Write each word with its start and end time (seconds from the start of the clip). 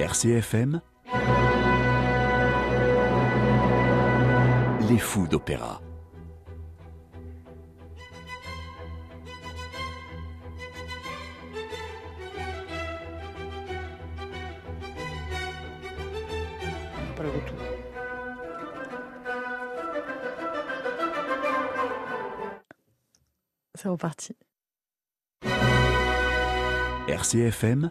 RCFM 0.00 0.80
Les 4.88 4.96
fous 4.96 5.28
d'opéra. 5.28 5.82
C'est 23.74 23.88
reparti. 23.88 24.34
RCFM 27.06 27.90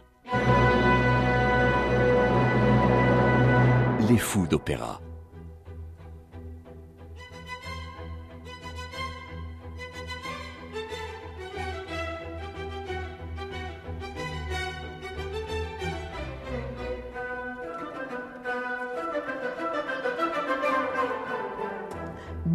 Les 4.10 4.18
fous 4.18 4.48
d'opéra. 4.48 5.09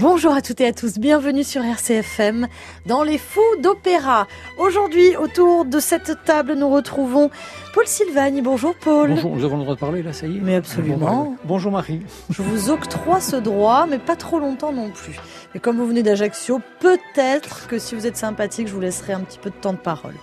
Bonjour 0.07 0.35
à 0.35 0.43
toutes 0.43 0.61
et 0.61 0.67
à 0.67 0.71
tous, 0.71 0.99
bienvenue 0.99 1.43
sur 1.43 1.63
RCFM 1.63 2.47
dans 2.85 3.01
les 3.01 3.17
fous 3.17 3.41
d'opéra. 3.59 4.27
Aujourd'hui, 4.59 5.17
autour 5.17 5.65
de 5.65 5.79
cette 5.79 6.23
table, 6.25 6.53
nous 6.53 6.69
retrouvons 6.69 7.31
Paul 7.73 7.87
Sylvagne. 7.87 8.43
Bonjour 8.43 8.75
Paul. 8.75 9.09
Bonjour, 9.09 9.35
nous 9.35 9.43
avons 9.43 9.57
le 9.57 9.63
droit 9.63 9.73
de 9.73 9.79
parler 9.79 10.03
là, 10.03 10.13
ça 10.13 10.27
y 10.27 10.37
est 10.37 10.41
Mais 10.41 10.53
absolument. 10.53 11.35
Bonjour 11.43 11.71
Marie. 11.71 12.01
Je 12.29 12.43
vous 12.43 12.69
octroie 12.69 13.19
ce 13.19 13.35
droit, 13.35 13.87
mais 13.87 13.97
pas 13.97 14.15
trop 14.15 14.37
longtemps 14.37 14.71
non 14.71 14.91
plus. 14.91 15.19
Mais 15.55 15.59
comme 15.59 15.77
vous 15.77 15.87
venez 15.87 16.03
d'Ajaccio, 16.03 16.61
peut-être 16.79 17.67
que 17.67 17.79
si 17.79 17.95
vous 17.95 18.05
êtes 18.05 18.17
sympathique, 18.17 18.67
je 18.67 18.73
vous 18.73 18.81
laisserai 18.81 19.13
un 19.13 19.21
petit 19.21 19.39
peu 19.39 19.49
de 19.49 19.55
temps 19.55 19.73
de 19.73 19.79
parole. 19.79 20.13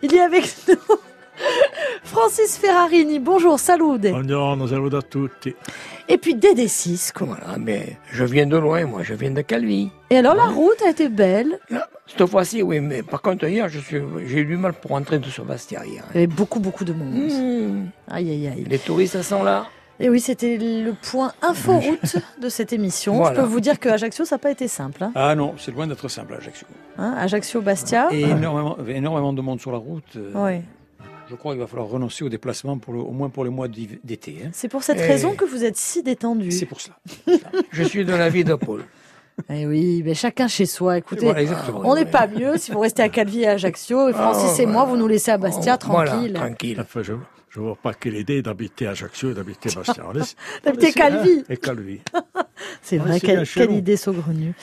Il 0.00 0.10
y 0.10 0.20
a 0.20 0.24
avec 0.24 0.56
nous 0.68 0.96
Francis 2.12 2.56
Ferrarini. 2.58 3.18
Bonjour, 3.18 3.58
salut. 3.60 3.98
Buongiorno, 3.98 4.66
saluto 4.66 4.96
a 4.96 5.02
tutti. 5.02 5.54
Et 6.08 6.16
puis 6.16 6.34
Dédé 6.34 6.66
Cisco. 6.68 7.26
Voilà, 7.26 7.58
mais 7.58 7.98
je 8.10 8.24
viens 8.24 8.46
de 8.46 8.56
loin, 8.56 8.86
moi, 8.86 9.02
je 9.02 9.12
viens 9.14 9.30
de 9.30 9.42
Calvi. 9.42 9.90
Et 10.10 10.16
alors 10.16 10.34
la 10.34 10.46
route 10.46 10.80
a 10.86 10.90
été 10.90 11.08
belle. 11.10 11.58
Là, 11.68 11.86
cette 12.06 12.26
fois-ci, 12.26 12.62
oui, 12.62 12.80
mais 12.80 13.02
par 13.02 13.20
contre, 13.20 13.44
hier, 13.46 13.68
je 13.68 13.78
suis, 13.78 13.98
j'ai 14.26 14.38
eu 14.38 14.44
du 14.46 14.56
mal 14.56 14.72
pour 14.72 14.92
entrer 14.92 15.18
de 15.18 15.26
sur 15.28 15.44
Bastia 15.44 15.84
hier. 15.84 16.02
Il 16.14 16.20
y 16.20 16.24
avait 16.24 16.26
beaucoup, 16.26 16.60
beaucoup 16.60 16.84
de 16.84 16.94
monde. 16.94 17.12
Mmh. 17.14 17.90
Aïe, 18.10 18.30
aïe, 18.30 18.48
aïe. 18.48 18.64
Les 18.66 18.78
touristes 18.78 19.20
sont 19.22 19.42
là. 19.42 19.66
Et 20.00 20.08
oui, 20.08 20.20
c'était 20.20 20.56
le 20.56 20.92
point 20.94 21.32
inforoute 21.42 22.16
de 22.40 22.48
cette 22.48 22.72
émission. 22.72 23.16
Voilà. 23.16 23.36
Je 23.36 23.40
peux 23.42 23.46
vous 23.46 23.60
dire 23.60 23.78
que 23.80 23.88
Ajaccio, 23.90 24.24
ça 24.24 24.36
n'a 24.36 24.38
pas 24.38 24.50
été 24.52 24.66
simple. 24.68 25.02
Hein. 25.04 25.12
Ah 25.14 25.34
non, 25.34 25.54
c'est 25.58 25.72
loin 25.72 25.86
d'être 25.86 26.08
simple 26.08 26.34
à 26.34 26.36
Ajaccio. 26.38 26.66
Hein, 26.96 27.14
Ajaccio-Bastia. 27.18 28.08
Et 28.12 28.22
énormément, 28.22 28.76
énormément 28.86 29.32
de 29.34 29.42
monde 29.42 29.60
sur 29.60 29.72
la 29.72 29.78
route. 29.78 30.04
euh, 30.16 30.32
Ouais. 30.34 30.62
Je 31.30 31.34
crois 31.36 31.52
qu'il 31.52 31.60
va 31.60 31.66
falloir 31.66 31.88
renoncer 31.88 32.24
au 32.24 32.28
déplacement 32.28 32.78
pour 32.78 32.92
le- 32.94 33.00
au 33.00 33.10
moins 33.10 33.28
pour 33.28 33.44
les 33.44 33.50
mois 33.50 33.68
d'été. 33.68 34.38
hein. 34.44 34.50
C'est 34.52 34.68
pour 34.68 34.82
cette 34.82 34.98
raison 35.00 35.34
que 35.34 35.44
vous 35.44 35.64
êtes 35.64 35.76
si 35.76 36.02
détendu. 36.02 36.50
C'est 36.52 36.66
pour 36.66 36.80
cela. 36.80 36.96
Je 37.72 37.82
suis 37.82 38.04
de 38.04 38.14
la 38.14 38.28
vie 38.28 38.44
de 38.44 38.54
Paul. 38.54 38.82
Eh 39.48 39.66
oui, 39.66 40.02
mais 40.04 40.14
chacun 40.14 40.48
chez 40.48 40.66
soi. 40.66 40.98
Écoutez, 40.98 41.26
Voilà, 41.26 41.42
exactement. 41.42 41.82
on 41.84 41.94
n'est 41.94 42.04
pas 42.06 42.26
mieux 42.26 42.56
si 42.58 42.72
vous 42.72 42.80
restez 42.80 43.04
à 43.04 43.08
Calvi 43.08 43.42
et 43.42 43.46
à 43.46 43.52
Ajaccio. 43.52 44.08
Et 44.08 44.12
Francis 44.12 44.56
Ah, 44.58 44.62
et 44.62 44.66
moi, 44.66 44.84
vous 44.84 44.96
nous 44.96 45.06
laissez 45.06 45.30
à 45.30 45.38
Bastia, 45.38 45.78
Oh, 45.80 45.86
Voilà, 45.90 46.10
tranquille. 46.10 46.32
tranquille. 46.32 46.78
Enfin, 46.80 47.02
je 47.04 47.12
ne 47.12 47.64
vois 47.64 47.76
pas 47.76 47.94
quelle 47.94 48.16
idée 48.16 48.42
d'habiter 48.42 48.88
Ajaccio 48.88 49.30
et 49.30 49.34
d'habiter 49.34 49.68
Bastia. 49.72 50.02
D'habiter 50.64 50.92
Calvi. 50.92 51.44
Et 51.48 51.56
Calvi. 51.56 52.00
C'est 52.82 52.98
vrai, 52.98 53.20
quelle, 53.20 53.72
idée 53.72 53.96
saugrenue. 53.96 54.54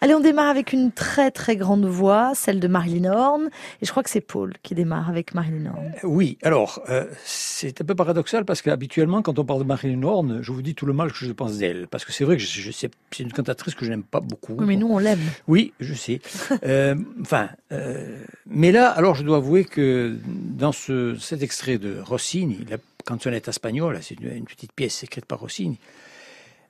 Allez, 0.00 0.14
on 0.14 0.20
démarre 0.20 0.48
avec 0.48 0.72
une 0.72 0.92
très 0.92 1.30
très 1.30 1.56
grande 1.56 1.86
voix, 1.86 2.32
celle 2.34 2.60
de 2.60 2.68
Marilyn 2.68 3.10
Horn. 3.10 3.50
Et 3.80 3.86
je 3.86 3.90
crois 3.90 4.02
que 4.02 4.10
c'est 4.10 4.20
Paul 4.20 4.54
qui 4.62 4.74
démarre 4.74 5.08
avec 5.08 5.34
Marilyn 5.34 5.70
Horn. 5.70 5.92
Oui, 6.02 6.38
alors, 6.42 6.82
euh, 6.88 7.06
c'est 7.24 7.80
un 7.80 7.84
peu 7.84 7.94
paradoxal 7.94 8.44
parce 8.44 8.62
qu'habituellement, 8.62 9.22
quand 9.22 9.38
on 9.38 9.44
parle 9.44 9.60
de 9.60 9.64
Marilyn 9.64 10.02
Horne, 10.02 10.40
je 10.42 10.52
vous 10.52 10.62
dis 10.62 10.74
tout 10.74 10.86
le 10.86 10.92
mal 10.92 11.12
que 11.12 11.18
je 11.18 11.32
pense 11.32 11.58
d'elle. 11.58 11.86
Parce 11.88 12.04
que 12.04 12.12
c'est 12.12 12.24
vrai 12.24 12.36
que 12.36 12.42
je, 12.42 12.70
c'est 12.70 12.90
une 13.18 13.32
cantatrice 13.32 13.74
que 13.74 13.84
je 13.84 13.90
n'aime 13.90 14.02
pas 14.02 14.20
beaucoup. 14.20 14.54
Oui, 14.58 14.64
mais 14.66 14.76
nous, 14.76 14.88
on 14.88 14.98
l'aime. 14.98 15.20
Oui, 15.48 15.72
je 15.80 15.94
sais. 15.94 16.20
Euh, 16.62 16.94
enfin, 17.22 17.48
euh, 17.72 18.16
mais 18.46 18.70
là, 18.70 18.88
alors 18.90 19.14
je 19.14 19.22
dois 19.22 19.38
avouer 19.38 19.64
que 19.64 20.16
dans 20.26 20.72
ce, 20.72 21.16
cet 21.16 21.42
extrait 21.42 21.78
de 21.78 21.98
Rossini, 22.00 22.58
la 22.68 22.76
canzonetta 23.04 23.52
spagnola, 23.52 24.02
c'est 24.02 24.20
une, 24.20 24.30
une 24.32 24.44
petite 24.44 24.72
pièce 24.72 25.02
écrite 25.02 25.24
par 25.24 25.40
Rossini, 25.40 25.78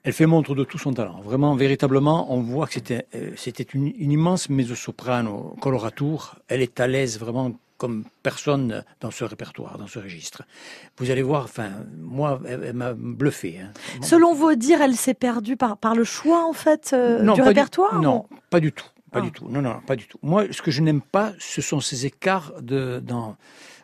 elle 0.03 0.13
fait 0.13 0.25
montre 0.25 0.55
de 0.55 0.63
tout 0.63 0.77
son 0.77 0.93
talent. 0.93 1.21
Vraiment, 1.21 1.55
véritablement, 1.55 2.33
on 2.33 2.41
voit 2.41 2.67
que 2.67 2.73
c'était 2.73 3.05
euh, 3.15 3.31
c'était 3.35 3.63
une, 3.63 3.87
une 3.97 4.11
immense 4.11 4.49
mezzo-soprano 4.49 5.55
coloratour. 5.61 6.35
Elle 6.47 6.61
est 6.61 6.79
à 6.79 6.87
l'aise 6.87 7.19
vraiment 7.19 7.53
comme 7.77 8.03
personne 8.21 8.83
dans 8.99 9.09
ce 9.09 9.23
répertoire, 9.23 9.77
dans 9.79 9.87
ce 9.87 9.97
registre. 9.97 10.43
Vous 10.97 11.09
allez 11.09 11.23
voir, 11.23 11.45
enfin, 11.45 11.69
moi, 11.99 12.39
elle, 12.47 12.63
elle 12.63 12.73
m'a 12.75 12.93
bluffé. 12.93 13.59
hein. 13.59 13.71
Selon 14.03 14.35
vos 14.35 14.53
dires, 14.53 14.81
elle 14.83 14.95
s'est 14.95 15.15
perdue 15.15 15.57
par, 15.57 15.77
par 15.77 15.95
le 15.95 16.03
choix, 16.03 16.45
en 16.47 16.53
fait, 16.53 16.91
euh, 16.93 17.23
Non, 17.23 17.33
du 17.33 17.41
répertoire 17.41 17.99
Non, 17.99 18.27
pas 18.51 18.59
du 18.59 18.71
tout. 18.71 18.85
Pas 19.11 19.19
Ah. 19.19 19.21
du 19.23 19.31
tout. 19.31 19.47
Non, 19.49 19.61
non, 19.63 19.79
pas 19.87 19.95
du 19.95 20.05
tout. 20.07 20.19
Moi, 20.21 20.45
ce 20.51 20.61
que 20.61 20.69
je 20.71 20.81
n'aime 20.81 21.01
pas, 21.01 21.33
ce 21.39 21.61
sont 21.61 21.79
ces 21.79 22.05
écarts 22.05 22.53
de, 22.61 22.99
dans, 23.03 23.35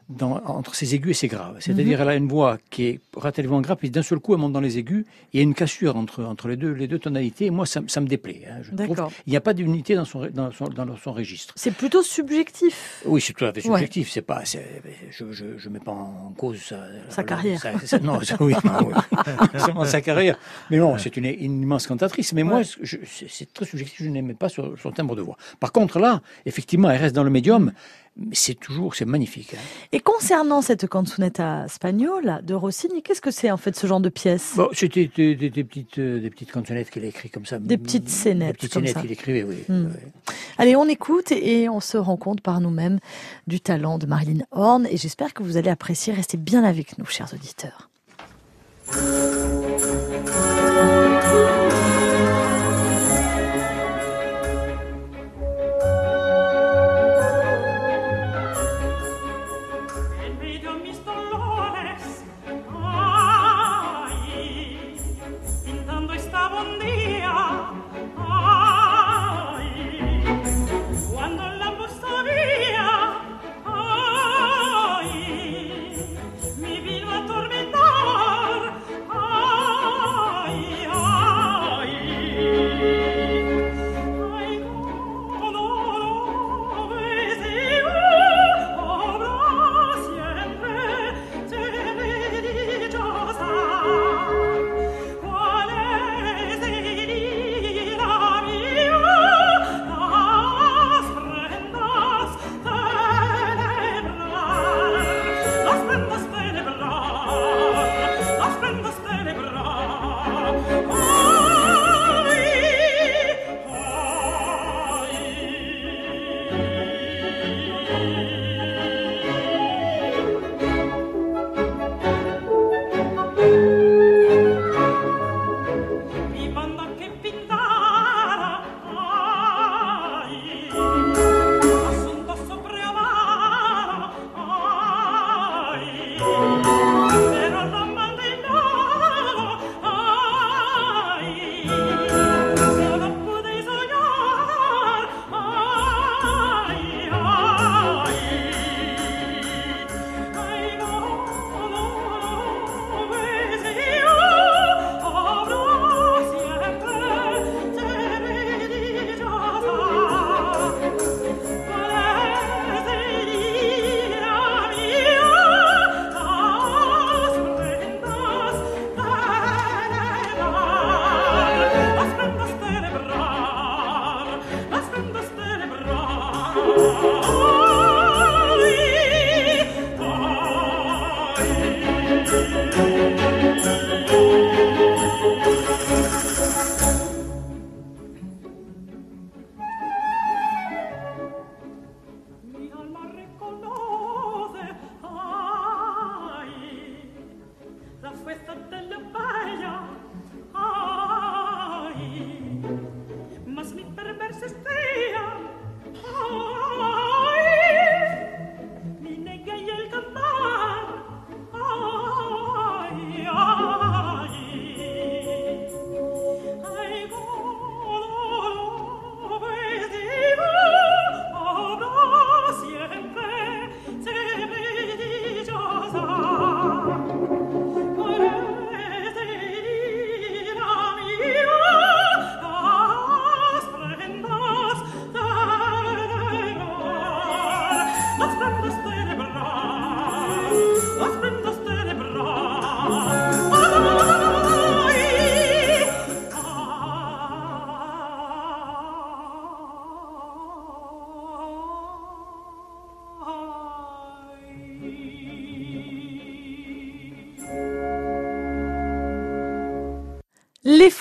dans, 0.09 0.41
entre 0.45 0.73
ses 0.75 0.95
aigus 0.95 1.11
et 1.11 1.13
ses 1.13 1.27
graves. 1.27 1.57
C'est-à-dire, 1.59 1.99
elle 2.01 2.07
a 2.09 2.15
une 2.15 2.27
voix 2.29 2.57
qui 2.69 2.85
est 2.85 2.99
relativement 3.15 3.59
grave, 3.61 3.77
puis 3.77 3.89
d'un 3.89 4.01
seul 4.01 4.19
coup, 4.19 4.33
elle 4.33 4.39
monte 4.39 4.53
dans 4.53 4.61
les 4.61 4.77
aigus. 4.77 5.05
Il 5.33 5.37
y 5.37 5.39
a 5.41 5.43
une 5.43 5.53
cassure 5.53 5.97
entre, 5.97 6.23
entre 6.23 6.47
les, 6.47 6.55
deux, 6.55 6.71
les 6.71 6.87
deux 6.87 6.99
tonalités. 6.99 7.47
Et 7.47 7.49
moi, 7.49 7.65
ça, 7.65 7.81
ça 7.87 7.99
me 7.99 8.07
déplaît. 8.07 8.43
hein. 8.49 8.59
Je 8.61 8.67
trouve 8.67 8.77
D'accord. 8.77 9.11
qu'il 9.23 9.31
n'y 9.31 9.37
a 9.37 9.41
pas 9.41 9.53
d'unité 9.53 9.95
dans 9.95 10.05
son, 10.05 10.27
dans, 10.33 10.51
son, 10.51 10.69
dans 10.69 10.85
son 10.95 11.11
registre. 11.11 11.53
C'est 11.57 11.73
plutôt 11.73 12.03
subjectif. 12.03 13.03
Oui, 13.05 13.19
c'est 13.19 13.33
tout 13.33 13.43
à 13.45 13.51
fait 13.51 13.59
Ouais. 13.67 13.79
subjectif. 13.79 14.09
C'est 14.11 14.21
pas, 14.21 14.43
je, 14.45 15.31
je, 15.31 15.57
je 15.57 15.69
mets 15.69 15.79
pas 15.79 15.91
en 15.91 16.33
cause 16.37 16.61
sa, 16.61 16.85
Sa 17.09 17.23
carrière. 17.23 17.61
non, 18.01 18.19
oui, 18.39 18.53
non, 18.63 18.89
oui. 18.89 19.85
sa 19.85 20.01
carrière. 20.01 20.37
Mais 20.71 20.77
non, 20.77 20.97
c'est 20.97 21.17
une, 21.17 21.25
une 21.25 21.61
immense 21.63 21.85
cantatrice. 21.87 22.31
Mais 22.33 22.43
moi, 22.43 22.61
c'est 22.63 23.53
très 23.53 23.65
subjectif. 23.65 24.03
Je 24.03 24.09
n'aimais 24.09 24.33
pas 24.35 24.47
son, 24.49 24.75
son 24.81 24.91
timbre 24.91 25.15
de 25.15 25.21
voix. 25.21 25.37
Par 25.59 25.71
contre, 25.71 25.99
là, 25.99 26.21
effectivement, 26.45 26.89
elle 26.89 27.01
reste 27.01 27.15
dans 27.15 27.23
le 27.23 27.29
médium. 27.29 27.73
Mais 28.19 28.33
c'est 28.33 28.55
toujours, 28.55 28.95
c'est 28.95 29.05
magnifique. 29.05 29.53
hein. 29.53 29.61
Et 29.91 29.99
concernant 29.99 30.63
cette 30.63 30.87
canzonetta 30.87 31.67
spagnola 31.67 32.41
de 32.41 32.55
Rossini, 32.55 33.03
qu'est-ce 33.03 33.21
que 33.21 33.29
c'est 33.29 33.51
en 33.51 33.57
fait 33.57 33.75
ce 33.75 33.85
genre 33.85 33.99
de 33.99 34.09
pièce? 34.09 34.53
Bon, 34.55 34.69
c'était 34.73 35.09
des, 35.15 35.35
des- 35.35 35.51
des 35.51 35.63
petites, 35.63 35.99
euh, 35.99 36.19
des 36.19 36.31
petites 36.31 36.51
canzonettes 36.51 36.89
qu'elle 36.89 37.03
a 37.05 37.07
écrites 37.09 37.31
comme 37.31 37.45
ça. 37.45 37.59
Des 37.59 37.77
petites 37.77 38.09
scénettes, 38.09 38.47
Des 38.47 38.53
petites 38.53 38.73
comme 38.73 38.87
scénettes 38.87 39.01
qu'il 39.03 39.11
écrivait, 39.11 39.43
oui. 39.43 39.57
Hmm. 39.69 39.89
Allez, 40.57 40.75
on 40.75 40.85
écoute 40.89 41.31
et 41.31 41.69
on 41.69 41.79
se 41.79 41.97
rend 41.97 42.17
compte 42.17 42.41
par 42.41 42.59
nous-mêmes 42.59 42.99
du 43.45 43.59
talent 43.61 43.99
de 43.99 44.07
Marilyn 44.07 44.43
Horn. 44.51 44.87
Et 44.89 44.97
j'espère 44.97 45.35
que 45.35 45.43
vous 45.43 45.55
allez 45.57 45.69
apprécier. 45.69 46.11
Restez 46.11 46.37
bien 46.37 46.63
avec 46.63 46.97
nous, 46.97 47.05
chers 47.05 47.31
auditeurs. 47.33 47.89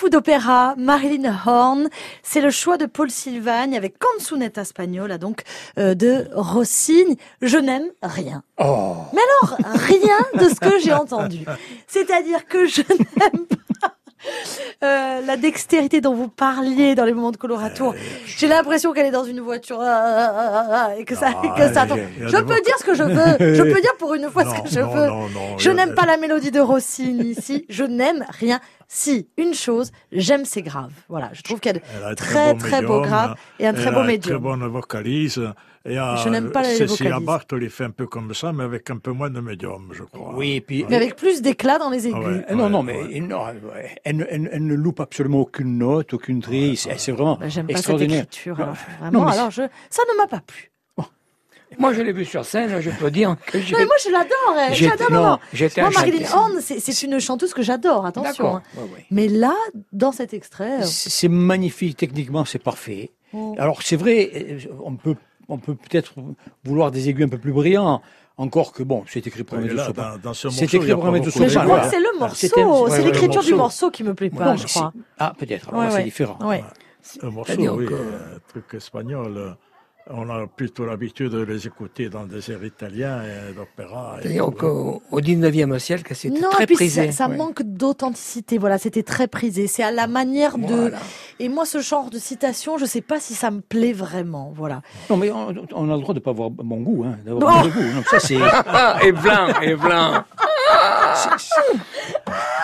D'opéra, 0.09 0.75
Marilyn 0.77 1.33
Horn, 1.45 1.89
c'est 2.23 2.41
le 2.41 2.49
choix 2.49 2.77
de 2.77 2.85
Paul 2.85 3.09
Sylvagne 3.09 3.75
avec 3.75 3.95
Canzunetta 3.99 4.63
Spagnola, 4.65 5.17
donc 5.17 5.43
euh, 5.77 5.95
de 5.95 6.27
Rossini. 6.33 7.17
Je 7.41 7.57
n'aime 7.57 7.87
rien. 8.01 8.43
Oh, 8.57 8.95
Mais 9.13 9.21
alors, 9.21 9.57
rien 9.75 10.17
de 10.35 10.49
ce 10.49 10.55
que 10.55 10.79
j'ai 10.79 10.93
entendu. 10.93 11.45
C'est-à-dire 11.87 12.45
que 12.47 12.67
je 12.67 12.81
n'aime 12.81 13.45
pas 13.45 13.66
euh, 14.83 15.21
la 15.21 15.37
dextérité 15.37 16.01
dont 16.01 16.13
vous 16.13 16.27
parliez 16.27 16.95
dans 16.95 17.05
les 17.05 17.13
moments 17.13 17.31
de 17.31 17.37
colorature. 17.37 17.93
J'ai 18.25 18.47
l'impression 18.47 18.93
qu'elle 18.93 19.05
est 19.07 19.11
dans 19.11 19.23
une 19.23 19.39
voiture 19.39 19.79
ah, 19.81 20.31
ah, 20.35 20.67
ah, 20.69 20.89
et 20.97 21.05
que 21.05 21.15
ça, 21.15 21.33
que 21.33 21.63
Je 22.27 22.37
peux 22.37 22.61
dire 22.61 22.77
ce 22.79 22.83
que 22.83 22.93
je 22.93 23.03
veux. 23.03 23.55
Je 23.55 23.61
peux 23.61 23.81
dire 23.81 23.95
pour 23.97 24.13
une 24.13 24.29
fois 24.29 24.45
ce 24.45 24.61
que 24.61 24.69
je 24.69 24.79
non, 24.79 24.89
veux. 24.89 25.07
non, 25.07 25.57
Je 25.57 25.69
n'aime 25.71 25.93
pas 25.93 26.05
la 26.05 26.17
mélodie 26.17 26.51
de 26.51 26.59
Rossini 26.59 27.29
ici. 27.31 27.65
Je 27.69 27.83
n'aime 27.83 28.25
rien. 28.29 28.59
Si, 28.89 29.27
une 29.37 29.53
chose, 29.53 29.91
j'aime 30.13 30.45
ses 30.45 30.61
graves. 30.61 30.93
Voilà, 31.09 31.29
je 31.33 31.41
trouve 31.41 31.59
qu'elle 31.59 31.81
Elle 31.97 32.05
a 32.05 32.15
très 32.15 32.53
très 32.55 32.81
beau 32.81 33.01
médium, 33.01 33.01
grave 33.01 33.35
et 33.59 33.67
un 33.67 33.73
très 33.73 33.91
beau 33.91 34.03
médium. 34.03 34.35
très 34.35 34.41
bonne 34.41 34.65
vocalise. 34.65 35.41
Et 35.87 35.97
euh, 35.97 36.17
Je 36.17 36.27
n'aime 36.29 36.51
pas 36.51 36.63
les 36.63 36.75
Cécilia 36.75 37.11
vocalises. 37.11 37.25
Bartoli 37.25 37.69
fait 37.69 37.85
un 37.85 37.91
peu 37.91 38.07
comme 38.07 38.33
ça, 38.33 38.51
mais 38.51 38.63
avec 38.65 38.89
un 38.89 38.97
peu 38.97 39.11
moins 39.11 39.29
de 39.29 39.39
médium, 39.39 39.89
je 39.93 40.03
crois. 40.03 40.33
Oui, 40.35 40.53
et 40.55 40.61
puis. 40.61 40.85
Mais 40.89 40.97
avec 40.97 41.15
plus 41.15 41.41
d'éclat 41.41 41.79
dans 41.79 41.89
les 41.89 42.07
aigus. 42.07 42.19
Ah 42.23 42.27
ouais. 42.29 42.45
Euh, 42.51 42.55
non, 42.55 42.69
non, 42.69 42.83
Ouais, 42.83 43.07
mais 43.11 43.19
non, 43.21 43.41
elle, 44.03 44.17
ne- 44.17 44.25
elle 44.29 44.41
ne- 44.41 44.49
elle 44.51 44.65
ne 44.65 44.73
loupe 44.75 44.99
absolument 44.99 45.39
aucune 45.39 45.77
note, 45.77 46.13
aucune 46.13 46.41
trille. 46.41 46.75
C'est 46.75 46.99
c'est 46.99 47.11
vraiment 47.13 47.37
Bah, 47.37 47.47
J'aime 47.47 47.67
pas 47.67 47.77
cette 47.77 48.01
écriture. 48.01 48.57
Non, 48.57 48.63
alors, 48.63 48.75
non, 48.75 48.99
vraiment, 48.99 49.25
mais 49.25 49.31
alors 49.31 49.51
je, 49.51 49.61
ça 49.89 50.03
ne 50.11 50.17
m'a 50.17 50.27
pas 50.27 50.41
plu. 50.45 50.71
moi 51.79 51.93
je 51.93 52.01
l'ai 52.01 52.11
vu 52.13 52.25
sur 52.25 52.43
scène, 52.45 52.81
je 52.81 52.89
peux 52.89 53.11
dire 53.11 53.35
que 53.45 53.59
j'ai. 53.59 53.73
Non, 53.73 53.79
mais 53.79 53.85
moi 53.85 53.95
je 54.03 54.11
l'adore. 54.11 54.73
J'adore. 54.73 55.11
non, 55.11 55.17
non, 55.23 55.29
non. 55.31 55.39
j'étais 55.53 55.81
Moi. 55.81 55.91
Marilyn 55.95 56.25
Horn, 56.33 56.53
c'est 56.61 57.03
une 57.03 57.19
chanteuse 57.19 57.53
que 57.53 57.61
j'adore. 57.61 58.05
Attention. 58.05 58.31
D'accord. 58.31 58.55
hein. 58.57 58.61
Ouais, 58.77 58.83
ouais. 58.95 59.05
Mais 59.11 59.27
là, 59.27 59.53
dans 59.93 60.11
cet 60.11 60.33
extrait, 60.33 60.81
euh, 60.81 60.83
C'est 60.83 61.09
c'est 61.09 61.27
magnifique, 61.29 61.95
techniquement, 61.97 62.45
c'est 62.45 62.61
parfait. 62.63 63.11
Oh. 63.33 63.55
Alors, 63.59 63.81
c'est 63.83 63.97
vrai, 63.97 64.31
euh, 64.33 64.59
on 64.83 64.95
peut 64.95 65.15
on 65.49 65.57
peut 65.57 65.75
peut-être 65.75 66.13
vouloir 66.63 66.91
des 66.91 67.09
aigus 67.09 67.25
un 67.25 67.29
peu 67.29 67.37
plus 67.37 67.51
brillants, 67.51 68.01
encore 68.37 68.71
que, 68.71 68.83
bon, 68.83 69.03
c'est 69.07 69.25
écrit 69.25 69.43
pour 69.43 69.57
un 69.57 69.61
dans 70.21 70.33
ce 70.33 70.49
C'est 70.49 70.65
écrit 70.73 70.91
pour 70.93 71.01
pas 71.01 71.07
un 71.07 71.11
mais 71.11 71.19
de 71.21 71.25
je 71.25 71.29
sopran, 71.31 71.47
crois 71.49 71.63
voilà. 71.65 71.83
que 71.83 71.89
c'est 71.89 71.99
le 71.99 72.19
morceau. 72.19 72.87
C'est 72.89 73.03
l'écriture 73.03 73.43
du 73.43 73.53
morceau. 73.55 73.89
qui 73.91 74.03
me 74.03 74.13
plaît 74.13 74.29
pas, 74.29 74.55
je 74.55 74.65
crois. 74.67 74.93
Ah, 75.17 75.33
peut-être, 75.37 75.69
c'est 75.91 76.03
différent. 76.03 76.37
Un 77.23 77.29
morceau, 77.29 77.53
oui, 77.57 77.85
que- 77.85 77.93
un 77.93 78.39
truc 78.49 78.73
espagnol. 78.73 79.55
On 80.09 80.29
a 80.29 80.47
plutôt 80.47 80.85
l'habitude 80.85 81.31
de 81.31 81.41
les 81.43 81.67
écouter 81.67 82.07
dans 82.07 82.25
des 82.25 82.49
airs 82.49 82.63
italiens 82.63 83.21
et 83.23 83.53
d'opéra. 83.53 84.17
au 85.11 85.19
19e 85.21 85.77
siècle, 85.79 86.15
c'était 86.15 86.39
Non, 86.39 86.49
très 86.49 86.63
et 86.63 86.65
puis 86.67 86.75
prisé. 86.75 87.07
ça, 87.11 87.25
ça 87.25 87.27
Ouais. 87.29 87.35
manque 87.35 87.61
d'authenticité. 87.63 88.57
Voilà, 88.57 88.77
c'était 88.77 89.03
très 89.03 89.27
prisé. 89.27 89.67
C'est 89.67 89.83
à 89.83 89.91
la 89.91 90.07
manière 90.07 90.57
de. 90.57 90.93
Et 91.39 91.49
moi, 91.49 91.65
ce 91.65 91.81
genre 91.81 92.09
de 92.09 92.19
citation, 92.19 92.77
je 92.77 92.85
sais 92.85 93.01
pas 93.01 93.19
si 93.19 93.33
ça 93.33 93.51
me 93.51 93.59
plaît 93.59 93.91
vraiment. 93.91 94.53
Voilà. 94.55 94.81
Non, 95.09 95.17
mais 95.17 95.29
on, 95.29 95.53
on 95.73 95.91
a 95.91 95.95
le 95.95 96.01
droit 96.01 96.13
de 96.13 96.19
pas 96.19 96.31
avoir 96.31 96.49
bon 96.51 96.77
goût, 96.81 97.03
hein, 97.05 97.17
Non. 97.25 97.39
d'avoir 97.39 97.65
mauvais 97.65 97.69
goût. 97.71 97.93
Non, 97.95 98.03
ça, 98.09 98.19
c'est. 98.19 98.37
Ah, 98.41 98.99
et 99.03 99.11
blanc, 99.11 99.47
et 99.61 99.75
blanc. 99.75 100.23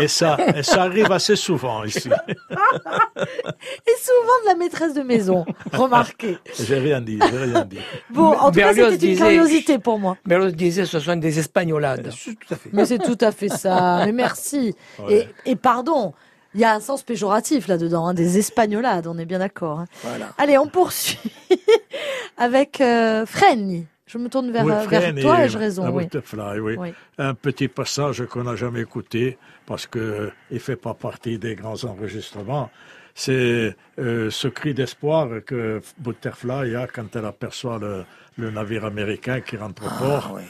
Et 0.00 0.08
ça, 0.08 0.36
et 0.54 0.62
ça 0.62 0.82
arrive 0.82 1.10
assez 1.12 1.36
souvent 1.36 1.84
ici. 1.84 2.08
Et 2.08 3.96
souvent 4.00 4.36
de 4.42 4.46
la 4.48 4.54
maîtresse 4.56 4.94
de 4.94 5.02
maison. 5.02 5.44
Remarquez. 5.72 6.38
J'ai 6.58 6.78
rien 6.78 7.00
dit, 7.00 7.18
j'ai 7.30 7.36
rien 7.38 7.64
dit. 7.64 7.78
Bon, 8.10 8.32
en 8.36 8.50
tout 8.50 8.58
cas, 8.58 8.72
c'était 8.72 8.90
une 8.92 8.96
disait- 8.96 9.16
curiosité 9.16 9.78
pour 9.78 9.98
moi. 9.98 10.16
Berlioz 10.24 10.54
disait 10.54 10.84
ce 10.86 10.98
sont 11.00 11.16
des 11.16 11.38
espagnolades. 11.38 12.10
Tout 12.24 12.54
à 12.54 12.56
fait. 12.56 12.70
Mais 12.72 12.84
c'est 12.86 12.98
tout 12.98 13.18
à 13.20 13.32
fait 13.32 13.48
ça. 13.48 14.02
Mais 14.06 14.12
merci. 14.12 14.74
Ouais. 14.98 15.28
Et, 15.44 15.50
et 15.52 15.56
pardon, 15.56 16.12
il 16.54 16.60
y 16.60 16.64
a 16.64 16.72
un 16.74 16.80
sens 16.80 17.02
péjoratif 17.02 17.68
là-dedans, 17.68 18.06
hein, 18.08 18.14
des 18.14 18.38
espagnolades, 18.38 19.06
on 19.06 19.16
est 19.18 19.24
bien 19.26 19.38
d'accord. 19.38 19.80
hein. 19.80 19.86
Voilà. 20.02 20.26
Allez, 20.38 20.58
on 20.58 20.66
poursuit 20.66 21.18
avec 22.36 22.80
euh, 22.80 23.24
Fresni. 23.26 23.86
Je 24.12 24.18
me 24.18 24.28
tourne 24.28 24.50
vers, 24.50 24.66
euh, 24.66 24.86
vers 24.86 25.14
toi 25.14 25.42
et 25.42 25.44
et 25.44 25.48
je 25.48 25.58
raison. 25.58 25.88
Oui. 25.90 26.04
Butterfly, 26.04 26.58
oui. 26.58 26.74
Oui. 26.76 26.92
Un 27.18 27.34
petit 27.34 27.68
passage 27.68 28.24
qu'on 28.26 28.42
n'a 28.42 28.56
jamais 28.56 28.80
écouté 28.80 29.38
parce 29.66 29.86
que 29.86 30.30
il 30.50 30.58
fait 30.58 30.74
pas 30.76 30.94
partie 30.94 31.38
des 31.38 31.54
grands 31.54 31.84
enregistrements. 31.84 32.70
C'est 33.14 33.76
euh, 33.98 34.30
ce 34.30 34.48
cri 34.48 34.74
d'espoir 34.74 35.28
que 35.46 35.80
Butterfly 35.98 36.74
a 36.74 36.86
quand 36.88 37.14
elle 37.14 37.24
aperçoit 37.26 37.78
le, 37.78 38.04
le 38.36 38.50
navire 38.50 38.84
américain 38.84 39.40
qui 39.40 39.56
rentre 39.56 39.84
au 39.84 39.98
port. 40.04 40.40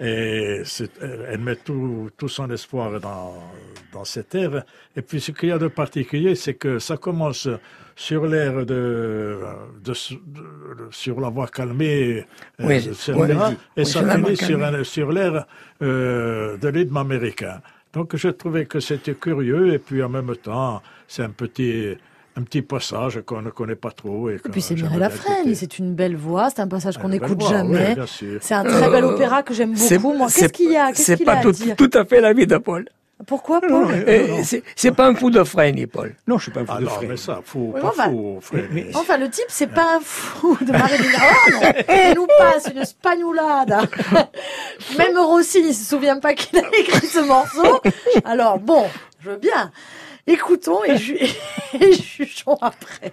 Et 0.00 0.62
elle 1.28 1.40
met 1.40 1.56
tout, 1.56 2.08
tout 2.16 2.28
son 2.28 2.50
espoir 2.50 2.98
dans, 3.00 3.34
dans 3.92 4.04
cette 4.04 4.34
ère. 4.34 4.64
Et 4.96 5.02
puis 5.02 5.20
ce 5.20 5.30
qu'il 5.32 5.50
y 5.50 5.52
a 5.52 5.58
de 5.58 5.68
particulier, 5.68 6.34
c'est 6.34 6.54
que 6.54 6.78
ça 6.78 6.96
commence 6.96 7.46
sur 7.96 8.26
l'air 8.26 8.64
de, 8.64 9.38
de, 9.84 9.92
de- 9.92 10.88
sur 10.90 11.20
la 11.20 11.28
voix 11.28 11.48
calmée, 11.48 12.24
euh, 12.60 12.64
Oui, 12.66 12.80
ce 12.94 13.12
oui, 13.12 13.28
et 13.76 13.84
ça 13.84 14.00
finit 14.16 14.36
sur, 14.38 14.86
sur 14.86 15.12
l'air 15.12 15.44
euh, 15.82 16.56
de 16.56 16.68
rythme 16.68 16.96
américain. 16.96 17.60
Donc 17.92 18.16
je 18.16 18.28
trouvais 18.28 18.64
que 18.64 18.80
c'était 18.80 19.14
curieux 19.14 19.74
et 19.74 19.78
puis 19.78 20.02
en 20.02 20.08
même 20.08 20.34
temps, 20.36 20.80
c'est 21.06 21.24
un 21.24 21.30
petit, 21.30 21.96
un 22.36 22.42
petit 22.42 22.62
passage 22.62 23.20
qu'on 23.26 23.42
ne 23.42 23.50
connaît 23.50 23.74
pas 23.74 23.90
trop. 23.90 24.30
Et, 24.30 24.34
Et 24.34 24.48
puis 24.50 24.62
c'est 24.62 24.74
Mirella 24.74 25.10
Freni, 25.10 25.54
c'est 25.56 25.78
une 25.78 25.94
belle 25.94 26.16
voix, 26.16 26.48
c'est 26.50 26.60
un 26.60 26.68
passage 26.68 26.96
qu'on 26.98 27.08
n'écoute 27.08 27.42
jamais. 27.48 27.96
C'est 28.40 28.54
un 28.54 28.64
très 28.64 28.88
bel 28.90 29.04
opéra 29.04 29.42
que 29.42 29.52
j'aime 29.54 29.74
beaucoup. 29.74 30.12
Moi, 30.14 30.28
qu'est-ce 30.34 30.52
qu'il 30.52 30.70
y 30.72 30.76
a? 30.76 30.90
C'est 30.94 31.16
qu'il 31.16 31.26
pas 31.26 31.34
a 31.34 31.38
à 31.38 31.42
tout, 31.42 31.52
dire? 31.52 31.76
tout 31.76 31.90
à 31.94 32.04
fait 32.04 32.20
la 32.20 32.32
vie 32.32 32.46
de 32.46 32.56
Paul. 32.58 32.86
Pourquoi, 33.26 33.60
Paul? 33.60 33.86
C'est- 34.74 34.90
pas 34.92 35.06
un 35.08 35.14
fou 35.14 35.28
de 35.30 35.44
freine, 35.44 35.86
Paul. 35.86 36.14
Non, 36.26 36.38
je 36.38 36.44
suis 36.44 36.52
pas 36.52 36.60
un 36.60 36.64
fou 36.64 36.72
Ah 36.74 36.80
de 36.80 36.84
non, 36.84 36.90
frais. 36.90 37.06
mais 37.06 37.16
ça, 37.18 37.40
faut, 37.44 37.72
Oui, 37.74 37.80
pas 37.82 37.88
enfin, 37.88 38.04
fou, 38.04 38.40
mais- 38.72 38.86
Enfin, 38.94 39.18
le 39.18 39.28
type, 39.28 39.44
c'est 39.48 39.66
pas 39.66 39.96
un 39.96 40.00
fou 40.02 40.56
de 40.62 40.72
Marilyn 40.72 41.04
Horn. 41.04 41.72
Il 41.88 42.14
nous 42.16 42.26
passe 42.38 42.70
une 42.74 42.82
spagnolade. 42.84 43.76
Même 44.98 45.18
Rossini 45.18 45.68
ne 45.68 45.72
se 45.74 45.84
souvient 45.84 46.18
pas 46.18 46.32
qu'il 46.32 46.58
a 46.58 46.62
écrit 46.78 47.06
ce 47.06 47.18
morceau. 47.20 47.82
Alors, 48.24 48.58
bon, 48.58 48.84
je 49.20 49.30
veux 49.30 49.36
bien. 49.36 49.70
Écoutons 50.26 50.84
et, 50.84 50.96
ju 50.96 51.18
et 51.80 51.92
jugeons 51.92 52.58
après. 52.60 53.12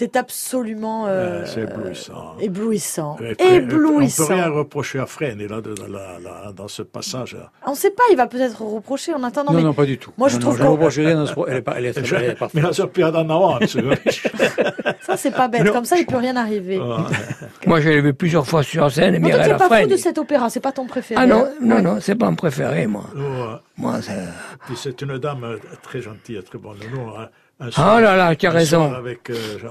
C'est 0.00 0.14
absolument 0.14 1.06
euh, 1.08 1.44
c'est 1.44 1.62
éblouissant. 1.62 2.36
éblouissant. 2.38 3.16
Et 3.20 3.34
puis, 3.34 3.46
Éblouissant. 3.56 4.22
On 4.22 4.26
peut 4.28 4.34
rien 4.34 4.48
reprocher 4.48 5.00
à 5.00 5.06
Fresne 5.06 5.44
là, 5.44 5.60
de- 5.60 5.74
dans, 5.74 5.88
la- 5.88 6.20
la- 6.22 6.52
dans 6.52 6.68
ce 6.68 6.82
passage. 6.82 7.36
On 7.66 7.72
ne 7.72 7.76
sait 7.76 7.90
pas, 7.90 8.04
il 8.12 8.16
va 8.16 8.28
peut-être 8.28 8.62
reprocher 8.62 9.12
en 9.12 9.24
attendant. 9.24 9.50
Non, 9.50 9.58
mais 9.58 9.64
non, 9.64 9.74
pas 9.74 9.86
du 9.86 9.98
tout. 9.98 10.12
Moi, 10.16 10.28
je 10.28 10.36
Non, 10.36 10.40
trouve 10.42 10.52
non, 10.52 10.58
je 10.58 10.62
qu'on- 10.62 10.68
ne 10.68 10.76
reproche 10.76 10.98
rien 10.98 11.16
dans 11.16 11.26
ce 11.26 11.32
pro- 11.32 11.46
Elle 11.48 11.56
est, 11.56 11.62
pas- 11.62 11.74
elle 11.78 11.86
est 11.86 11.92
très 12.00 12.16
elle 12.16 12.30
est 12.30 12.34
parfaite. 12.36 12.54
Mais 12.54 12.60
là, 12.68 12.72
ça 12.72 12.86
peut 12.86 13.02
en 13.04 13.12
avance. 13.12 13.76
ça, 15.00 15.16
c'est 15.16 15.32
pas 15.34 15.48
bête. 15.48 15.64
Non. 15.64 15.72
Comme 15.72 15.84
ça, 15.84 15.96
il 15.96 16.06
peut 16.06 16.16
rien 16.18 16.36
arriver. 16.36 16.78
Moi, 17.66 17.80
je 17.80 17.88
l'ai 17.88 18.00
vu 18.00 18.14
plusieurs 18.14 18.46
fois 18.46 18.62
sur 18.62 18.88
scène, 18.92 19.14
Non, 19.14 19.20
toi, 19.20 19.28
Mireille 19.30 19.44
tu 19.46 19.52
n'es 19.52 19.68
pas 19.68 19.80
fou 19.82 19.88
de 19.88 19.96
cet 19.96 20.18
opéra, 20.18 20.48
c'est 20.48 20.60
pas 20.60 20.70
ton 20.70 20.86
préféré. 20.86 21.20
Ah 21.20 21.26
non, 21.26 21.44
hein 21.44 21.50
non, 21.60 21.82
non, 21.82 21.98
c'est 22.00 22.14
pas 22.14 22.30
mon 22.30 22.36
préféré, 22.36 22.86
moi. 22.86 23.02
Moi, 23.76 24.00
c'est... 24.00 24.12
Puis 24.66 24.76
c'est 24.76 25.02
une 25.02 25.18
dame 25.18 25.42
euh, 25.44 25.56
très 25.82 26.00
gentille, 26.02 26.40
très 26.42 26.58
bonne. 26.58 26.76
Nous, 26.92 27.00
un, 27.00 27.28
un 27.60 27.68
Oh 27.76 28.00
là 28.00 28.16
là, 28.16 28.36
tu 28.36 28.46
as 28.46 28.50
raison. 28.50 28.92
Avec 28.94 29.28
euh, 29.30 29.58
Jean- 29.58 29.68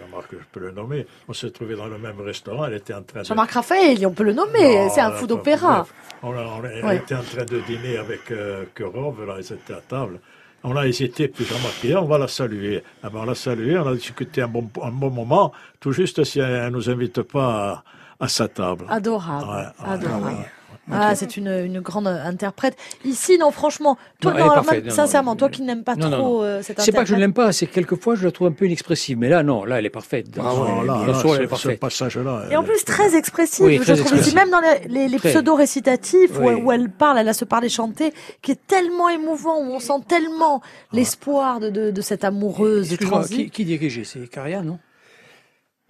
Jean-Marc, 0.00 0.28
je 0.32 0.36
peux 0.52 0.60
le 0.60 0.70
nommer, 0.72 1.06
on 1.28 1.32
s'est 1.32 1.50
trouvés 1.50 1.76
dans 1.76 1.86
le 1.86 1.98
même 1.98 2.20
restaurant. 2.20 2.66
Elle 2.66 2.74
était 2.74 2.94
en 2.94 3.02
train 3.02 3.20
de. 3.20 3.24
Jean-Marc 3.26 3.52
Raphaël, 3.52 4.06
on 4.06 4.12
peut 4.12 4.24
le 4.24 4.32
nommer, 4.34 4.76
Non, 4.84 4.90
c'est 4.90 5.00
un 5.00 5.12
fou 5.12 5.26
d'opéra. 5.26 5.86
On, 6.22 6.32
a- 6.32 6.42
on 6.42 6.62
a- 6.64 6.68
elle 6.68 6.84
Ouais. 6.84 6.96
était 6.96 7.14
en 7.14 7.22
train 7.22 7.44
de 7.44 7.60
dîner 7.60 7.96
avec 7.96 8.30
euh, 8.30 8.64
Kurov, 8.74 9.24
là, 9.26 9.36
ils 9.38 9.52
étaient 9.52 9.72
à 9.74 9.80
table. 9.80 10.20
On 10.64 10.76
a 10.76 10.86
hésité, 10.86 11.26
puis 11.28 11.44
Jean-Marc 11.44 11.80
dit, 11.82 11.96
on 11.96 12.04
va 12.04 12.18
la 12.18 12.28
saluer. 12.28 12.84
Ah 13.02 13.10
ben, 13.10 13.20
on 13.22 13.24
l'a 13.24 13.34
saluée, 13.34 13.76
on 13.78 13.88
a 13.88 13.94
discuté 13.94 14.42
un 14.42 14.48
bon, 14.48 14.70
un 14.82 14.90
bon 14.92 15.10
moment, 15.10 15.52
tout 15.80 15.90
juste 15.92 16.22
si 16.24 16.38
elle 16.38 16.64
ne 16.66 16.70
nous 16.70 16.88
invite 16.90 17.22
pas 17.22 17.82
à, 18.20 18.24
à 18.24 18.28
sa 18.28 18.46
table. 18.46 18.84
Adorable, 18.88 19.44
Ouais, 19.48 19.56
ouais, 19.56 19.92
adorable. 19.92 20.26
ouais. 20.26 20.46
Ah, 20.90 21.14
c'est 21.14 21.36
une, 21.36 21.46
une 21.48 21.80
grande 21.80 22.08
interprète. 22.08 22.76
Ici, 23.04 23.38
non, 23.38 23.52
franchement, 23.52 23.96
toi, 24.20 24.32
Non, 24.32 24.38
non, 24.46 24.50
alors, 24.50 24.64
même, 24.72 24.84
non, 24.84 24.90
sincèrement, 24.90 25.30
non, 25.32 25.36
toi 25.36 25.48
qui 25.48 25.62
n'aimes 25.62 25.84
pas 25.84 25.94
trop 25.94 26.10
non. 26.10 26.42
euh, 26.42 26.60
cette 26.62 26.80
C'est 26.80 26.90
pas 26.90 27.02
que 27.02 27.08
je 27.08 27.14
interprète. 27.14 27.20
l'aime 27.20 27.32
pas, 27.34 27.52
c'est 27.52 27.66
que 27.66 27.72
quelquefois 27.74 28.16
je 28.16 28.24
la 28.24 28.32
trouve 28.32 28.48
un 28.48 28.52
peu 28.52 28.66
inexpressive. 28.66 29.16
Mais 29.16 29.28
là, 29.28 29.44
non, 29.44 29.64
là, 29.64 29.78
elle 29.78 29.86
est 29.86 29.90
parfaite. 29.90 30.28
Dans 30.30 30.44
Ah 30.44 30.50
son- 30.50 30.62
ouais, 30.80 30.86
là, 30.86 31.06
là, 31.06 31.14
son 31.14 31.28
rôle, 31.28 31.36
elle 31.38 31.44
est 31.44 31.48
ce, 31.48 31.56
ce 31.56 31.62
parfaite. 31.68 31.80
passage-là. 31.80 32.46
Et 32.50 32.56
en 32.56 32.64
plus, 32.64 32.84
très 32.84 33.14
expressive, 33.16 33.64
Oui, 33.64 33.76
je 33.78 33.82
très 33.82 33.94
trouve 33.96 34.06
ici, 34.06 34.14
expressive. 34.30 34.34
même 34.34 34.50
dans 34.50 34.60
les, 34.60 34.88
les, 34.88 35.08
les 35.08 35.18
pseudo-récitatifs 35.18 36.36
où, 36.38 36.48
Oui. 36.48 36.54
où 36.54 36.72
elle 36.72 36.90
parle, 36.90 37.18
elle 37.18 37.28
a 37.28 37.32
ce 37.34 37.44
parler 37.44 37.68
chanté, 37.68 38.12
qui 38.42 38.50
est 38.50 38.66
tellement 38.66 39.08
émouvant, 39.08 39.58
où 39.60 39.70
on 39.72 39.78
sent 39.78 39.92
tellement 40.08 40.62
l'espoir 40.92 41.60
de, 41.60 41.70
de, 41.70 41.90
de 41.92 42.00
cette 42.00 42.24
amoureuse 42.24 42.96
qui, 43.28 43.50
qui 43.50 43.64
dirigeait 43.64 44.04
C'est 44.04 44.26
Caria, 44.28 44.62
non? 44.62 44.78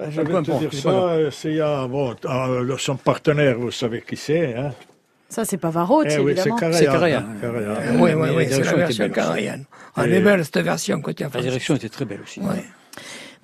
Je 0.00 0.20
Peu 0.22 0.32
vais 0.32 0.42
te 0.42 0.50
dire 0.58 0.70
c'est 0.72 0.80
ça, 0.80 1.30
c'est 1.30 1.60
bon, 1.88 2.14
euh, 2.24 2.76
son 2.78 2.96
partenaire, 2.96 3.58
vous 3.58 3.70
savez 3.70 4.02
qui 4.02 4.16
c'est, 4.16 4.54
hein 4.56 4.72
Ça, 5.28 5.44
c'est 5.44 5.58
Pavarotti, 5.58 6.08
Eh 6.10 6.18
oui, 6.18 6.34
c'est 6.36 6.48
évidemment. 6.48 6.72
C'est 6.72 6.84
Karajan. 6.86 7.18
hein, 7.18 7.36
Karajan. 7.40 7.74
Oui, 8.00 8.12
oui, 8.14 8.28
oui, 8.34 8.46
la 8.46 8.50
c'est 8.56 8.64
la 8.64 8.72
version. 8.74 9.08
Karajan. 9.10 9.58
Ah, 9.94 10.02
Et- 10.02 10.04
Elle 10.08 10.14
est 10.14 10.20
belle, 10.20 10.44
cette 10.44 10.58
version, 10.58 11.00
côté 11.00 11.24
La 11.32 11.40
direction 11.40 11.76
était 11.76 11.88
très 11.88 12.04
belle 12.04 12.20
aussi. 12.22 12.40
Ouais. 12.40 12.64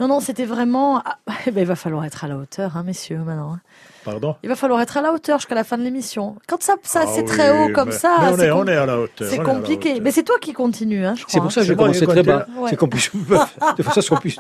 Non, 0.01 0.09
non, 0.09 0.21
c'était 0.21 0.45
vraiment... 0.45 1.03
ah, 1.05 1.17
eh 1.47 1.51
ben, 1.51 1.61
il 1.63 1.67
va 1.67 1.77
falloir 1.77 2.05
être 2.05 2.25
à 2.25 2.29
la 2.29 2.37
hauteur, 2.37 2.77
hein, 2.77 2.83
messieurs, 2.85 3.19
maintenant. 3.19 3.55
hein. 3.55 3.61
Pardon? 4.05 4.37
Il 4.43 4.49
va 4.49 4.55
falloir 4.57 4.81
être 4.81 4.97
à 4.97 5.03
la 5.03 5.13
hauteur 5.13 5.39
jusqu'à 5.39 5.55
la 5.57 5.65
fin 5.65 5.77
de 5.77 5.83
l'émission. 5.83 6.37
Quand 6.47 6.63
ça, 6.63 6.75
ça 6.83 7.01
Ah 7.03 7.07
c'est 7.13 7.23
oui, 7.23 7.27
très 7.27 7.51
haut 7.51 7.73
comme 7.75 7.89
mais- 7.89 7.95
ça, 7.95 8.17
mais 8.21 8.29
on, 8.33 8.37
c'est 8.37 8.47
est, 8.47 8.51
com- 8.51 8.59
on 8.61 8.67
est 8.69 8.77
à 8.77 8.87
la 8.87 8.99
hauteur. 9.01 9.29
c'est 9.29 9.43
compliqué. 9.43 9.91
hauteur. 9.91 10.03
Mais 10.05 10.11
c'est 10.13 10.23
toi 10.23 10.37
qui 10.41 10.53
continue, 10.53 11.05
hein, 11.05 11.15
je 11.17 11.25
crois. 11.25 11.33
C'est 11.33 11.41
pour 11.41 11.53
ça 11.53 11.61
que 11.61 11.67
j'ai 11.67 11.77
commencé 11.77 12.07
très 12.07 12.23
bas. 12.23 12.47
Ouais. 12.57 12.71
C'est 12.71 12.77
qu'on 12.77 12.89
puisse, 12.89 13.11
de 13.15 13.83
façon 13.83 13.99
à 13.99 14.03
ce 14.03 14.09
qu'on 14.11 14.17
puisse 14.17 14.39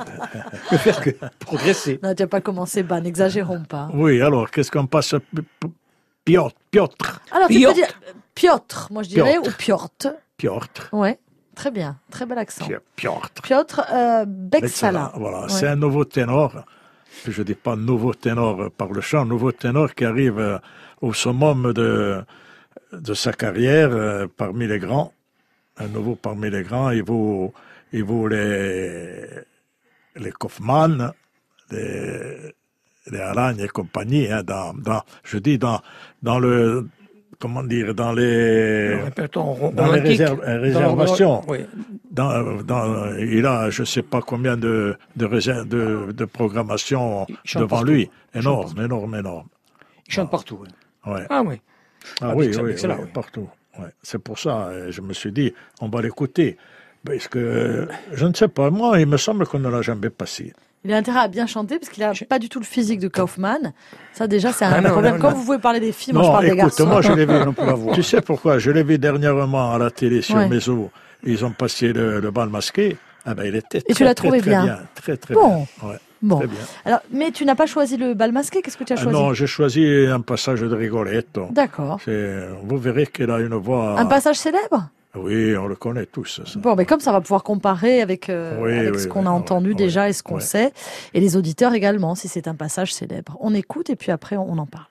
me 0.72 0.76
faire 0.78 1.00
que 1.02 1.10
progresser. 1.40 1.98
Non, 2.02 2.14
tu 2.14 2.22
n'as 2.22 2.28
pas 2.28 2.40
commencé 2.40 2.82
bas, 2.82 3.00
n'exagérons 3.00 3.64
pas. 3.64 3.88
Oui, 3.92 4.22
alors, 4.22 4.50
qu'est-ce 4.50 4.70
qu'on 4.70 4.86
passe 4.86 5.14
P- 5.34 5.68
Piotr, 6.24 6.54
Piotr, 6.70 7.20
Alors, 7.32 7.48
tu 7.48 7.54
peux 7.54 7.58
Piotr. 7.60 7.74
dire 7.74 7.88
euh, 8.08 8.12
Piotr, 8.34 8.88
moi 8.90 9.02
je 9.02 9.08
dirais, 9.08 9.32
Piotr. 9.32 9.48
ou 9.48 9.52
Piotr. 9.58 10.14
Piotr, 10.38 10.88
Ouais, 10.92 11.18
très 11.58 11.70
bien, 11.72 11.92
très 12.14 12.24
bel 12.28 12.38
accent. 12.38 12.66
Pi- 12.68 12.74
Piotr. 13.00 13.42
Piotr 13.42 13.76
euh, 13.92 14.24
Bexala. 14.52 15.12
Voilà, 15.22 15.40
Ouais. 15.42 15.48
c'est 15.56 15.66
un 15.66 15.76
nouveau 15.86 16.04
ténor. 16.04 16.50
Je 17.26 17.42
dis 17.42 17.54
pas 17.66 17.74
nouveau 17.74 18.14
ténor 18.14 18.70
par 18.80 18.90
le 18.96 19.00
chant, 19.00 19.24
nouveau 19.24 19.50
ténor 19.64 19.94
qui 19.96 20.04
arrive 20.04 20.38
euh, 20.38 20.58
au 21.00 21.12
summum 21.12 21.72
de, 21.72 22.22
de 22.92 23.14
sa 23.14 23.32
carrière 23.32 23.90
euh, 23.92 24.26
parmi 24.42 24.66
les 24.72 24.78
grands. 24.78 25.12
Un 25.78 25.88
nouveau 25.88 26.14
parmi 26.14 26.48
les 26.50 26.62
grands. 26.62 26.90
Il 26.90 27.02
vaut, 27.02 27.52
il 27.92 28.04
vaut 28.04 28.28
les, 28.28 29.26
les 30.16 30.32
Kaufmann, 30.40 31.12
les, 31.72 32.54
les 33.10 33.20
Alagne 33.32 33.60
et 33.60 33.68
compagnie, 33.68 34.30
hein, 34.30 34.42
dans, 34.44 34.74
dans, 34.74 35.02
je 35.24 35.38
dis 35.38 35.58
dans, 35.58 35.80
dans 36.22 36.38
le, 36.38 36.86
comment 37.38 37.62
dire, 37.62 37.94
dans 37.94 38.12
les, 38.12 38.98
dans 39.72 39.92
les 39.92 40.00
réserv- 40.00 40.40
euh, 40.42 40.60
réservations. 40.60 41.42
Oui. 41.48 41.58
Dans, 42.10 42.62
dans, 42.62 43.14
il 43.18 43.46
a, 43.46 43.70
je 43.70 43.84
sais 43.84 44.02
pas 44.02 44.20
combien 44.20 44.56
de, 44.56 44.96
de, 45.16 45.26
de, 45.64 46.12
de 46.12 46.24
programmation 46.24 47.26
devant 47.54 47.68
partout. 47.68 47.86
lui. 47.86 48.10
Énorme, 48.34 48.74
énorme, 48.84 49.14
énorme. 49.14 49.46
Il 50.06 50.12
chante 50.14 50.30
partout. 50.30 50.64
hein. 51.06 51.12
Ouais. 51.12 51.26
Ah 51.30 51.42
oui. 51.46 51.60
Ah 52.20 52.28
Ah, 52.30 52.34
oui, 52.36 52.50
oui, 52.62 52.74
oui, 52.74 53.06
partout. 53.12 53.48
Ouais. 53.78 53.86
C'est 54.02 54.18
pour 54.18 54.38
ça, 54.38 54.66
euh, 54.68 54.90
je 54.90 55.00
me 55.00 55.12
suis 55.12 55.30
dit, 55.32 55.52
on 55.80 55.88
va 55.88 56.02
l'écouter. 56.02 56.56
Parce 57.04 57.28
que, 57.28 57.38
euh, 57.38 57.86
je 58.12 58.26
ne 58.26 58.34
sais 58.34 58.48
pas, 58.48 58.70
moi, 58.70 58.98
il 59.00 59.06
me 59.06 59.16
semble 59.16 59.46
qu'on 59.46 59.60
ne 59.60 59.68
l'a 59.68 59.82
jamais 59.82 60.10
passé. 60.10 60.52
Il 60.88 60.94
a 60.94 60.96
intérêt 60.96 61.20
à 61.20 61.28
bien 61.28 61.46
chanter 61.46 61.78
parce 61.78 61.90
qu'il 61.90 62.02
a 62.02 62.12
pas 62.28 62.38
du 62.38 62.48
tout 62.48 62.58
le 62.58 62.64
physique 62.64 62.98
de 62.98 63.08
Kaufman. 63.08 63.58
Ça 64.14 64.26
déjà 64.26 64.52
c'est 64.52 64.64
un 64.64 64.72
Ah 64.72 64.80
non, 64.80 64.90
problème. 64.90 65.14
non, 65.16 65.20
Quand 65.20 65.32
vous 65.34 65.44
pouvez 65.44 65.58
parler 65.58 65.80
des 65.80 65.92
filles, 65.92 66.14
moi 66.14 66.22
je 66.22 66.28
parle 66.28 66.40
des 66.44 66.48
écoute, 66.52 66.58
garçons. 66.60 66.86
moi, 66.86 67.02
je 67.02 67.12
l'ai 67.12 67.26
vu. 67.26 67.34
On 67.46 67.52
peut 67.52 67.66
la 67.66 67.74
voir. 67.74 67.94
tu 67.94 68.02
sais 68.02 68.22
pourquoi? 68.22 68.58
Je 68.58 68.70
l'ai 68.70 68.82
vu 68.82 68.98
dernièrement 68.98 69.72
à 69.74 69.78
la 69.78 69.90
télé 69.90 70.22
sur 70.22 70.36
Ouais. 70.36 70.48
Méso. 70.48 70.90
Ils 71.24 71.44
ont 71.44 71.50
passé 71.50 71.92
le, 71.92 72.20
le 72.20 72.30
bal 72.30 72.48
masqué. 72.48 72.96
Ah 73.26 73.34
ben, 73.34 73.44
il 73.44 73.54
était 73.56 73.82
tu 73.82 73.92
très, 73.92 74.04
l'as 74.04 74.14
très, 74.14 74.28
trouvé 74.28 74.40
très 74.40 74.50
bien 74.50 74.78
Très, 74.94 75.16
très 75.18 75.34
Bon. 75.34 75.66
bien. 75.82 75.88
Ouais, 75.90 75.96
Bon, 76.22 76.38
très 76.38 76.46
bien. 76.46 76.58
alors 76.86 77.00
mais 77.12 77.30
tu 77.32 77.44
n'as 77.44 77.54
pas 77.54 77.66
choisi 77.66 77.96
le 77.98 78.14
bal 78.14 78.32
masqué. 78.32 78.62
Qu'est-ce 78.62 78.78
que 78.78 78.84
tu 78.84 78.94
as 78.94 78.96
Ah 78.98 79.02
choisi? 79.02 79.18
non, 79.18 79.34
j'ai 79.34 79.46
choisi 79.46 79.84
un 80.10 80.20
passage 80.22 80.60
de 80.62 80.74
Rigoletto. 80.74 81.48
D'accord. 81.50 82.00
C'est- 82.04 82.48
Vous 82.64 82.78
verrez 82.78 83.06
qu'elle 83.06 83.30
a 83.30 83.38
une 83.40 83.54
voix. 83.56 84.00
Un 84.00 84.06
passage 84.06 84.36
célèbre? 84.36 84.88
Oui, 85.14 85.56
on 85.56 85.66
le 85.66 85.74
connaît 85.74 86.06
tous. 86.06 86.42
ça. 86.44 86.58
Bon, 86.58 86.74
mais 86.76 86.84
comme 86.84 87.00
ça, 87.00 87.12
va 87.12 87.20
pouvoir 87.20 87.42
comparer 87.42 88.02
avec, 88.02 88.28
euh, 88.28 88.60
Oui, 88.62 88.78
avec 88.78 88.94
oui, 88.94 89.00
ce 89.00 89.08
qu'on 89.08 89.22
oui, 89.22 89.26
a 89.26 89.32
entendu 89.32 89.74
déjà 89.74 90.08
et 90.08 90.12
ce 90.12 90.22
qu'on 90.22 90.38
sait, 90.40 90.72
et 91.14 91.20
les 91.20 91.36
auditeurs 91.36 91.72
également, 91.74 92.14
si 92.14 92.28
c'est 92.28 92.46
un 92.46 92.54
passage 92.54 92.92
célèbre. 92.92 93.36
On 93.40 93.54
écoute 93.54 93.90
et 93.90 93.96
puis 93.96 94.12
après, 94.12 94.36
on 94.36 94.58
en 94.58 94.66
parle. 94.66 94.84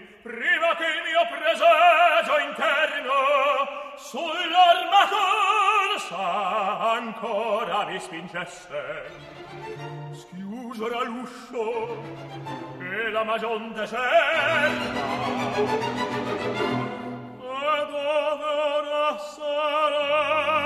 prima 0.00 0.76
che 0.76 0.84
il 0.86 1.02
mio 1.02 1.26
presagio 1.30 2.38
interno 2.38 3.14
sull'armatura 3.96 5.72
ancora 6.92 7.84
mi 7.86 7.98
spingesse. 7.98 9.10
Schiuso 10.12 10.88
l'uscio 11.04 12.02
e 12.78 13.10
la 13.10 13.24
magion 13.24 13.72
deserta. 13.72 14.00
Ad 17.74 17.92
ora 17.92 19.18
sarà? 19.18 20.61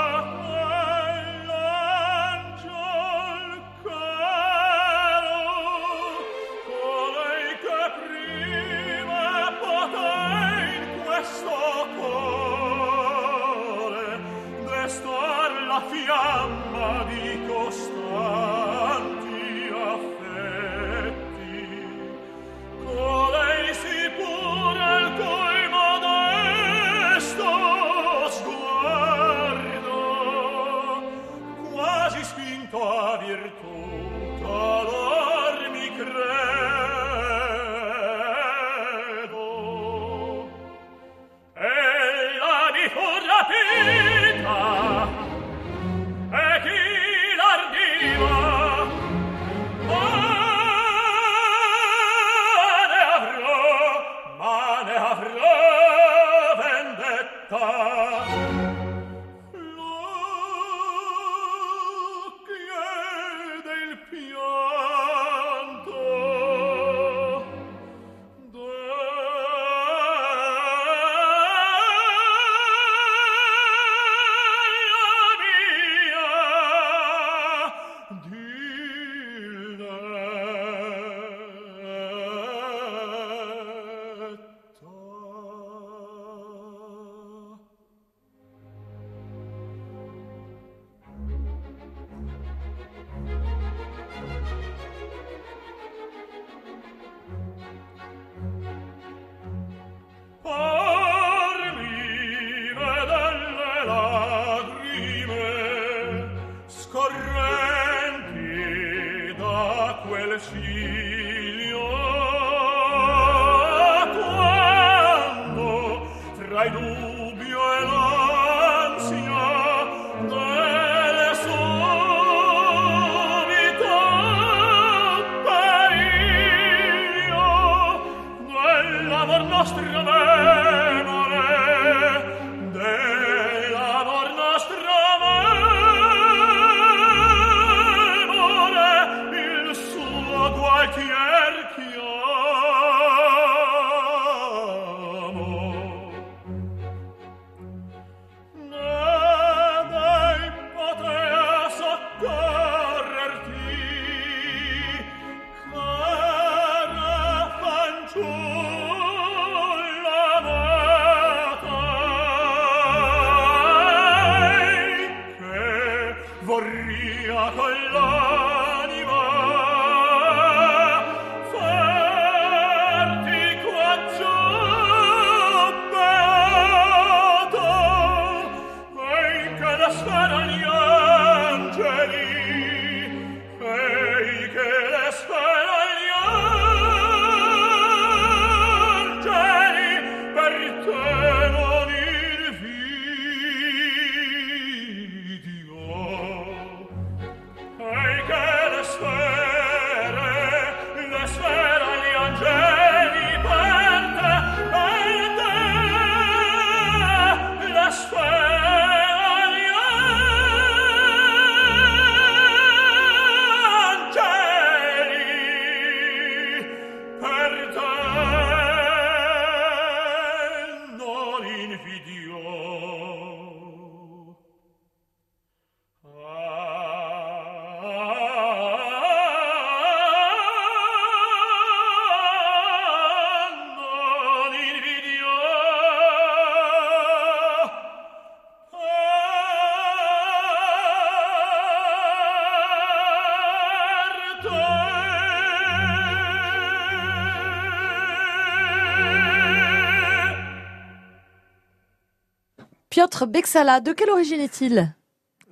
Piotr 253.06 253.28
Bexala, 253.28 253.80
de 253.80 253.92
quelle 253.92 254.10
origine 254.10 254.40
est-il? 254.40 254.92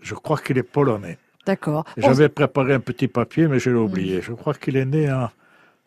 Je 0.00 0.14
crois 0.14 0.38
qu'il 0.38 0.58
est 0.58 0.64
polonais. 0.64 1.18
D'accord. 1.46 1.84
J'avais 1.96 2.28
préparé 2.28 2.74
un 2.74 2.80
petit 2.80 3.06
papier, 3.06 3.46
mais 3.46 3.60
je 3.60 3.70
l'ai 3.70 3.76
oublié. 3.76 4.20
Je 4.22 4.32
crois 4.32 4.54
qu'il 4.54 4.76
est 4.76 4.84
né 4.84 5.12
en, 5.12 5.28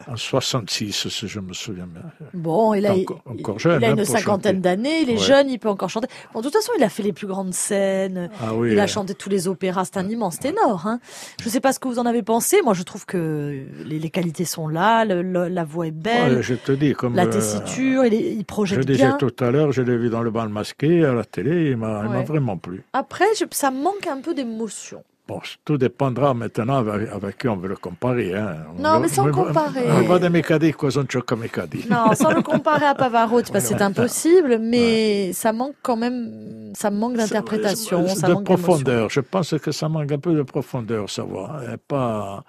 en 0.06 0.16
66, 0.16 1.10
si 1.10 1.28
je 1.28 1.40
me 1.40 1.54
souviens 1.54 1.88
bien. 1.88 2.04
Bon, 2.34 2.74
il 2.76 2.86
a, 2.86 2.94
Encore- 3.26 3.58
jeune, 3.60 3.82
il 3.82 3.86
a 3.86 3.90
hein, 3.90 3.96
une 3.98 4.06
cinquantaine 4.06 4.62
d'années, 4.62 5.02
il 5.02 5.10
est 5.10 5.14
Ouais. 5.14 5.18
jeune, 5.18 5.50
il 5.50 5.58
peut 5.58 5.70
encore 5.70 5.90
chanter. 5.90 6.08
Bon, 6.34 6.40
de 6.40 6.46
toute 6.46 6.54
façon, 6.54 6.72
il 6.78 6.84
a 6.84 6.90
fait 6.90 7.02
les 7.02 7.14
plus 7.14 7.26
grandes 7.26 7.54
scènes, 7.54 8.30
Ah 8.40 8.54
oui, 8.54 8.74
il 8.74 8.80
a 8.80 8.84
euh, 8.84 8.88
chanté 8.88 9.16
tous 9.16 9.30
les 9.30 9.48
opéras, 9.48 9.86
c'est 9.86 9.98
un 9.98 10.08
immense 10.08 10.38
ténor. 10.40 10.86
Hein. 10.86 11.00
Je 11.42 11.46
ne 11.48 11.50
sais 11.50 11.60
pas 11.60 11.74
ce 11.74 11.80
que 11.80 11.88
vous 11.88 11.98
en 11.98 12.06
avez 12.06 12.22
pensé, 12.22 12.62
moi 12.62 12.74
je 12.76 12.84
trouve 12.84 13.06
que 13.08 13.66
les, 13.86 13.98
les 14.00 14.10
qualités 14.12 14.46
sont 14.46 14.68
là, 14.68 15.04
le- 15.04 15.24
le- 15.24 15.48
la 15.48 15.64
voix 15.64 15.88
est 15.88 15.92
belle, 15.92 16.36
ouais, 16.38 16.44
je 16.44 16.54
te 16.54 16.72
dis, 16.72 16.94
comme 16.94 17.16
la 17.16 17.24
euh, 17.26 17.32
tessiture, 17.32 18.06
il, 18.06 18.14
il 18.14 18.38
je 18.40 18.44
projette 18.44 18.86
disais 18.86 19.00
bien. 19.08 19.18
tout 19.18 19.34
à 19.40 19.50
l'heure, 19.50 19.72
je 19.72 19.82
l'ai 19.82 19.98
vu 19.98 20.10
dans 20.10 20.22
le 20.22 20.30
bal 20.30 20.50
masqué 20.50 21.04
à 21.06 21.14
la 21.14 21.26
télé, 21.26 21.72
il 21.72 21.78
m'a 21.78 22.04
il 22.06 22.10
m'a 22.12 22.18
Ouais. 22.20 22.24
vraiment 22.24 22.56
plu. 22.58 22.84
Après, 22.94 23.26
je- 23.40 23.46
ça 23.52 23.72
manque 23.72 24.06
un 24.08 24.22
peu 24.22 24.36
d'émotion. 24.36 25.04
Bon, 25.28 25.42
tout 25.66 25.78
dépendra 25.78 26.34
maintenant 26.34 26.78
avec, 26.78 27.10
avec 27.10 27.38
qui 27.38 27.50
on 27.50 27.58
veut 27.58 27.68
le 27.68 27.76
comparer. 27.76 28.34
Hein. 28.34 28.56
Non, 28.80 29.00
mais 29.02 29.10
sans 29.10 29.30
comparer. 29.30 29.82
On 29.92 30.08
va 30.08 30.20
de 30.20 30.30
Mekadi, 30.30 30.72
cosa 30.72 31.02
non 31.02 31.22
comme 31.26 31.42
Mekadi. 31.42 31.86
Non, 31.90 32.14
sans 32.16 32.32
le 32.34 32.42
comparer 32.42 32.86
à 32.86 32.96
Pavarotti, 32.96 33.52
parce 33.52 33.66
que 33.68 33.76
c'est 33.76 33.82
impossible, 33.84 34.58
mais 34.62 35.34
ça 35.34 35.52
manque 35.52 35.76
quand 35.82 35.98
même, 35.98 36.72
ça 36.74 36.92
manque 36.92 37.18
d'interprétation, 37.18 38.08
ça 38.08 38.28
de 38.30 38.34
manque 38.36 38.46
profondeur. 38.46 39.10
Je 39.10 39.20
pense 39.20 39.54
que 39.62 39.72
ça 39.74 39.90
manque 39.90 40.12
un 40.14 40.18
peu 40.20 40.34
de 40.34 40.44
profondeur, 40.44 41.10
sa 41.10 41.24
voix. 41.24 41.60
Et 41.74 41.78
pas... 41.78 42.46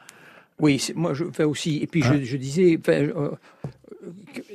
Oui, 0.61 0.85
moi 0.95 1.15
je 1.15 1.25
fais 1.33 1.45
aussi. 1.45 1.81
Et 1.83 1.87
puis 1.89 2.03
Hein? 2.05 2.19
je, 2.21 2.25
je 2.25 2.37
disais, 2.37 2.79
enfin, 2.81 2.93
euh, 2.93 3.13
euh, 3.17 3.31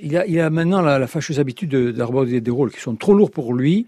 il, 0.01 0.17
a, 0.17 0.25
il 0.25 0.39
a 0.39 0.49
maintenant 0.49 0.81
la, 0.81 0.97
la 0.99 1.07
fâcheuse 1.07 1.39
habitude 1.39 1.69
de- 1.69 1.91
d'aborder 1.91 2.39
des 2.41 2.51
rôles 2.51 2.71
qui 2.71 2.79
sont 2.79 2.95
trop 2.95 3.13
lourds 3.13 3.31
pour 3.31 3.53
lui. 3.53 3.85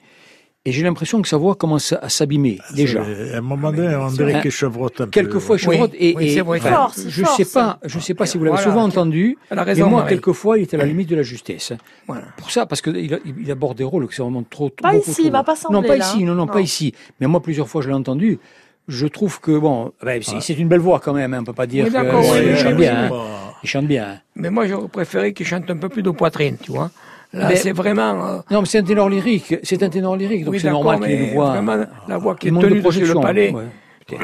Et 0.68 0.72
j'ai 0.72 0.82
l'impression 0.82 1.22
que 1.22 1.28
sa 1.28 1.38
voix 1.38 1.54
commence 1.54 1.94
à 1.94 2.10
s'abîmer 2.10 2.58
déjà. 2.74 3.04
C'est- 3.06 3.34
À 3.36 3.38
un 3.38 3.42
moment 3.42 3.72
donné, 3.72 3.96
on 3.96 4.08
dirait 4.08 4.34
Hein. 4.34 4.42
qu'il 4.42 4.50
chevrotte 4.50 5.00
un 5.02 5.06
peu. 5.06 5.12
Quelquefois, 5.12 5.58
je 5.58 5.68
Oui, 5.70 5.76
chevrotte 5.76 5.92
et, 5.94 6.16
oui, 6.18 6.26
et- 6.26 6.34
c'est 6.34 6.42
vrai. 6.42 6.58
enfin, 6.60 6.88
c'est 6.92 7.08
je 7.08 7.24
fort, 7.24 7.36
sais 7.36 7.46
pas, 7.46 7.80
je 7.86 8.00
sais 8.00 8.14
pas 8.16 8.26
si 8.26 8.40
vous 8.40 8.46
l'avez 8.46 8.58
Voilà, 8.58 8.72
souvent 8.72 8.84
entendu. 8.84 9.38
Elle 9.52 9.60
a 9.60 9.62
Mais 9.64 9.72
raison, 9.74 9.88
moi, 9.90 10.00
Marie. 10.02 10.16
quelquefois, 10.16 10.58
il 10.58 10.64
était 10.64 10.76
à 10.76 10.80
la 10.80 10.86
limite 10.86 11.08
de 11.08 11.16
la 11.16 11.22
justesse. 11.22 11.72
Voilà. 12.08 12.24
Pour 12.38 12.50
ça, 12.50 12.66
parce 12.66 12.82
qu'il 12.82 13.14
a- 13.14 13.18
il 13.26 13.52
aborde 13.52 13.78
des 13.78 13.84
rôles 13.84 14.08
qui 14.08 14.16
sont 14.16 14.24
vraiment 14.24 14.42
trop. 14.50 14.70
Pas 14.72 14.92
beaucoup 14.94 15.12
ici, 15.12 15.22
trop 15.22 15.30
il 15.30 15.32
lourds. 15.34 15.44
pas 15.46 15.56
semblé, 15.56 15.80
Non, 15.82 15.88
pas 15.88 15.98
là. 15.98 16.04
ici, 16.06 16.24
non, 16.24 16.34
non, 16.34 16.46
Non. 16.48 16.52
pas 16.54 16.62
ici. 16.62 16.94
Mais 17.20 17.28
moi, 17.28 17.42
plusieurs 17.44 17.70
fois, 17.70 17.84
je 17.84 17.90
l'ai 17.90 17.94
entendu. 17.94 18.40
Je 18.88 19.06
trouve 19.06 19.40
que 19.42 19.58
bon, 19.58 19.92
ben, 20.04 20.20
c'est 20.42 20.54
une 20.58 20.68
belle 20.68 20.80
voix 20.80 21.00
quand 21.00 21.14
même. 21.14 21.34
hein, 21.36 21.40
on 21.42 21.44
peut 21.44 21.54
pas 21.54 21.68
dire 21.68 21.86
Oui, 21.86 21.92
que 21.92 21.96
d'accord, 21.96 22.22
oui, 22.24 22.40
il 22.44 22.52
oui, 22.54 22.58
chante 22.58 22.76
bien. 22.76 23.04
hein. 23.06 23.10
Il 23.64 23.70
chante 23.70 23.86
bien. 23.88 24.20
Mais 24.36 24.50
moi, 24.50 24.66
j'aurais 24.68 24.88
préféré 24.88 25.34
qu'il 25.34 25.46
chante 25.46 25.70
un 25.70 25.78
peu 25.78 25.90
plus 25.90 26.02
de 26.04 26.10
poitrine, 26.12 26.58
tu 26.62 26.72
vois. 26.72 26.90
Là, 27.34 27.50
Mais- 27.50 27.56
c'est 27.56 27.72
vraiment... 27.74 28.26
euh, 28.28 28.40
Non, 28.52 28.62
mais 28.62 28.66
c'est 28.68 28.80
un 28.80 28.84
ténor 28.84 29.10
lyrique. 29.10 29.56
C'est 29.64 29.84
un 29.84 29.90
ténor 29.90 30.16
lyrique, 30.16 30.46
donc 30.46 30.54
oui, 30.54 30.60
c'est 30.60 30.70
normal 30.70 31.00
qu'il 31.02 31.12
ait 31.12 31.28
une 31.28 31.34
voix. 31.34 31.50
Vraiment, 31.52 31.86
la 32.08 32.18
voix 32.18 32.36
qui 32.36 32.48
est 32.48 32.52
de 32.52 32.60
tenue 32.60 32.82
dessus 32.82 33.06
le 33.06 33.14
palais. 33.20 33.52
ouais, 33.52 33.64
peut-être. 34.08 34.22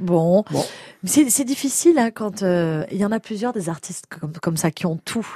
Bon, 0.00 0.44
Bon. 0.50 0.64
c'est 1.04 1.30
c'est 1.30 1.44
difficile 1.44 1.96
hein, 1.98 2.10
quand 2.10 2.42
euh, 2.42 2.84
il 2.90 2.98
y 2.98 3.04
en 3.04 3.12
a 3.12 3.20
plusieurs 3.20 3.52
des 3.52 3.68
artistes 3.68 4.06
comme, 4.08 4.32
comme 4.42 4.56
ça 4.56 4.72
qui 4.72 4.86
ont 4.86 4.98
tout, 5.04 5.26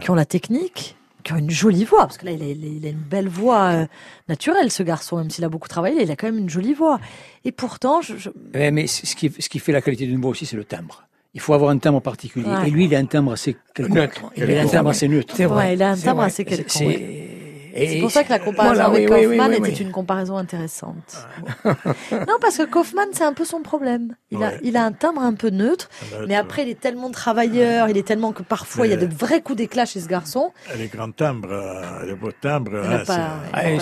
qui 0.00 0.10
ont 0.10 0.14
la 0.14 0.24
technique, 0.24 0.96
qui 1.24 1.32
a 1.32 1.38
une 1.38 1.50
jolie 1.50 1.84
voix, 1.84 2.00
parce 2.02 2.16
que 2.16 2.24
là, 2.26 2.30
il 2.32 2.42
a, 2.42 2.46
il 2.46 2.86
a 2.86 2.90
une 2.90 2.98
belle 2.98 3.26
voix 3.28 3.62
euh, 3.72 3.86
naturelle, 4.28 4.70
ce 4.70 4.84
garçon, 4.84 5.16
même 5.16 5.30
s'il 5.30 5.42
a 5.44 5.48
beaucoup 5.48 5.66
travaillé, 5.68 6.02
il 6.02 6.10
a 6.10 6.14
quand 6.14 6.26
même 6.28 6.38
une 6.38 6.50
jolie 6.50 6.74
voix. 6.74 7.00
Et 7.44 7.50
pourtant, 7.50 8.00
je, 8.00 8.16
je- 8.16 8.30
Ouais, 8.54 8.70
mais 8.70 8.86
ce 8.86 9.16
qui, 9.16 9.32
ce 9.36 9.48
qui 9.48 9.58
fait 9.58 9.72
la 9.72 9.82
qualité 9.82 10.06
d'une 10.06 10.20
voix 10.20 10.30
aussi, 10.30 10.46
c'est 10.46 10.56
le 10.56 10.64
timbre. 10.64 11.02
Il 11.34 11.40
faut 11.40 11.52
avoir 11.54 11.70
un 11.70 11.78
timbre 11.78 12.00
particulier. 12.00 12.46
Ouais. 12.48 12.68
Et 12.68 12.70
lui, 12.70 12.84
il 12.84 12.94
a 12.94 12.98
un 12.98 13.06
timbre 13.06 13.32
assez 13.32 13.56
quelconque. 13.74 13.96
Neutre. 13.96 14.20
Il 14.36 14.56
a 14.56 14.62
un 14.62 14.66
timbre 14.66 14.90
assez 14.90 15.08
neutre. 15.08 15.34
C'est 15.36 15.46
vrai. 15.46 15.66
ouais, 15.66 15.74
il 15.74 15.82
a 15.82 15.90
un 15.90 15.96
timbre 15.96 16.22
assez 16.22 16.44
quelconque. 16.44 16.68
c'est- 16.70 17.98
pour 18.00 18.10
ça 18.12 18.22
que 18.22 18.30
la 18.30 18.38
comparaison 18.38 18.74
Voilà, 18.74 18.86
avec 18.88 19.10
oui, 19.10 19.16
oui, 19.16 19.26
oui, 19.26 19.36
Kaufman 19.36 19.48
oui, 19.50 19.56
était 19.68 19.78
oui. 19.80 19.82
une 19.86 19.90
comparaison 19.90 20.36
intéressante. 20.36 21.26
non, 22.12 22.36
parce 22.40 22.58
que 22.58 22.62
Kaufman, 22.66 23.06
c'est 23.12 23.24
un 23.24 23.32
peu 23.32 23.44
son 23.44 23.62
problème. 23.62 24.14
Il, 24.30 24.42
a, 24.44 24.52
il 24.62 24.76
a 24.76 24.84
un 24.84 24.92
timbre 24.92 25.22
un 25.22 25.34
peu 25.34 25.50
neutre, 25.50 25.88
Neutre. 26.12 26.24
mais 26.28 26.36
après, 26.36 26.62
il 26.62 26.68
est 26.68 26.78
tellement 26.80 27.10
travailleur, 27.10 27.88
il 27.88 27.96
est 27.96 28.06
tellement 28.06 28.30
que 28.32 28.44
parfois, 28.44 28.86
il 28.86 28.90
y 28.90 28.92
a 28.92 28.96
de 28.96 29.12
vrais 29.12 29.40
coups 29.40 29.56
d'éclat 29.58 29.86
chez 29.86 29.98
ce 29.98 30.06
garçon. 30.06 30.52
Les 30.78 30.86
grands 30.86 31.10
timbres, 31.10 31.48
euh, 31.50 32.06
les 32.06 32.14
beaux 32.14 32.30
timbres, 32.30 32.76
hein, 32.76 33.02
pas- 33.04 33.40
Ah, 33.52 33.68
il 33.72 33.74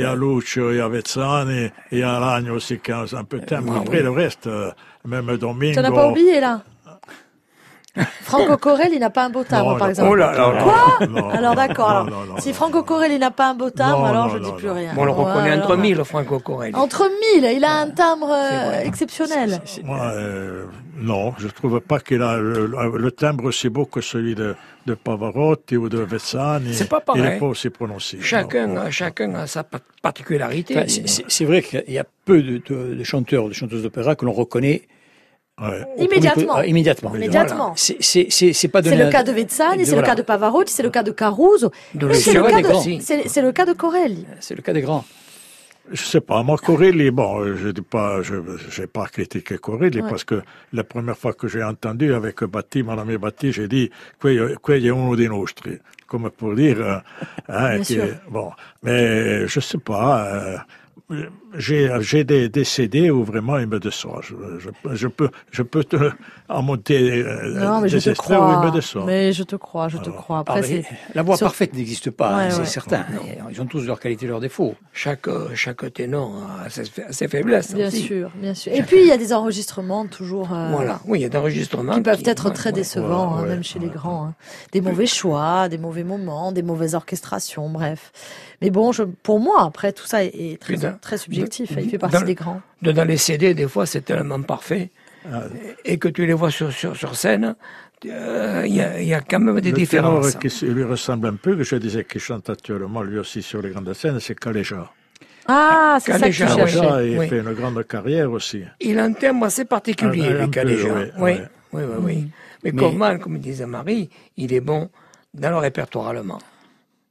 y 0.00 0.04
a 0.04 0.14
Lucio, 0.14 0.70
il 0.72 0.76
y 0.76 0.80
a 0.80 0.88
Vezzani, 0.88 1.70
il 1.90 1.98
y 2.00 2.02
a 2.02 2.18
Ragno 2.18 2.56
aussi 2.56 2.78
qui 2.80 2.92
a 2.92 3.06
un 3.14 3.24
peu 3.24 3.38
de 3.40 3.46
timbre. 3.46 3.78
Après, 3.78 4.02
le 4.02 4.10
reste, 4.10 4.46
euh, 4.46 4.70
même 5.06 5.38
Domingo. 5.38 5.72
Tu 5.72 5.80
n'en 5.80 5.88
as 5.88 5.92
pas 5.92 6.10
oublié, 6.10 6.38
là? 6.38 6.62
Franco 8.22 8.56
Corelli 8.56 8.98
n'a 8.98 9.10
pas 9.10 9.24
un 9.26 9.30
beau 9.30 9.44
timbre, 9.44 9.72
Non, 9.72 9.76
par 9.78 9.86
non, 9.88 9.90
exemple. 9.90 10.10
Oh 10.10 10.14
là. 10.14 10.54
Quoi 10.62 11.06
Non, 11.06 11.28
Alors 11.28 11.54
d'accord. 11.54 12.06
si 12.38 12.52
Franco 12.54 12.78
non. 12.78 12.82
Corelli 12.84 13.18
n'a 13.18 13.30
pas 13.30 13.50
un 13.50 13.54
beau 13.54 13.68
timbre, 13.70 13.98
Non, 13.98 14.04
alors 14.06 14.26
non, 14.28 14.32
je 14.32 14.38
non, 14.38 14.48
dis 14.48 14.52
plus 14.56 14.66
non. 14.68 14.74
rien. 14.74 14.94
Bon, 14.94 15.02
on 15.02 15.04
le 15.04 15.10
reconnaît 15.10 15.50
Ouais, 15.50 15.58
entre 15.62 15.76
mille, 15.76 16.02
Franco 16.04 16.38
Corelli. 16.38 16.74
Entre 16.74 17.04
mille, 17.34 17.50
il 17.54 17.62
a 17.64 17.80
un 17.80 17.90
timbre 17.90 18.30
euh, 18.32 18.80
exceptionnel. 18.82 19.60
Moi, 19.84 20.00
euh, 20.14 20.64
non, 20.96 21.34
je 21.38 21.48
trouve 21.48 21.80
pas 21.80 22.00
qu'il 22.00 22.22
a 22.22 22.38
le, 22.38 23.10
timbre 23.10 23.44
aussi 23.44 23.68
beau 23.68 23.84
que 23.84 24.00
celui 24.00 24.34
de, 24.34 24.54
de 24.86 24.94
Pavarotti 24.94 25.76
ou 25.76 25.90
de 25.90 25.98
Vezzani. 25.98 26.72
C'est 26.72 26.88
pas 26.88 27.00
Il 27.00 27.04
pareil. 27.04 27.22
n'est 27.22 27.38
pas 27.38 27.46
aussi 27.46 27.68
prononcé. 27.68 28.18
Chacun, 28.22 28.68
non. 28.68 28.80
a- 28.80 28.90
chacun 28.90 29.34
a 29.34 29.46
sa 29.46 29.64
pa- 29.64 29.80
particularité. 30.00 30.76
Enfin, 30.78 30.86
c'est- 30.88 31.06
c'est 31.06 31.24
c'est 31.28 31.44
vrai 31.44 31.60
qu'il 31.60 31.84
y 31.88 31.98
a 31.98 32.04
peu 32.24 32.42
de, 32.42 32.56
de- 32.66 32.94
de 32.94 33.04
chanteurs, 33.04 33.48
de 33.48 33.52
chanteuses 33.52 33.82
d'opéra 33.82 34.14
que 34.16 34.24
l'on 34.24 34.32
reconnaît 34.32 34.82
Ouais. 35.60 35.84
Immédiatement. 35.98 36.54
premier- 36.54 36.68
immédiatement. 36.68 37.14
Immédiatement. 37.14 37.72
C'est- 37.76 37.98
C'est 38.00 38.26
c'est- 38.30 38.52
c'est 38.54 38.68
pas 38.68 38.82
C'est 38.82 38.96
le 38.96 39.10
cas 39.10 39.22
de 39.22 39.32
Vezzani, 39.32 39.84
c'est 39.84 39.96
le 39.96 40.02
cas 40.02 40.14
de 40.14 40.22
Pavarotti, 40.22 40.72
c'est 40.72 40.82
le 40.82 40.90
cas 40.90 41.02
de 41.02 41.10
Caruso. 41.12 41.70
C'est 42.14 42.32
le, 42.32 42.42
cas 42.42 42.62
de- 42.62 43.00
c'est- 43.00 43.28
c'est 43.28 43.42
le 43.42 43.52
cas 43.52 43.66
de 43.66 43.74
Corelli. 43.74 44.26
C'est 44.40 44.54
le 44.54 44.62
cas 44.62 44.72
des 44.72 44.80
grands. 44.80 45.04
Je 45.90 46.00
sais 46.02 46.20
pas, 46.20 46.42
moi, 46.42 46.56
Corelli, 46.56 47.10
bon, 47.10 47.44
je 47.56 47.68
dis 47.68 47.82
pas, 47.82 48.22
je 48.22 48.36
j'ai 48.70 48.86
pas 48.86 49.06
critiqué 49.06 49.58
Corelli 49.58 50.00
Ouais. 50.00 50.08
parce 50.08 50.24
que 50.24 50.40
la 50.72 50.84
première 50.84 51.18
fois 51.18 51.34
que 51.34 51.48
j'ai 51.48 51.62
entendu 51.62 52.14
avec 52.14 52.44
Batti, 52.44 52.82
mon 52.82 52.96
ami 52.98 53.18
Batti, 53.18 53.52
j'ai 53.52 53.68
dit, 53.68 53.90
quello 54.18 54.46
è 54.48 54.88
uno 54.90 55.14
dei 55.16 55.26
nostri. 55.28 55.78
Comme 56.06 56.30
pour 56.30 56.54
dire, 56.54 56.80
hein, 56.82 57.02
Bien 57.48 57.78
que- 57.78 57.84
sûr. 57.84 58.14
bon, 58.30 58.52
mais 58.82 59.46
je 59.48 59.60
sais 59.60 59.78
pas, 59.78 60.62
euh, 61.10 61.26
j'ai, 61.56 61.90
j'ai 62.00 62.24
des, 62.24 62.48
des 62.48 62.64
CD 62.64 63.10
où 63.10 63.24
vraiment 63.24 63.58
il 63.58 63.66
me 63.66 63.78
déçoit. 63.78 64.20
Je, 64.22 64.34
je, 64.58 64.68
je 64.94 65.08
peux, 65.08 65.30
je 65.50 65.62
peux 65.62 65.84
te 65.84 65.96
en 66.48 66.62
monter 66.62 67.22
euh, 67.24 67.54
Non, 67.64 67.80
mais 67.80 67.88
je 67.88 67.98
te 67.98 68.08
où 68.08 68.12
il 68.12 68.16
crois. 68.16 68.64
me 68.66 68.70
déçoit. 68.70 69.04
Mais 69.06 69.32
je 69.32 69.42
te 69.42 69.56
crois, 69.56 69.88
je 69.88 69.96
te 69.98 70.04
Alors, 70.08 70.16
crois. 70.16 70.38
Après, 70.40 70.84
la 71.14 71.22
voix 71.22 71.36
sur- 71.36 71.46
parfaite 71.46 71.74
n'existe 71.74 72.10
pas, 72.10 72.36
Ouais, 72.36 72.42
hein, 72.44 72.50
c'est 72.50 72.60
ouais. 72.60 72.66
certain. 72.66 73.04
Ils 73.50 73.60
ont 73.60 73.66
tous 73.66 73.86
leurs 73.86 74.00
qualités 74.00 74.26
leurs 74.26 74.40
défauts. 74.40 74.74
Chaque, 74.92 75.26
chaque 75.54 75.92
ténor 75.92 76.32
a 76.64 76.68
ses, 76.70 76.84
ses 77.10 77.28
faiblesses. 77.28 77.74
bien 77.74 77.88
aussi. 77.88 78.00
sûr, 78.02 78.30
bien 78.34 78.54
sûr. 78.54 78.72
Et 78.72 78.82
puis 78.82 79.00
il 79.00 79.06
y 79.06 79.12
a 79.12 79.16
des 79.18 79.32
enregistrements 79.32 80.06
toujours. 80.06 80.52
euh, 80.52 80.70
Voilà. 80.72 81.00
Oui, 81.06 81.20
il 81.20 81.22
y 81.22 81.26
a 81.26 81.28
des 81.28 81.38
enregistrements. 81.38 81.94
qui 81.94 82.00
peuvent 82.02 82.22
qui- 82.22 82.28
être 82.30 82.50
très 82.52 82.70
ouais. 82.70 82.74
décevants, 82.74 83.34
ouais, 83.34 83.38
hein, 83.40 83.42
ouais, 83.42 83.48
même 83.48 83.64
chez 83.64 83.78
les 83.78 83.88
grands. 83.88 84.26
hein. 84.26 84.34
Des 84.72 84.80
mauvais 84.80 85.06
choix, 85.06 85.68
des 85.68 85.78
mauvais 85.78 86.04
moments, 86.04 86.52
des 86.52 86.62
mauvaises 86.62 86.94
orchestrations, 86.94 87.68
bref. 87.70 88.12
Mais 88.60 88.70
bon, 88.70 88.92
je, 88.92 89.02
pour 89.02 89.40
moi, 89.40 89.64
après, 89.64 89.92
tout 89.92 90.06
ça 90.06 90.22
est, 90.24 90.28
est 90.28 90.60
très, 90.60 90.76
très 91.00 91.18
subjectif. 91.18 91.41
Dans- 91.42 91.80
il 91.82 91.90
fait 91.90 91.98
partie 91.98 92.16
dans- 92.18 92.22
des 92.24 92.34
grands. 92.34 92.60
Dans 92.82 93.04
les 93.06 93.16
CD, 93.16 93.54
des 93.54 93.68
fois, 93.68 93.86
c'est 93.86 94.02
tellement 94.02 94.42
parfait. 94.42 94.90
Ah. 95.30 95.42
Et 95.84 95.98
que 95.98 96.08
tu 96.08 96.26
les 96.26 96.32
vois 96.32 96.50
sur, 96.50 96.72
sur, 96.72 96.96
sur 96.96 97.14
scène, 97.14 97.54
euh, 98.06 98.64
il 98.66 98.74
y, 98.74 98.80
a, 98.80 99.00
il 99.00 99.06
y 99.06 99.14
a 99.14 99.20
quand 99.20 99.38
même 99.38 99.60
des 99.60 99.70
le 99.70 99.76
différences. 99.76 100.36
ténor 100.36 100.40
qui 100.58 100.66
lui 100.66 100.82
ressemble 100.84 101.28
un 101.28 101.36
peu, 101.36 101.56
que 101.56 101.62
je 101.62 101.76
disais 101.76 102.04
qu'il 102.04 102.20
chante 102.20 102.50
actuellement 102.50 103.02
lui 103.02 103.18
aussi 103.18 103.40
sur 103.42 103.62
les 103.62 103.70
grandes 103.70 103.92
scènes, 103.94 104.18
c'est 104.18 104.38
Caléja. 104.38 104.90
Ah, 105.46 105.98
c'est 106.00 106.12
ça 106.12 106.28
que 106.28 106.32
tu 106.32 106.44
Caléja, 106.44 107.02
il 107.04 107.18
oui. 107.18 107.28
fait 107.28 107.38
une 107.38 107.52
grande 107.52 107.84
carrière 107.86 108.30
aussi. 108.30 108.62
Il 108.80 108.98
a 108.98 109.04
un 109.04 109.12
thème 109.12 109.42
assez 109.44 109.64
particulier, 109.64 110.28
peu, 110.40 110.46
Caléja. 110.48 110.88
oui, 110.92 111.04
Oui, 111.18 111.32
oui, 111.72 111.82
oui, 111.82 111.96
oui. 112.00 112.28
Mais, 112.64 112.70
Mais- 112.72 112.80
Kaufmann, 112.80 113.18
comme 113.18 113.38
disait 113.38 113.66
Marie, 113.66 114.08
il 114.36 114.52
est 114.52 114.60
bon 114.60 114.88
dans 115.34 115.50
le 115.50 115.56
répertoire 115.56 116.08
allemand. 116.08 116.38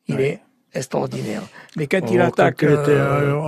Il 0.08 0.20
est 0.22 0.42
extraordinaire. 0.74 1.42
Mais 1.76 1.88
quand 1.88 2.02
il 2.12 2.20
Oh, 2.22 2.26
attaque... 2.26 2.58
quand 2.60 2.68
il 2.68 2.74
était, 2.74 2.92
euh, 2.92 3.36
euh, 3.36 3.42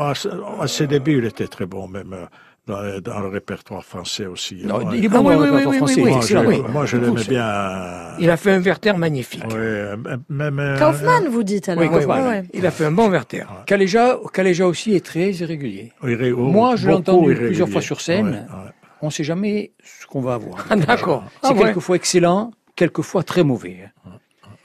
à, 0.59 0.63
à 0.63 0.67
ses 0.67 0.87
débuts, 0.87 1.17
il 1.19 1.25
était 1.25 1.47
très 1.47 1.65
bon, 1.65 1.87
même 1.87 2.13
euh, 2.13 2.25
dans, 2.67 2.99
dans 3.01 3.19
le 3.19 3.27
répertoire 3.27 3.83
français 3.83 4.25
aussi. 4.25 4.61
Non, 4.65 4.77
Ouais. 4.77 4.97
il 4.97 5.05
est 5.05 5.09
bon 5.09 5.19
oui, 5.19 5.23
dans 5.35 5.41
oui, 5.41 5.47
le 5.47 5.51
oui, 5.51 5.57
répertoire 5.57 5.71
oui, 5.73 5.77
français. 5.77 6.01
oui, 6.01 6.11
moi, 6.11 6.21
je, 6.21 6.37
oui. 6.37 6.61
moi, 6.71 6.85
je 6.85 6.97
l'aimais 6.97 7.23
bien. 7.23 8.17
il 8.19 8.29
a 8.29 8.37
fait 8.37 8.51
un 8.51 8.59
Werther 8.59 8.97
magnifique. 8.97 9.43
Ouais, 9.45 9.53
euh, 9.55 9.97
même, 10.29 10.59
euh, 10.59 10.77
Kaufmann, 10.79 11.27
vous 11.27 11.43
dites 11.43 11.69
alors. 11.69 11.83
Oui, 11.83 11.89
Kaufmann. 11.89 12.21
Ouais, 12.23 12.29
ouais. 12.29 12.43
Il 12.53 12.65
a 12.65 12.71
fait 12.71 12.85
un 12.85 12.91
bon 12.91 13.09
Werther. 13.09 13.45
Caléja, 13.65 14.17
Caléja 14.33 14.67
aussi 14.67 14.95
est 14.95 15.05
très 15.05 15.31
irrégulier. 15.31 15.91
irré- 16.03 16.31
oh, 16.31 16.37
Moi, 16.47 16.75
je 16.75 16.87
l'ai 16.87 16.93
entendu 16.93 17.25
irrégulier. 17.25 17.47
plusieurs 17.47 17.69
fois 17.69 17.81
sur 17.81 17.99
scène. 18.01 18.27
Ouais, 18.27 18.33
ouais. 18.65 18.71
On 19.01 19.07
ne 19.07 19.11
sait 19.11 19.25
jamais 19.25 19.73
ce 19.83 20.05
qu'on 20.07 20.21
va 20.21 20.35
avoir. 20.35 20.65
Ah, 20.69 20.75
d'accord. 20.77 21.25
C'est 21.41 21.49
Ah, 21.49 21.53
ouais. 21.53 21.63
quelquefois 21.63 21.97
excellent, 21.97 22.51
quelquefois 22.77 23.23
très 23.23 23.43
mauvais. 23.43 23.89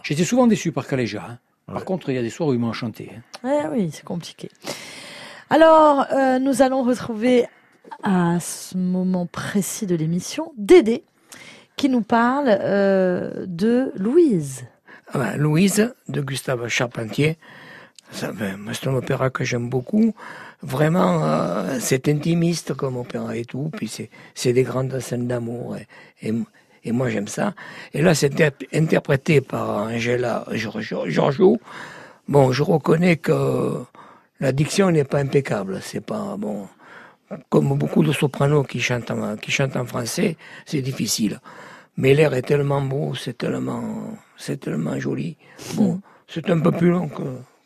J'étais 0.05 0.23
souvent 0.25 0.47
déçu 0.47 0.71
par 0.71 0.87
Caléja. 0.87 1.23
hein. 1.29 1.39
Par 1.69 1.77
Ouais. 1.77 1.83
contre, 1.85 2.09
il 2.09 2.17
y 2.17 2.19
a 2.19 2.23
des 2.23 2.31
soirs 2.31 2.49
où 2.49 2.55
il 2.55 2.59
m'a 2.59 2.67
enchanté. 2.69 3.13
hein. 3.45 3.63
Eh 3.65 3.69
oui, 3.69 3.91
c'est 3.93 4.05
compliqué. 4.05 4.51
Alors, 5.51 6.07
euh, 6.13 6.39
nous 6.39 6.63
allons 6.63 6.83
retrouver 6.83 7.47
à 8.03 8.39
ce 8.41 8.77
moment 8.77 9.27
précis 9.27 9.87
de 9.87 9.95
l'émission 9.95 10.53
Dédé 10.57 11.05
qui 11.77 11.89
nous 11.89 12.03
parle 12.03 12.49
euh, 12.49 13.45
de 13.47 13.93
Louise. 13.97 14.65
Ah 15.13 15.19
ben, 15.19 15.37
Louise 15.37 15.95
de 16.09 16.21
Gustave 16.21 16.67
Charpentier. 16.69 17.39
Ça, 18.11 18.33
ben, 18.33 18.59
c'est 18.73 18.89
un 18.89 18.95
opéra 18.95 19.31
que 19.31 19.45
j'aime 19.45 19.69
beaucoup. 19.69 20.15
Vraiment, 20.63 21.23
euh, 21.25 21.79
c'est 21.81 22.09
intimiste 22.09 22.75
comme 22.75 22.97
opéra 22.97 23.37
et 23.37 23.45
tout. 23.45 23.71
Puis 23.77 23.89
c'est, 23.89 24.11
c'est 24.35 24.53
des 24.53 24.65
grandes 24.65 24.99
scènes 25.01 25.29
d'amour. 25.29 25.77
Et, 25.77 26.29
et, 26.29 26.35
et 26.89 26.93
moi, 26.93 27.09
j'aime 27.11 27.29
ça. 27.29 27.55
Et 27.93 28.01
là, 28.03 28.15
c'est 28.15 28.33
inter- 28.33 28.67
interprété 28.73 29.41
par 29.41 29.85
Angela 29.89 30.45
Giorgio. 30.53 31.07
Giorgio. 31.07 31.59
Bon, 32.27 32.51
je 32.53 32.63
reconnais 32.63 33.17
que 33.17 33.85
la 34.41 34.53
diction 34.53 34.91
n'est 34.91 35.05
pas 35.05 35.19
impeccable. 35.19 35.81
C'est 35.83 36.01
pas 36.05 36.37
bon. 36.39 36.67
Comme 37.51 37.77
beaucoup 37.77 38.03
de 38.03 38.13
sopranos 38.13 38.65
qui 38.65 38.81
chantent 38.81 39.11
en, 39.11 39.37
qui 39.37 39.51
chantent 39.51 39.77
en 39.77 39.85
français, 39.85 40.37
c'est 40.65 40.81
difficile. 40.81 41.41
Mais 41.99 42.15
l'air 42.15 42.33
est 42.33 42.43
tellement 42.43 42.81
beau, 42.81 43.15
c'est 43.15 43.37
tellement, 43.37 44.15
c'est 44.37 44.59
tellement 44.61 44.99
joli. 44.99 45.37
Bon, 45.75 46.01
c'est 46.27 46.49
un 46.49 46.59
peu 46.61 46.73
plus 46.73 46.89
long 46.91 47.09
que, 47.09 47.23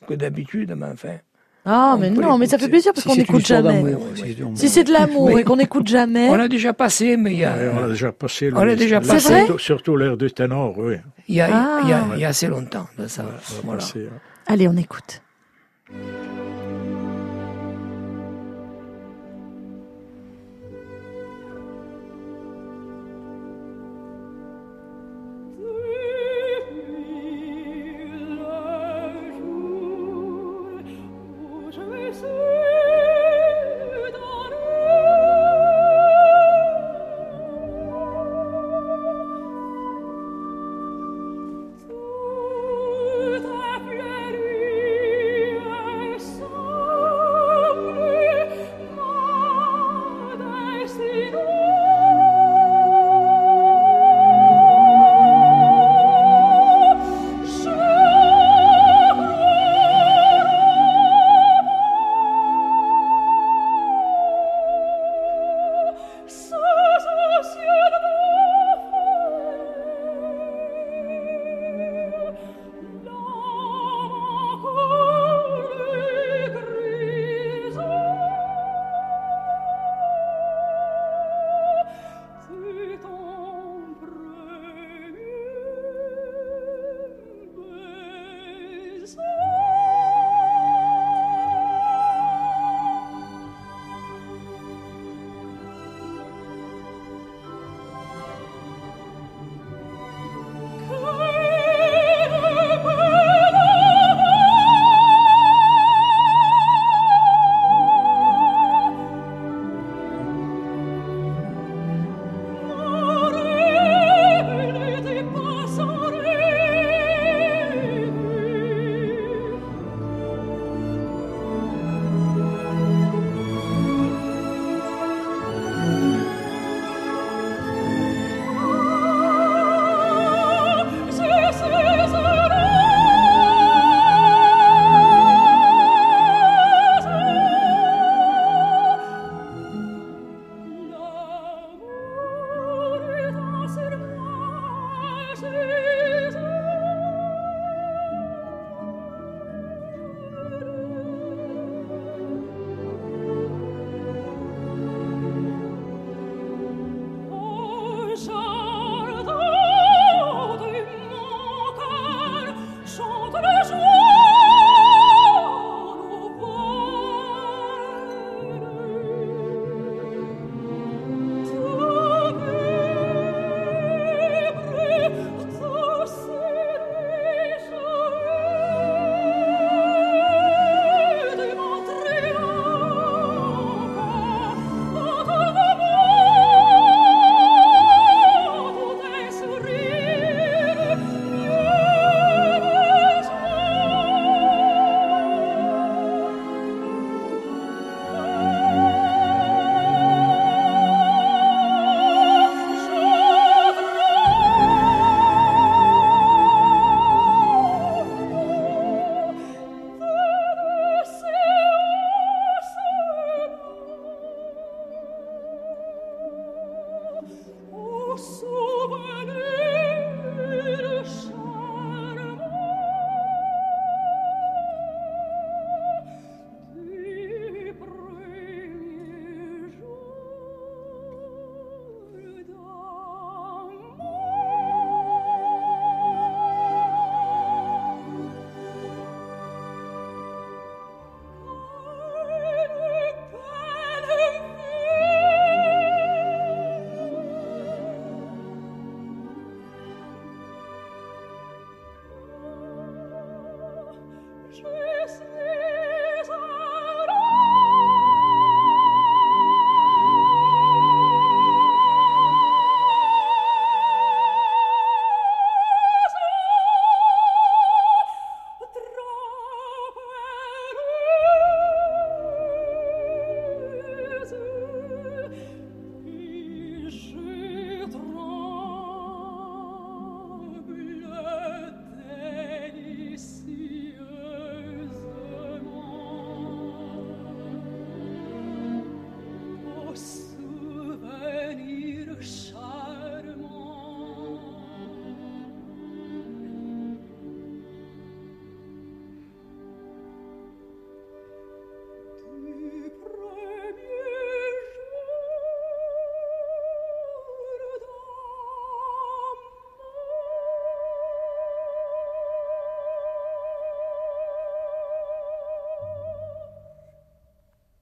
que 0.08 0.14
d'habitude, 0.14 0.74
mais 0.76 0.86
enfin. 0.86 1.16
Ah, 1.64 1.92
On 1.94 1.98
mais 2.00 2.10
non, 2.10 2.38
mais 2.38 2.46
ça 2.46 2.58
fait 2.58 2.68
plaisir 2.68 2.92
parce 2.92 3.04
si 3.04 3.08
qu'on 3.08 3.16
n'écoute 3.16 3.46
jamais. 3.46 3.84
si 4.16 4.22
c'est- 4.22 4.56
Si 4.56 4.68
c'est 4.68 4.82
de 4.84 4.92
l'amour 4.92 5.30
et 5.38 5.44
qu'on 5.44 5.54
n'écoute 5.56 5.86
jamais. 5.86 6.28
On 6.28 6.34
l'a 6.34 6.48
déjà 6.48 6.72
passé, 6.72 7.16
mais 7.16 7.32
il 7.34 7.38
y 7.38 7.44
a, 7.44 7.54
on 7.74 7.84
a 7.84 7.88
déjà 7.88 8.10
passé. 8.10 8.50
On 8.52 8.58
l'a 8.58 8.64
Louise. 8.66 8.78
déjà 8.78 9.00
passé. 9.00 9.20
C'est 9.20 9.28
vrai 9.32 9.44
surtout, 9.46 9.58
surtout 9.60 9.96
l'air 9.96 10.16
du 10.16 10.30
ténor, 10.32 10.74
oui. 10.76 10.96
il 11.28 11.36
y 11.36 11.40
a, 11.40 11.48
Ah. 11.52 11.80
il 11.84 11.88
y 11.88 11.92
a, 11.92 12.04
il 12.16 12.20
y 12.20 12.24
a 12.24 12.28
assez 12.28 12.48
longtemps 12.48 12.86
de 12.98 13.06
ça. 13.06 13.22
L'a 13.22 13.28
Voilà. 13.62 13.82
hein. 13.84 13.98
Allez, 14.46 14.66
on 14.66 14.76
écoute. 14.76 15.22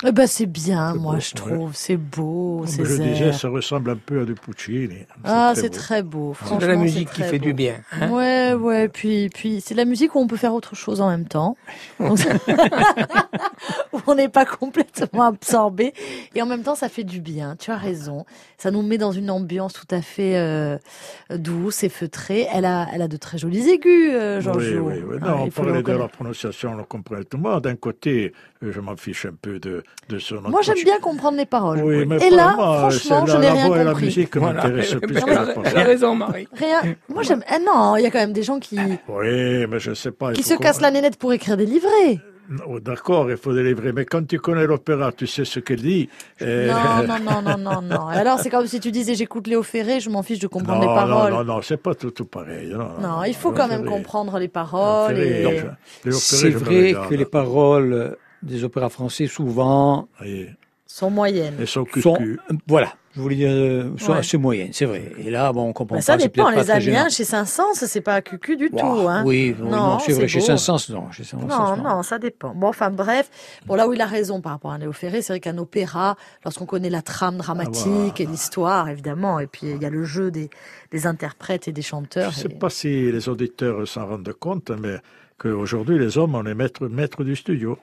Eh 0.06 0.12
ben, 0.12 0.26
c'est 0.26 0.46
bien, 0.46 0.92
C'est 0.94 0.98
moi, 0.98 1.14
beau, 1.14 1.20
je 1.20 1.28
ouais. 1.28 1.34
trouve. 1.56 1.70
C'est 1.74 1.96
beau, 1.98 2.64
Comme 2.76 2.84
je 2.86 3.02
disais, 3.02 3.32
ça 3.32 3.48
ressemble 3.50 3.90
un 3.90 3.96
peu 3.96 4.22
à 4.22 4.24
du 4.24 4.34
Puccini. 4.34 5.04
Ah, 5.24 5.52
c'est 5.54 5.68
beau. 5.68 5.74
très 5.76 6.02
beau. 6.02 6.34
C'est 6.48 6.58
de 6.58 6.66
la 6.66 6.76
musique 6.76 7.10
qui 7.12 7.22
fait 7.22 7.38
beau. 7.38 7.44
du 7.44 7.52
bien. 7.52 7.76
hein. 7.92 8.08
Ouais, 8.10 8.54
ouais, 8.54 8.88
puis, 8.88 9.28
puis 9.28 9.60
c'est 9.60 9.74
de 9.74 9.78
la 9.78 9.84
musique 9.84 10.14
où 10.14 10.18
on 10.18 10.26
peut 10.26 10.38
faire 10.38 10.54
autre 10.54 10.74
chose 10.74 11.00
en 11.02 11.10
même 11.10 11.26
temps. 11.26 11.56
Donc, 12.00 12.18
on 14.10 14.14
n'est 14.14 14.28
pas 14.28 14.44
complètement 14.44 15.24
absorbé. 15.24 15.92
Et 16.34 16.42
en 16.42 16.46
même 16.46 16.62
temps, 16.62 16.74
ça 16.74 16.88
fait 16.88 17.04
du 17.04 17.20
bien. 17.20 17.56
Tu 17.58 17.70
as 17.70 17.76
raison. 17.76 18.24
Ça 18.58 18.70
nous 18.70 18.82
met 18.82 18.98
dans 18.98 19.12
une 19.12 19.30
ambiance 19.30 19.72
tout 19.72 19.86
à 19.94 20.02
fait 20.02 20.36
euh, 20.36 20.76
douce 21.30 21.82
et 21.84 21.88
feutrée. 21.88 22.46
Elle 22.52 22.64
a, 22.64 22.86
elle 22.92 23.02
a 23.02 23.08
de 23.08 23.16
très 23.16 23.38
jolis 23.38 23.68
aigus, 23.70 24.10
euh, 24.12 24.36
Oui, 24.38 24.42
Giorgio. 24.42 24.80
oui, 24.82 24.94
oui. 25.06 25.16
Ah, 25.22 25.26
Non, 25.30 25.42
on 25.44 25.48
parlait 25.50 25.82
de 25.82 25.92
la 25.92 26.08
prononciation, 26.08 26.72
on 26.72 26.76
le 26.76 26.84
comprenait 26.84 27.24
tout 27.24 27.36
le 27.36 27.42
monde. 27.44 27.62
D'un 27.62 27.76
côté, 27.76 28.32
euh, 28.62 28.72
je 28.72 28.80
m'en 28.80 28.96
fiche 28.96 29.26
un 29.26 29.34
peu 29.40 29.58
de, 29.58 29.82
de 30.08 30.18
son 30.18 30.40
Moi, 30.42 30.60
j'aime 30.62 30.82
bien 30.84 30.98
comprendre 31.00 31.36
les 31.38 31.46
paroles. 31.46 31.82
Oui, 31.82 32.04
mais 32.06 32.16
et 32.16 32.30
pas 32.30 32.36
là, 32.36 32.54
moi, 32.56 32.78
franchement, 32.90 33.26
je 33.26 33.36
n'ai 33.36 33.46
la 33.46 33.52
rien 33.54 33.66
voix 33.66 33.80
et 33.80 33.84
la 33.84 33.90
compris. 33.92 34.04
musique 34.06 34.36
Voilà. 34.36 34.62
m'intéressent 34.62 35.00
plus 35.00 35.14
que 35.14 35.30
a- 35.30 35.44
la 35.44 35.52
parole. 35.54 35.66
raison, 35.68 36.14
Marie. 36.14 36.48
Rien. 36.52 36.80
Moi, 37.08 37.22
j'aime. 37.22 37.42
Ah 37.48 37.58
non, 37.58 37.96
il 37.96 38.02
y 38.02 38.06
a 38.06 38.10
quand 38.10 38.18
même 38.18 38.32
des 38.32 38.42
gens 38.42 38.58
qui, 38.58 38.76
Oui, 39.08 39.66
mais 39.66 39.78
je 39.80 39.90
ne 39.90 39.94
sais 39.94 40.10
pas. 40.12 40.32
qui 40.32 40.42
se 40.42 40.54
cassent 40.54 40.80
la 40.80 40.90
nénette 40.90 41.16
pour 41.16 41.32
écrire 41.32 41.56
des 41.56 41.66
livrets. 41.66 42.18
Oh, 42.66 42.80
D'accord, 42.80 43.30
il 43.30 43.36
faut 43.36 43.52
délivrer. 43.54 43.92
Mais 43.92 44.04
quand 44.04 44.26
tu 44.26 44.38
connais 44.40 44.66
l'opéra, 44.66 45.12
tu 45.12 45.26
sais 45.26 45.44
ce 45.44 45.60
qu'elle 45.60 45.82
dit. 45.82 46.08
euh, 46.42 46.66
Non, 47.06 47.18
non, 47.18 47.42
non, 47.42 47.42
non, 47.42 47.58
non, 47.58 47.82
non. 47.82 48.06
Alors, 48.08 48.40
c'est 48.40 48.50
comme 48.50 48.66
si 48.66 48.80
tu 48.80 48.90
disais 48.90 49.14
j'écoute 49.14 49.46
Léo 49.46 49.62
Ferré, 49.62 50.00
je 50.00 50.10
m'en 50.10 50.22
fiche 50.22 50.40
de 50.40 50.48
comprendre 50.48 50.82
non, 50.84 50.88
les 50.88 50.94
paroles. 50.94 51.32
Non, 51.32 51.38
non, 51.44 51.54
non, 51.56 51.62
c'est 51.62 51.76
pas 51.76 51.94
tout, 51.94 52.10
tout 52.10 52.24
pareil. 52.24 52.70
Non, 52.74 52.98
Non, 53.00 53.24
il 53.24 53.34
faut 53.34 53.52
quand 53.52 53.68
même 53.68 53.82
Ferré. 53.84 53.92
comprendre 53.96 54.38
les 54.38 54.48
paroles. 54.48 55.18
Et- 55.18 55.60
C'est 56.10 56.50
vrai 56.50 56.94
que 57.08 57.14
les 57.14 57.24
paroles 57.24 58.16
des 58.42 58.64
opéras 58.64 58.88
français, 58.88 59.26
souvent, 59.26 60.08
Oui, 60.20 60.48
sont 60.92 61.10
moyennes. 61.10 61.54
Elles 61.58 61.66
sont 61.66 61.86
sont, 62.00 62.14
cucu. 62.16 62.38
voilà, 62.66 62.94
je 63.14 63.20
voulais 63.20 63.36
dire, 63.36 63.48
euh, 63.50 63.90
sont 63.96 64.12
Ouais. 64.12 64.18
assez 64.18 64.36
moyennes, 64.38 64.70
c'est 64.72 64.84
vrai. 64.86 65.12
Et 65.18 65.30
là, 65.30 65.52
bon, 65.52 65.68
on 65.68 65.72
comprend 65.72 65.96
Bah, 65.96 66.02
ça 66.02 66.14
pas. 66.14 66.18
c'est 66.18 66.26
dépend. 66.34 66.50
Les. 66.50 66.70
Amiens, 66.70 67.08
chez 67.08 67.24
Saint-Saëns, 67.24 67.74
c'est 67.74 68.00
pas 68.00 68.20
cucu 68.22 68.56
du 68.56 68.70
tout. 68.70 68.78
Hein. 69.08 69.22
Oui, 69.24 69.54
Non, 69.58 69.70
non, 69.70 69.98
c'est 70.00 70.12
vrai. 70.12 70.26
Chez 70.28 70.40
beau. 70.40 70.44
Saint-Saëns, 70.46 70.92
non. 70.92 71.10
Chez 71.12 71.24
Saint-Saëns, 71.24 71.48
Non, 71.48 71.76
non, 71.76 72.02
ça 72.02 72.18
dépend. 72.18 72.54
Bon, 72.54 72.68
enfin 72.68 72.90
bref. 72.90 73.30
Bon, 73.66 73.76
là 73.76 73.86
où 73.88 73.92
il 73.92 74.00
a 74.00 74.06
raison 74.06 74.40
par 74.40 74.52
rapport 74.52 74.72
à 74.72 74.78
Léo 74.78 74.92
Ferré, 74.92 75.22
c'est 75.22 75.32
vrai 75.32 75.40
qu'un 75.40 75.58
opéra, 75.58 76.16
lorsqu'on 76.44 76.66
connaît 76.66 76.90
la 76.90 77.02
trame 77.02 77.36
dramatique 77.38 78.16
Ah, 78.18 78.22
et 78.22 78.26
l'histoire, 78.26 78.88
évidemment, 78.88 79.38
et 79.38 79.46
puis 79.46 79.68
il 79.70 79.80
y 79.82 79.86
a 79.86 79.90
le 79.90 80.04
jeu 80.04 80.30
des, 80.30 80.50
des 80.90 81.06
interprètes 81.06 81.68
et 81.68 81.72
des 81.72 81.82
chanteurs. 81.82 82.32
Je 82.32 82.38
ne 82.38 82.42
sais 82.48 82.54
et- 82.54 82.58
pas 82.58 82.70
si 82.70 83.10
les 83.12 83.28
auditeurs 83.28 83.86
s'en 83.86 84.06
rendent 84.06 84.32
compte, 84.32 84.70
mais 84.70 84.96
qu'aujourd'hui, 85.38 85.98
les 85.98 86.18
hommes, 86.18 86.34
on 86.34 86.44
est 86.46 86.54
maîtres, 86.54 86.86
maîtres 86.88 87.22
du 87.24 87.36
studio. 87.36 87.78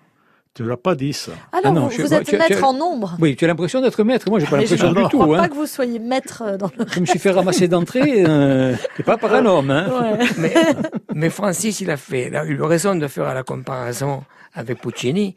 Tu 0.58 0.64
ne 0.64 0.70
l'as 0.70 0.76
pas 0.78 0.96
dit, 0.96 1.14
ça. 1.14 1.32
Alors, 1.52 1.62
Ah 1.66 1.72
non, 1.72 1.86
vous, 1.86 1.92
je- 1.92 2.02
vous 2.02 2.14
êtes 2.16 2.24
tu- 2.26 2.32
tu- 2.32 2.38
maître 2.38 2.64
en 2.64 2.74
nombre. 2.74 3.16
Oui, 3.20 3.36
tu 3.36 3.46
as 3.46 3.48
l'impression 3.48 3.80
d'être 3.80 4.04
maître. 4.04 4.28
Moi, 4.28 4.40
j'ai 4.40 4.48
pas 4.48 4.58
Mais 4.58 4.66
je 4.66 4.72
l'impression 4.74 4.90
ne 4.90 5.08
du 5.08 5.16
crois 5.16 5.26
tout. 5.28 5.32
pas 5.34 5.42
Hein. 5.44 5.48
que 5.50 5.54
vous 5.54 5.68
soyez 5.68 6.00
maître 6.00 6.42
euh, 6.46 6.58
dans 6.58 6.72
le. 6.78 6.86
Je 6.92 7.00
me 7.00 7.06
suis 7.06 7.20
fait 7.20 7.30
ramasser 7.30 7.68
d'entrée, 7.68 8.26
euh, 8.28 8.76
et 8.98 9.04
pas 9.04 9.18
par 9.18 9.34
un 9.36 9.46
homme. 9.46 9.70
Hein. 9.70 9.88
Ouais. 10.18 10.26
Mais, 10.40 10.54
mais 11.14 11.30
Francis, 11.30 11.80
il 11.82 11.92
a 11.92 11.98
fait, 11.98 12.28
il 12.30 12.36
a 12.36 12.44
eu 12.46 12.60
raison 12.64 12.96
de 12.96 13.08
faire 13.08 13.32
la 13.34 13.44
comparaison 13.44 14.24
avec 14.56 14.82
Puccini, 14.82 15.36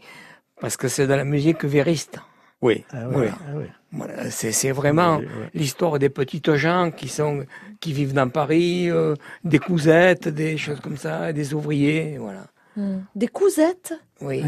parce 0.58 0.78
que 0.78 0.88
c'est 0.88 1.06
de 1.06 1.12
la 1.14 1.24
musique 1.24 1.64
vériste. 1.66 2.18
Oui, 2.62 2.84
Ah 2.92 2.96
oui. 3.14 3.26
ah. 3.30 3.58
Voilà, 3.92 4.30
c'est, 4.30 4.70
vraiment 4.70 5.20
l'histoire 5.52 5.98
des 5.98 6.08
petites 6.10 6.54
gens 6.54 6.90
qui 6.96 7.08
sont, 7.08 7.44
qui 7.80 7.92
vivent 7.92 8.12
dans 8.14 8.28
Paris, 8.30 8.88
euh, 8.90 9.16
des 9.44 9.58
cousettes, 9.58 10.28
des 10.28 10.56
choses 10.56 10.80
comme 10.80 10.96
ça, 10.96 11.32
des 11.34 11.52
ouvriers, 11.54 12.16
voilà. 12.18 12.44
Hmm. 12.76 13.00
Des 13.16 13.26
cousettes? 13.28 13.92
Oui. 14.20 14.44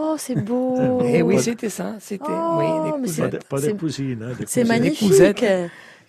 Oh, 0.00 0.14
c'est 0.16 0.34
beau. 0.44 1.00
Et 1.02 1.22
oui, 1.22 1.34
Pas 1.34 1.40
de- 1.40 1.44
c'était 1.44 1.68
ça, 1.70 1.96
c'était, 1.98 2.24
Oh, 2.28 2.58
oui, 2.58 3.10
des 3.10 3.38
Pas 3.48 3.60
des, 3.60 3.74
cousines. 3.74 4.22
hein, 4.22 4.44
C'est 4.46 4.64
magnifique. 4.64 5.42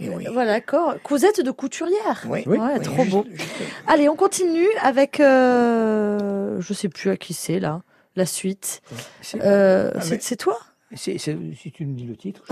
Et 0.01 0.07
oui. 0.09 0.27
Voilà, 0.31 0.53
d'accord. 0.53 0.95
Cousette 1.03 1.43
de 1.43 1.51
couturière. 1.51 2.23
Oui, 2.29 2.43
Ouais, 2.45 2.57
oui, 2.59 2.81
trop 2.81 3.03
beau. 3.05 3.25
juste- 3.29 3.49
Allez, 3.87 4.07
on 4.07 4.15
continue 4.15 4.67
avec, 4.81 5.19
euh, 5.19 6.61
je 6.61 6.73
sais 6.73 6.87
plus 6.87 7.09
à 7.09 7.17
qui 7.17 7.33
c'est 7.33 7.59
là, 7.59 7.81
la 8.15 8.25
suite. 8.25 8.81
C'est 9.21 9.41
Euh, 9.43 9.91
Ah, 9.95 9.99
toi, 10.37 10.57
si 10.95 11.17
tu 11.73 11.85
me 11.85 11.93
dis 11.95 12.05
le 12.05 12.15
titre, 12.15 12.43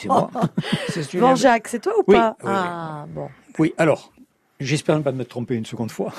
c'est 0.00 0.06
moi. 0.08 0.30
une- 1.14 1.20
Jean-Jacques, 1.20 1.68
c'est 1.68 1.80
toi 1.80 1.92
ou 1.98 2.02
Oui, 2.08 2.16
pas? 2.16 2.36
Oui, 2.42 2.50
oui. 2.50 2.56
Ah 2.56 3.06
bon. 3.08 3.28
Oui, 3.60 3.72
alors, 3.78 4.12
j'espère 4.58 4.96
ne 4.98 5.02
pas 5.02 5.12
me 5.12 5.24
tromper 5.24 5.54
une 5.54 5.64
seconde 5.66 5.92
fois. 5.92 6.12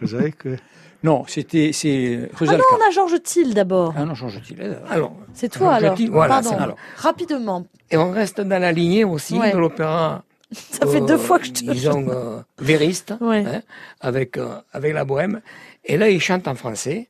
Vous 0.00 0.08
savez 0.08 0.30
que 0.32 0.56
Non, 1.02 1.24
c'était 1.26 1.70
c'est 1.72 2.28
Ah 2.32 2.36
Rosalca. 2.38 2.58
non, 2.58 2.78
on 2.78 2.88
a 2.88 2.90
Georges 2.90 3.22
Thiel 3.22 3.54
d'abord. 3.54 3.94
Ah 3.96 4.04
non, 4.04 4.14
change-t-il. 4.14 4.78
Alors, 4.90 5.14
C'est 5.32 5.48
toi 5.48 5.70
Georges 5.72 5.84
alors. 5.84 5.94
Thiel, 5.96 6.10
voilà, 6.10 6.34
Pardon. 6.42 6.58
alors. 6.58 6.76
Rapidement. 6.96 7.66
et 7.90 7.96
on 7.96 8.10
reste 8.10 8.40
dans 8.40 8.60
la 8.60 8.70
lignée 8.72 9.04
aussi 9.04 9.38
Ouais. 9.38 9.52
de 9.52 9.58
l'opéra. 9.58 10.24
Ça 10.52 10.86
fait 10.86 11.00
euh, 11.00 11.06
deux 11.06 11.16
fois 11.18 11.38
que 11.38 11.46
je 11.46 11.52
te. 11.52 11.64
Disons, 11.70 12.06
euh, 12.08 12.40
vériste, 12.58 13.14
Ouais. 13.20 13.44
hein, 13.46 13.62
avec, 14.00 14.36
euh, 14.36 14.56
avec 14.72 14.92
la 14.94 15.04
bohème. 15.04 15.40
Et 15.84 15.96
là, 15.96 16.08
il 16.10 16.20
chante 16.20 16.46
en 16.48 16.54
français. 16.54 17.08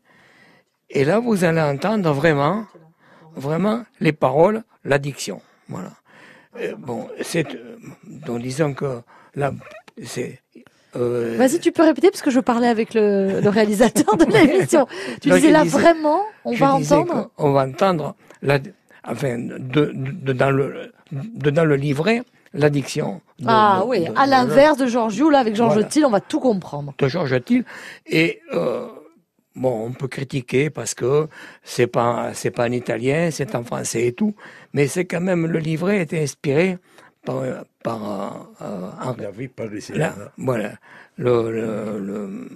Et 0.91 1.05
là, 1.05 1.19
vous 1.21 1.43
allez 1.45 1.61
entendre 1.61 2.13
vraiment, 2.13 2.67
vraiment 3.35 3.85
les 4.01 4.13
paroles, 4.13 4.63
la 4.85 4.99
diction. 4.99 5.41
Voilà. 5.69 5.91
Euh, 6.61 6.75
bon, 6.79 7.09
c'est, 7.23 7.47
euh, 7.55 7.77
donc 8.05 8.43
disons 8.43 8.75
que 8.75 9.01
là, 9.35 9.53
c'est. 10.05 10.41
Euh, 10.97 11.37
Vas-y, 11.39 11.61
tu 11.61 11.73
peux 11.73 11.83
répéter 11.83 12.11
parce 12.11 12.23
que 12.23 12.31
je 12.31 12.41
parlais 12.41 12.69
avec 12.69 12.95
le, 12.95 13.41
le 13.41 13.49
réalisateur 13.49 14.17
de 14.17 14.25
l'émission. 14.25 14.87
Tu 15.21 15.31
disais 15.31 15.51
là 15.51 15.63
disais- 15.65 15.79
vraiment, 15.79 16.23
on 16.45 16.55
va 16.55 16.75
entendre. 16.75 17.31
qu'on 17.37 17.53
va 17.53 17.63
entendre, 17.67 18.15
la, 18.43 18.59
enfin, 19.07 19.39
de, 19.39 19.93
de- 19.95 20.33
dans 20.33 20.51
le, 20.51 20.93
de, 21.13 21.51
dans 21.51 21.65
le 21.65 21.77
livret, 21.77 22.23
l'addiction. 22.55 23.21
Ah 23.47 23.85
oui, 23.87 24.07
à 24.17 24.27
l'inverse 24.27 24.77
de 24.79 24.87
Georgiou, 24.87 25.31
là 25.31 25.39
avec 25.39 25.55
Georges 25.55 25.75
Voilà. 25.75 25.89
Thiel, 25.89 26.05
on 26.07 26.11
va 26.11 26.21
tout 26.21 26.41
comprendre. 26.41 26.93
de 26.99 27.09
Georges 27.09 27.43
Thiel. 27.45 27.65
Et 28.07 28.41
euh, 28.53 28.87
bon, 29.55 29.87
on 29.87 29.93
peut 29.93 30.09
critiquer 30.09 30.71
parce 30.71 30.95
que 30.95 31.29
c'est 31.63 31.87
pas 31.87 32.31
c'est 32.35 32.51
pas 32.51 32.67
en 32.69 32.73
italien, 32.73 33.31
c'est 33.31 33.55
en 33.55 33.63
français 33.65 34.07
et 34.09 34.13
tout, 34.13 34.35
mais 34.75 34.89
c'est 34.89 35.05
quand 35.05 35.21
même 35.21 35.47
le 35.47 35.59
livret 35.59 36.01
était 36.03 36.21
inspiré 36.23 36.79
par 37.25 37.43
par 37.83 38.49
euh, 38.63 38.91
Henri- 39.01 39.23
la 39.23 39.31
vie 39.31 39.49
parisienne. 39.49 39.99
là, 39.99 40.15
voilà 40.37 40.73
le, 41.17 41.51
le, 41.53 41.99
le- 42.01 42.49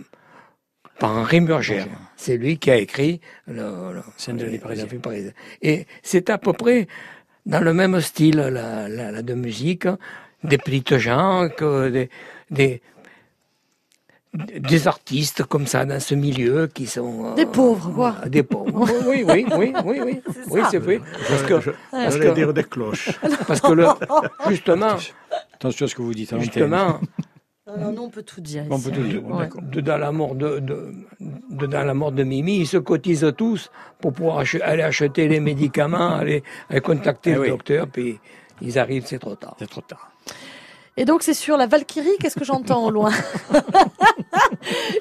par 0.98 1.10
Henri 1.16 1.40
Murger. 1.40 1.84
C'est 2.16 2.36
lui 2.36 2.58
qui 2.58 2.70
a 2.70 2.76
écrit 2.76 3.20
le, 3.46 3.94
la 4.26 4.44
vie 4.44 4.58
parisienne. 4.58 4.88
vie 4.88 4.98
parisienne. 4.98 5.34
Et 5.60 5.86
c'est 6.02 6.30
à 6.30 6.38
peu 6.38 6.52
près 6.52 6.86
dans 7.46 7.60
le 7.60 7.74
même 7.74 8.00
style 8.00 8.36
la, 8.36 8.88
la, 8.88 9.10
la 9.12 9.22
de 9.22 9.34
musique, 9.34 9.86
des 10.44 10.58
petites 10.58 10.96
gens, 10.98 11.48
que 11.54 11.88
des, 11.90 12.10
des 12.50 12.80
des 14.35 14.89
artistes 14.89 15.45
comme 15.45 15.66
ça 15.66 15.85
dans 15.85 16.01
ce 16.01 16.14
milieu 16.14 16.66
qui 16.66 16.87
sont 16.87 17.26
euh, 17.26 17.35
Des 17.35 17.47
pauvres, 17.47 17.91
quoi. 17.93 18.16
Des 18.26 18.43
pauvres. 18.43 18.72
Oui, 19.07 19.24
oui, 19.28 19.47
oui, 19.57 19.72
oui, 19.85 20.01
oui, 20.05 20.20
oui, 20.51 20.61
c'est 20.70 20.78
vrai. 20.78 21.01
Parce 21.28 21.43
que, 21.45 21.70
parce 21.91 22.16
que, 22.16 22.35
dire 22.35 22.53
des 22.53 22.64
cloches. 22.64 23.11
parce 23.47 23.61
que 23.61 23.72
le, 23.72 23.87
justement, 24.49 24.97
Attention 25.55 25.87
à 25.87 25.89
ce 25.89 25.95
que 25.95 26.03
vous 26.03 26.14
dites. 26.14 26.32
à 26.32 26.37
l'antenne. 26.37 26.51
justement, 26.53 27.01
Non, 27.78 27.93
non, 27.93 28.03
on 28.05 28.11
peut 28.11 28.22
tout 28.24 28.41
dire. 28.41 28.64
On 28.70 28.78
peut 28.80 28.91
tout 28.91 29.03
dire, 29.03 29.24
Ouais. 29.24 29.49
de, 29.62 29.80
dans 29.80 29.97
la 29.99 30.11
mort 30.12 30.35
de, 30.35 30.59
de, 30.59 30.93
de- 31.51 31.66
dans 31.66 31.85
la 31.85 31.95
mort 31.95 32.12
de 32.12 32.22
Mimi, 32.24 32.59
ils 32.59 32.66
se 32.66 32.76
cotisent 32.76 33.32
tous 33.37 33.70
pour 34.01 34.12
pouvoir 34.12 34.39
ach- 34.41 34.57
aller 34.62 34.82
acheter 34.82 35.28
les 35.28 35.41
médicaments, 35.41 36.11
aller, 36.16 36.43
aller 36.68 36.80
contacter 36.80 37.30
Eh 37.30 37.35
le 37.35 37.41
oui. 37.41 37.49
docteur, 37.51 37.87
puis 37.89 38.18
ils 38.61 38.78
arrivent, 38.78 39.07
c'est 39.07 39.18
trop 39.20 39.37
tard. 39.37 39.55
C'est 39.59 39.70
trop 39.70 39.80
tard. 39.80 40.11
Et 40.97 41.05
donc, 41.05 41.22
c'est 41.22 41.34
sur 41.34 41.57
la 41.57 41.66
Valkyrie, 41.66 42.16
qu'est-ce 42.20 42.36
que 42.36 42.45
j'entends 42.45 42.84
au 42.84 42.90
loin 42.90 43.11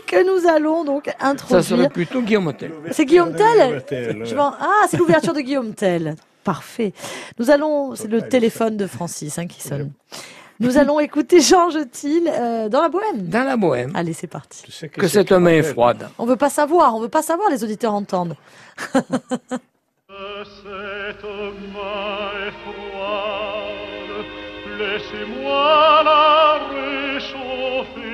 Que 0.08 0.24
nous 0.26 0.48
allons 0.50 0.84
donc 0.84 1.06
Ça 1.06 1.28
introduire. 1.28 1.64
serait 1.64 1.90
plutôt 1.90 2.22
Guillaume 2.22 2.52
Tell. 2.54 2.72
C'est 2.92 3.06
Guillaume 3.06 3.36
Tell 3.36 3.84
Je 3.90 4.36
Ah, 4.38 4.88
c'est 4.90 4.98
l'ouverture 4.98 5.34
de 5.34 5.42
Guillaume 5.42 5.74
Tell. 5.74 6.16
Parfait. 6.44 6.94
Nous 7.40 7.52
allons, 7.52 7.96
c'est 7.96 8.08
le 8.10 8.22
téléphone 8.22 8.76
de 8.76 8.88
Francis 8.88 9.38
hein, 9.38 9.48
qui 9.48 9.62
sonne. 9.62 9.92
Nous 10.60 10.78
allons 10.78 11.00
écouter 11.00 11.40
Georges 11.42 11.80
Thiel 11.92 12.24
euh, 12.28 12.70
dans 12.70 12.82
la 12.82 12.90
bohème. 12.90 13.28
Dans 13.28 13.44
la 13.44 13.58
bohème, 13.58 13.92
Allez, 13.96 14.14
c'est 14.14 14.28
parti. 14.28 14.62
Tu 14.64 14.72
sais 14.72 14.90
que 14.90 15.08
cette 15.08 15.32
main 15.32 15.52
est 15.52 15.64
froide. 15.64 16.10
On 16.18 16.26
veut 16.26 16.36
pas 16.36 16.50
savoir, 16.50 16.96
on 16.96 17.00
veut 17.02 17.10
pas 17.10 17.22
savoir, 17.22 17.50
les 17.50 17.64
auditeurs 17.64 17.94
entendent. 17.94 18.36
Cette 20.56 21.24
main 21.74 22.30
est 22.48 22.52
froide, 22.62 23.53
laissez-moi 24.84 26.04
la 26.04 26.60
réchauffer. 26.74 28.13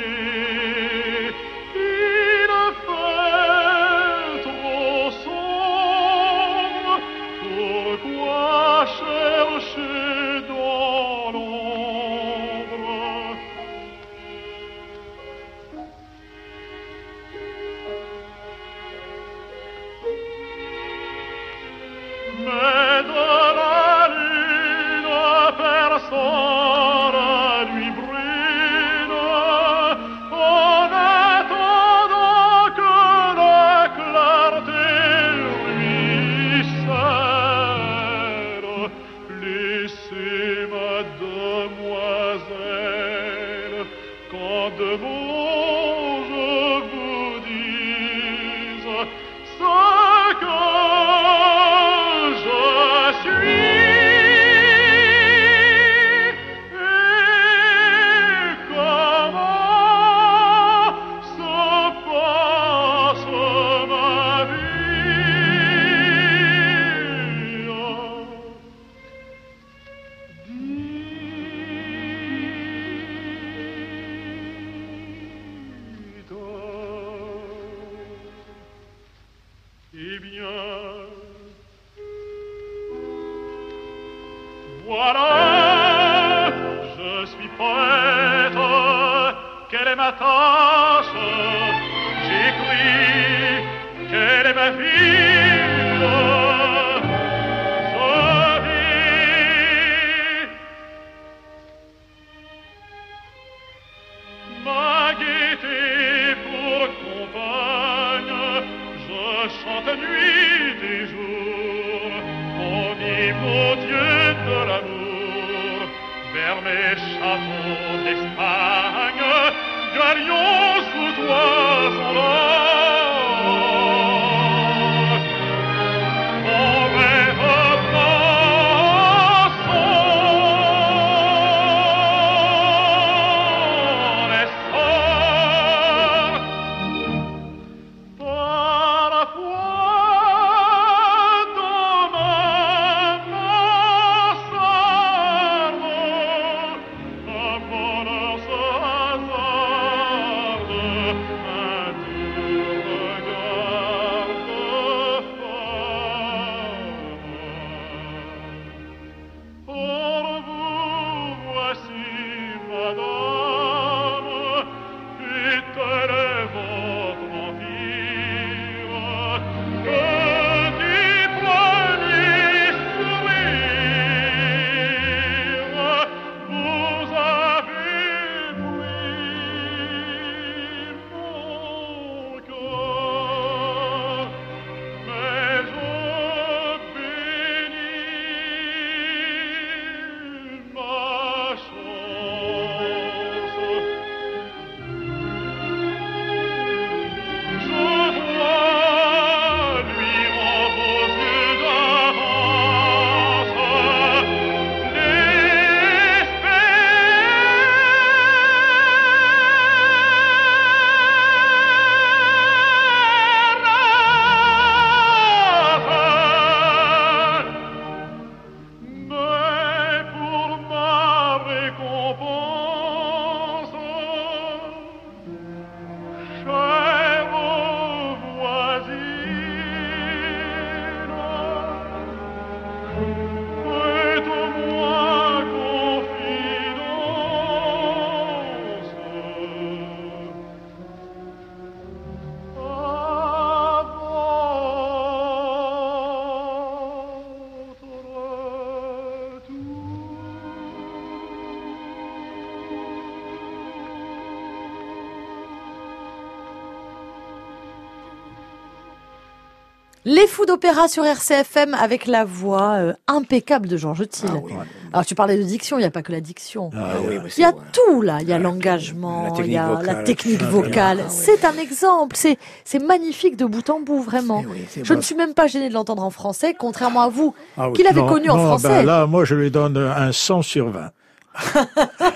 Les 260.12 260.26
fous 260.26 260.48
d'opéra 260.48 260.88
sur 260.88 261.06
RCFM 261.06 261.76
avec 261.76 262.08
la 262.08 262.26
voix 262.26 262.72
euh, 262.78 262.94
impeccable 263.08 263.68
de 263.68 263.78
Georges 263.78 264.08
Thiel. 264.10 264.32
Ah 264.34 264.40
oui. 264.44 264.54
Alors 264.92 265.06
tu 265.06 265.14
parlais 265.14 265.38
de 265.38 265.44
diction, 265.44 265.78
il 265.78 265.82
n'y 265.82 265.86
a 265.86 265.92
pas 265.92 266.02
que 266.02 266.12
la 266.12 266.20
diction. 266.20 266.72
Ah 266.76 266.94
oui, 267.08 267.20
Il 267.38 267.42
y 267.42 267.44
a 267.46 267.52
tout 267.52 268.02
là, 268.02 268.18
il 268.22 268.28
y 268.28 268.34
a 268.34 268.40
l'engagement, 268.40 269.32
la 269.38 269.46
il 269.46 269.52
y 269.52 269.58
a 269.58 269.80
la 269.84 269.94
technique 270.02 270.40
ça. 270.40 270.48
vocale. 270.48 271.02
Ah. 271.06 271.10
C'est 271.10 271.46
un 271.46 271.56
exemple, 271.60 272.16
c'est 272.16 272.40
c'est 272.66 272.80
magnifique 272.80 273.38
de 273.38 273.46
bout 273.46 273.70
en 273.70 273.82
bout 273.82 274.02
vraiment. 274.02 274.42
Eh 274.44 274.48
oui, 274.48 274.66
Je 274.84 274.94
ne 274.96 275.02
suis 275.02 275.14
même 275.14 275.36
pas 275.36 275.46
gênée 275.46 275.70
de 275.70 275.76
l'entendre 275.76 276.04
en 276.04 276.10
français, 276.10 276.56
contrairement 276.58 277.02
à 277.02 277.10
vous, 277.10 277.36
Ah 277.56 277.70
qui 277.76 277.84
l'avez 277.84 278.02
Non, 278.02 278.08
connu 278.08 278.32
en 278.32 278.38
non, 278.38 278.46
français. 278.48 278.68
ben 278.68 278.86
là, 278.88 279.06
moi, 279.06 279.26
je 279.26 279.36
lui 279.36 279.52
donne 279.52 279.78
un 279.78 280.12
100 280.12 280.42
sur 280.42 280.70
20. 280.72 280.90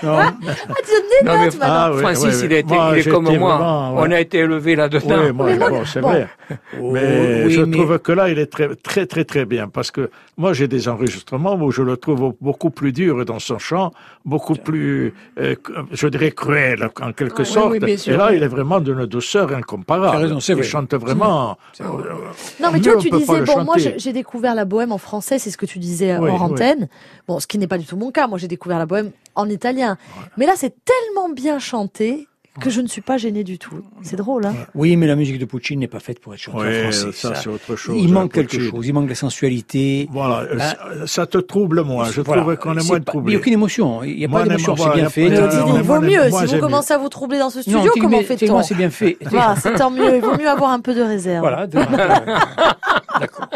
Non, 0.02 0.18
Ah, 0.18 0.34
tu 0.84 1.24
Non, 1.24 1.32
mais. 1.38 1.48
Ah 1.60 1.90
oui, 1.92 2.00
Francis, 2.00 2.42
oui, 2.42 2.48
oui. 2.50 2.58
il, 2.60 2.66
Moi, 2.66 2.98
est 2.98 3.08
comme 3.10 3.24
moi. 3.24 3.32
vraiment, 3.56 3.94
ouais. 3.94 4.02
On 4.08 4.10
a 4.12 4.20
été 4.20 4.38
élevé 4.38 4.76
là-dedans. 4.76 5.22
oui, 5.24 5.32
moi, 5.32 5.46
Mais 5.46 5.56
moi, 5.58 5.70
bon, 5.70 5.84
c'est 5.84 6.00
bon. 6.00 6.08
vrai. 6.08 6.28
Mais 6.82 7.44
oui, 7.46 7.52
je 7.52 7.60
mais- 7.62 7.76
trouve 7.76 7.98
que 7.98 8.12
là, 8.12 8.28
il 8.28 8.38
est 8.38 8.46
très, 8.46 8.74
très, 8.76 9.06
très, 9.06 9.24
très 9.24 9.44
bien. 9.44 9.68
Parce 9.68 9.90
que 9.90 10.10
moi, 10.36 10.52
j'ai 10.52 10.68
des 10.68 10.88
enregistrements 10.88 11.54
où 11.54 11.70
je 11.70 11.82
le 11.82 11.96
trouve 11.96 12.34
beaucoup 12.40 12.70
plus 12.70 12.92
dur 12.92 13.24
dans 13.24 13.38
son 13.38 13.58
chant, 13.58 13.92
beaucoup 14.24 14.54
plus, 14.54 15.14
euh, 15.40 15.54
je 15.92 16.08
dirais, 16.08 16.30
cruel, 16.32 16.88
en 17.00 17.12
quelque 17.12 17.42
Ah, 17.42 17.44
sorte. 17.46 17.70
oui, 17.72 17.78
bien 17.78 17.96
sûr, 17.96 18.14
Et 18.14 18.16
là, 18.16 18.28
oui. 18.30 18.36
il 18.36 18.42
est 18.42 18.48
vraiment 18.48 18.80
d'une 18.80 19.06
douceur 19.06 19.52
incomparable. 19.54 20.10
Tu 20.10 20.16
as 20.16 20.20
raison, 20.20 20.40
c'est 20.40 20.52
il 20.52 20.56
vrai. 20.56 20.64
chante 20.64 20.94
vraiment. 20.94 21.56
Vrai. 21.78 21.88
Non, 22.60 22.68
mais 22.72 22.78
Mieux, 22.78 22.96
tu 22.98 23.08
peut 23.08 23.18
pas 23.18 23.18
disais, 23.18 23.40
bon, 23.42 23.64
moi, 23.64 23.76
j'ai 23.78 24.12
découvert 24.12 24.54
la 24.54 24.64
bohème 24.64 24.92
en 24.92 24.98
français, 24.98 25.38
c'est 25.38 25.50
ce 25.50 25.56
que 25.56 25.66
tu 25.66 25.78
disais 25.78 26.12
euh, 26.12 26.18
Oui, 26.18 26.30
hors 26.30 26.42
oui. 26.42 26.52
antenne. 26.52 26.88
Bon, 27.26 27.38
ce 27.40 27.46
qui 27.46 27.58
n'est 27.58 27.66
pas 27.66 27.78
du 27.78 27.86
tout 27.86 27.96
mon 27.96 28.10
cas. 28.10 28.26
Moi, 28.26 28.38
j'ai 28.38 28.48
découvert 28.48 28.78
la 28.78 28.86
bohème 28.86 29.10
en 29.34 29.48
italien. 29.48 29.98
Mais 30.36 30.46
là, 30.46 30.54
c'est 30.56 30.74
tellement 30.84 31.28
bien 31.28 31.58
chanté 31.58 32.28
que 32.60 32.70
je 32.70 32.80
ne 32.80 32.86
suis 32.86 33.00
pas 33.00 33.16
gênée 33.16 33.42
du 33.44 33.58
tout. 33.58 33.82
C'est 34.02 34.16
drôle, 34.16 34.46
hein 34.46 34.54
Oui, 34.74 34.96
mais 34.96 35.06
la 35.06 35.16
musique 35.16 35.38
de 35.38 35.44
Puccini 35.44 35.80
n'est 35.80 35.88
pas 35.88 35.98
faite 36.00 36.20
pour 36.20 36.34
être 36.34 36.40
chantée 36.40 36.58
en 36.58 36.90
français. 36.92 37.12
ça, 37.12 37.34
c'est 37.34 37.48
autre 37.48 37.74
chose. 37.76 37.96
il 37.98 38.10
hein, 38.10 38.12
manque 38.14 38.32
quelque 38.32 38.58
chose. 38.60 38.86
Il 38.86 38.94
manque 38.94 39.08
la 39.08 39.14
sensualité. 39.16 40.08
Voilà, 40.12 40.54
Là- 40.54 40.70
ça, 40.70 41.06
ça 41.06 41.26
te 41.26 41.38
trouble 41.38 41.82
moins. 41.82 42.10
Je 42.10 42.20
Voilà. 42.20 42.42
trouve 42.42 42.56
qu'on 42.56 42.76
est 42.78 42.86
moins 42.86 42.98
pas- 43.00 43.04
troublé. 43.12 43.32
Il 43.32 43.34
n'y 43.34 43.36
a 43.36 43.38
aucaucune 43.38 43.52
émotion. 43.54 44.04
Il 44.04 44.16
n'y 44.16 44.24
a 44.24 44.28
Moi, 44.28 44.40
pas 44.40 44.46
d'émotion. 44.46 44.72
on 44.72 44.76
C'est 44.76 44.94
bien 44.94 45.08
fait. 45.08 45.26
il 45.26 45.82
vaut 45.82 46.00
mieux. 46.00 46.30
Si 46.30 46.46
vous 46.54 46.60
commencez 46.60 46.94
à 46.94 46.98
vous 46.98 47.08
troubler 47.08 47.38
dans 47.38 47.50
ce 47.50 47.62
studio, 47.62 47.80
tu- 47.94 48.00
comment 48.00 48.20
moi, 48.48 48.62
c'est 48.62 48.74
bien 48.76 48.90
fait. 48.90 49.16
Voilà, 49.22 49.56
c'est 49.60 49.74
tant 49.74 49.90
mieux. 49.90 50.16
Il 50.16 50.22
vaut 50.22 50.36
mieux 50.38 50.48
avoir 50.48 50.70
un 50.70 50.80
peu 50.80 50.94
de 50.94 51.02
réserve. 51.02 51.40
Voilà. 51.40 51.66
D'accord. 53.20 53.48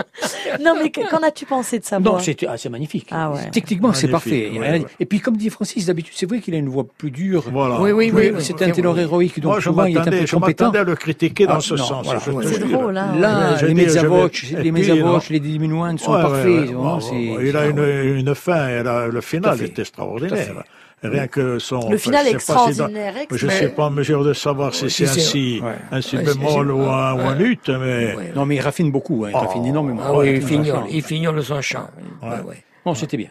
Non, 0.60 0.74
mais 0.80 0.90
que- 0.90 1.08
qu'en 1.10 1.18
as-tu 1.26 1.46
pensé 1.46 1.78
de 1.78 1.84
voix 1.84 1.98
Non, 2.00 2.18
c'est 2.18 2.36
ah, 2.48 2.56
c'est 2.56 2.68
magnifique. 2.68 3.08
Ah 3.10 3.30
ouais. 3.30 3.50
Techniquement, 3.50 3.92
c'est 3.92 4.08
parfait. 4.08 4.50
Ouais, 4.52 4.58
ouais. 4.58 4.84
Et 5.00 5.06
puis, 5.06 5.20
comme 5.20 5.36
dit 5.36 5.50
Francis, 5.50 5.86
d'habitude, 5.86 6.14
c'est 6.16 6.26
vrai 6.26 6.40
qu'il 6.40 6.54
a 6.54 6.58
une 6.58 6.68
voix 6.68 6.84
plus 6.96 7.10
dure. 7.10 7.44
Voilà. 7.52 7.80
Oui, 7.80 7.92
oui, 7.92 8.10
Oui, 8.14 8.30
oui. 8.34 8.40
c'est 8.42 8.60
un 8.62 8.70
ténor 8.70 8.87
héroïque, 8.96 9.40
donc 9.40 9.50
Moi, 9.52 9.60
je 9.60 9.64
souvent 9.64 9.84
il 9.84 9.94
est 9.94 9.96
un 9.96 9.98
m'attendais, 10.00 10.20
peu 10.20 10.26
je 10.26 10.34
compétent. 10.36 10.64
m'attendais 10.66 10.78
à 10.78 10.84
le 10.84 10.94
critiquer 10.96 11.46
dans 11.46 11.54
Ah, 11.56 11.60
ce 11.60 11.74
non, 11.74 11.84
sens. 11.84 12.04
voilà, 12.06 12.20
ouais. 12.28 12.46
C'est 12.46 12.58
drôle, 12.68 12.96
hein 12.96 13.14
Là, 13.18 13.56
les 13.60 13.74
mezzavoce, 13.74 14.30
vais- 14.44 14.56
les 14.56 14.60
puis, 14.62 14.72
mezzavoce, 14.72 15.24
non. 15.28 15.32
les 15.34 15.40
diminuantes 15.40 16.00
sont 16.00 16.12
Ouais, 16.14 16.22
parfaits. 16.22 16.46
ouais, 16.46 16.74
ouais. 16.74 17.48
il 17.48 17.56
a 17.56 17.66
une, 17.66 18.16
une 18.18 18.34
fin, 18.34 18.82
le 19.10 19.20
final 19.20 19.60
est 19.62 19.78
extraordinaire. 19.78 20.64
Rien 21.00 21.28
que 21.28 21.60
son. 21.60 21.88
Le 21.90 21.96
final 21.96 22.26
je 22.26 22.30
est 22.34 22.38
sais 22.40 22.52
pas 22.52 22.58
si 22.72 22.78
dans- 22.78 22.86
extraordinaire. 22.88 23.14
Je 23.30 23.46
ne 23.46 23.50
suis 23.52 23.68
pas 23.68 23.84
en 23.84 23.90
mesure 23.90 24.24
de 24.24 24.32
savoir 24.32 24.74
si 24.74 24.90
c'est 24.90 25.06
si, 25.06 25.60
ouais. 25.62 25.70
un 25.92 26.00
si 26.00 26.16
Ouais, 26.16 26.24
bémol 26.24 26.66
c'est- 26.66 26.72
ou 26.72 26.80
un, 26.90 27.12
ou 27.14 27.20
un 27.20 27.38
ut, 27.38 27.56
mais 27.68 28.16
Ouais. 28.16 28.32
Non, 28.34 28.44
mais 28.44 28.56
il 28.56 28.60
raffine 28.60 28.90
beaucoup. 28.90 29.24
hein, 29.24 29.28
Il 29.30 29.36
Oh. 29.36 29.38
raffine 29.38 29.64
énormément. 29.64 30.00
Ah 30.04 30.12
oui, 30.16 30.26
il 30.30 30.34
Ouais, 30.34 30.40
fignole, 30.40 30.82
il 30.90 31.02
fignole 31.02 31.40
son 31.44 31.60
chant. 31.60 31.88
Ouais, 32.20 32.40
ouais. 32.44 32.64
Non, 32.84 32.96
c'était 32.96 33.16
bien. 33.16 33.28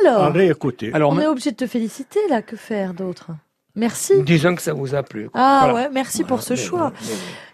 Alors, 0.00 0.32
réécouter. 0.32 0.90
Alors, 0.92 1.10
on 1.12 1.18
est 1.18 1.26
obligé 1.26 1.50
de 1.50 1.56
te 1.56 1.66
féliciter, 1.66 2.20
là. 2.30 2.40
Que 2.40 2.54
faire 2.54 2.94
d'autre 2.94 3.30
Merci. 3.78 4.22
Disons 4.24 4.54
que 4.54 4.60
ça 4.62 4.72
vous 4.74 4.94
a 4.94 5.02
plu. 5.02 5.30
quoi. 5.30 5.40
Ah 5.40 5.58
Voilà. 5.70 5.74
ouais, 5.86 5.90
merci 5.92 6.24
pour 6.24 6.42
ce 6.42 6.54
choix. 6.56 6.92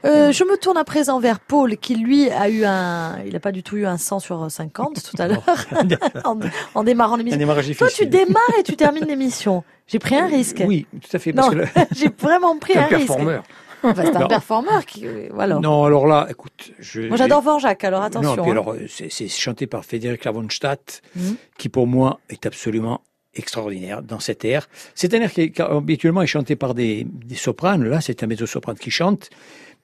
Euh, 0.04 0.32
je 0.32 0.42
me 0.44 0.56
tourne 0.56 0.76
à 0.78 0.84
présent 0.84 1.20
vers 1.20 1.38
Paul, 1.38 1.76
qui 1.76 1.94
lui 1.94 2.30
a 2.30 2.48
eu 2.48 2.64
un, 2.64 3.18
il 3.26 3.32
n'a 3.34 3.40
pas 3.40 3.52
du 3.52 3.62
tout 3.62 3.76
eu 3.76 3.86
un 3.86 3.96
100 3.98 4.18
sur 4.20 4.50
50 4.50 5.02
tout 5.02 5.22
à 5.22 5.28
l'heure, 5.28 5.44
en, 6.24 6.38
en 6.74 6.82
démarrant 6.84 7.16
l'émission. 7.16 7.74
Toi, 7.78 7.88
tu 7.94 8.06
démarres 8.06 8.42
et 8.58 8.62
tu 8.62 8.74
termines 8.76 9.04
l'émission. 9.06 9.64
J'ai 9.86 9.98
pris 9.98 10.16
un 10.16 10.26
risque. 10.26 10.62
Oui, 10.66 10.86
tout 10.92 11.14
à 11.14 11.18
fait. 11.18 11.32
Parce 11.32 11.54
Non, 11.54 11.60
que 11.62 11.66
j'ai 11.94 12.08
vraiment 12.18 12.58
pris 12.58 12.76
Un 12.76 12.82
un 12.82 12.86
risque. 12.86 13.06
performeur. 13.06 13.42
Enfin, 13.82 14.02
c'est 14.06 14.16
un 14.16 14.20
Non. 14.20 14.28
performeur 14.28 14.86
qui, 14.86 15.06
euh, 15.06 15.28
voilà. 15.34 15.56
Non, 15.58 15.84
alors 15.84 16.06
là, 16.06 16.26
écoute. 16.30 16.70
Je, 16.78 17.02
Moi, 17.02 17.18
j'adore 17.18 17.42
Vorjak, 17.42 17.84
alors 17.84 18.02
attention. 18.02 18.34
Non, 18.34 18.42
puis 18.42 18.50
hein. 18.50 18.52
alors, 18.52 18.72
euh, 18.72 18.86
c'est 18.88 19.10
c'est 19.12 19.28
chanté 19.28 19.66
par 19.66 19.84
Frédéric 19.84 20.24
Lavonstadt, 20.24 21.02
Mhm. 21.14 21.36
qui 21.58 21.68
pour 21.68 21.86
moi 21.86 22.18
est 22.30 22.46
absolument 22.46 23.02
extraordinaire 23.36 24.02
dans 24.02 24.20
cet 24.20 24.44
air. 24.44 24.68
C'est 24.94 25.12
un 25.14 25.20
air 25.20 25.32
qui, 25.32 25.52
qui, 25.52 25.62
habituellement 25.62 26.22
est 26.22 26.26
chanté 26.26 26.56
par 26.56 26.74
des, 26.74 27.06
des 27.06 27.34
sopranes. 27.34 27.84
Là, 27.84 28.00
c'est 28.00 28.22
un 28.22 28.26
mezzo-soprane 28.26 28.76
qui 28.76 28.90
chante. 28.90 29.30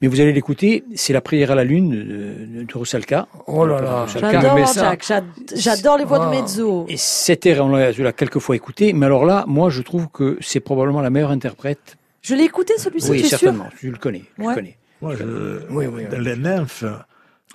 Mais 0.03 0.09
vous 0.09 0.19
allez 0.21 0.33
l'écouter, 0.33 0.83
c'est 0.95 1.13
la 1.13 1.21
prière 1.21 1.51
à 1.51 1.55
la 1.55 1.63
lune 1.65 1.91
de, 1.91 2.63
de 2.65 2.75
Rosalka. 2.75 3.29
Oh 3.47 3.67
là 3.67 3.83
là. 3.83 4.07
Rosalka. 4.07 5.23
J'adore 5.55 5.99
les 5.99 6.05
voix 6.05 6.21
de 6.27 6.31
mezzo. 6.31 6.87
Et 6.89 6.97
cet 6.97 7.45
air, 7.45 7.63
on 7.65 7.69
l'a 7.69 7.93
je 7.93 8.03
quelques 8.13 8.39
fois 8.39 8.57
écouté. 8.57 8.95
Mais 8.95 9.05
alors 9.07 9.27
là, 9.27 9.45
moi, 9.47 9.69
je 9.69 9.83
trouve 9.83 10.09
que 10.09 10.39
c'est 10.41 10.61
probablement 10.61 11.03
la 11.03 11.11
meilleure 11.11 11.31
interprète. 11.33 11.97
Je 12.23 12.35
l'ai 12.35 12.45
écouté 12.45 12.75
celui-ci, 12.79 13.11
oui, 13.11 13.19
es 13.21 13.25
sûr 13.25 13.39
certainement. 13.39 13.69
Tu 13.79 13.91
le 13.91 13.99
connais. 13.99 14.25
Tu 14.37 14.43
Ouais. 14.43 14.49
le 14.49 14.55
connais. 14.55 14.77
Moi, 15.03 15.17
je- 15.17 15.25
Oui, 15.71 15.87
oui, 15.87 16.05
oui. 16.11 16.19
les 16.19 16.37
nymphes, 16.37 16.85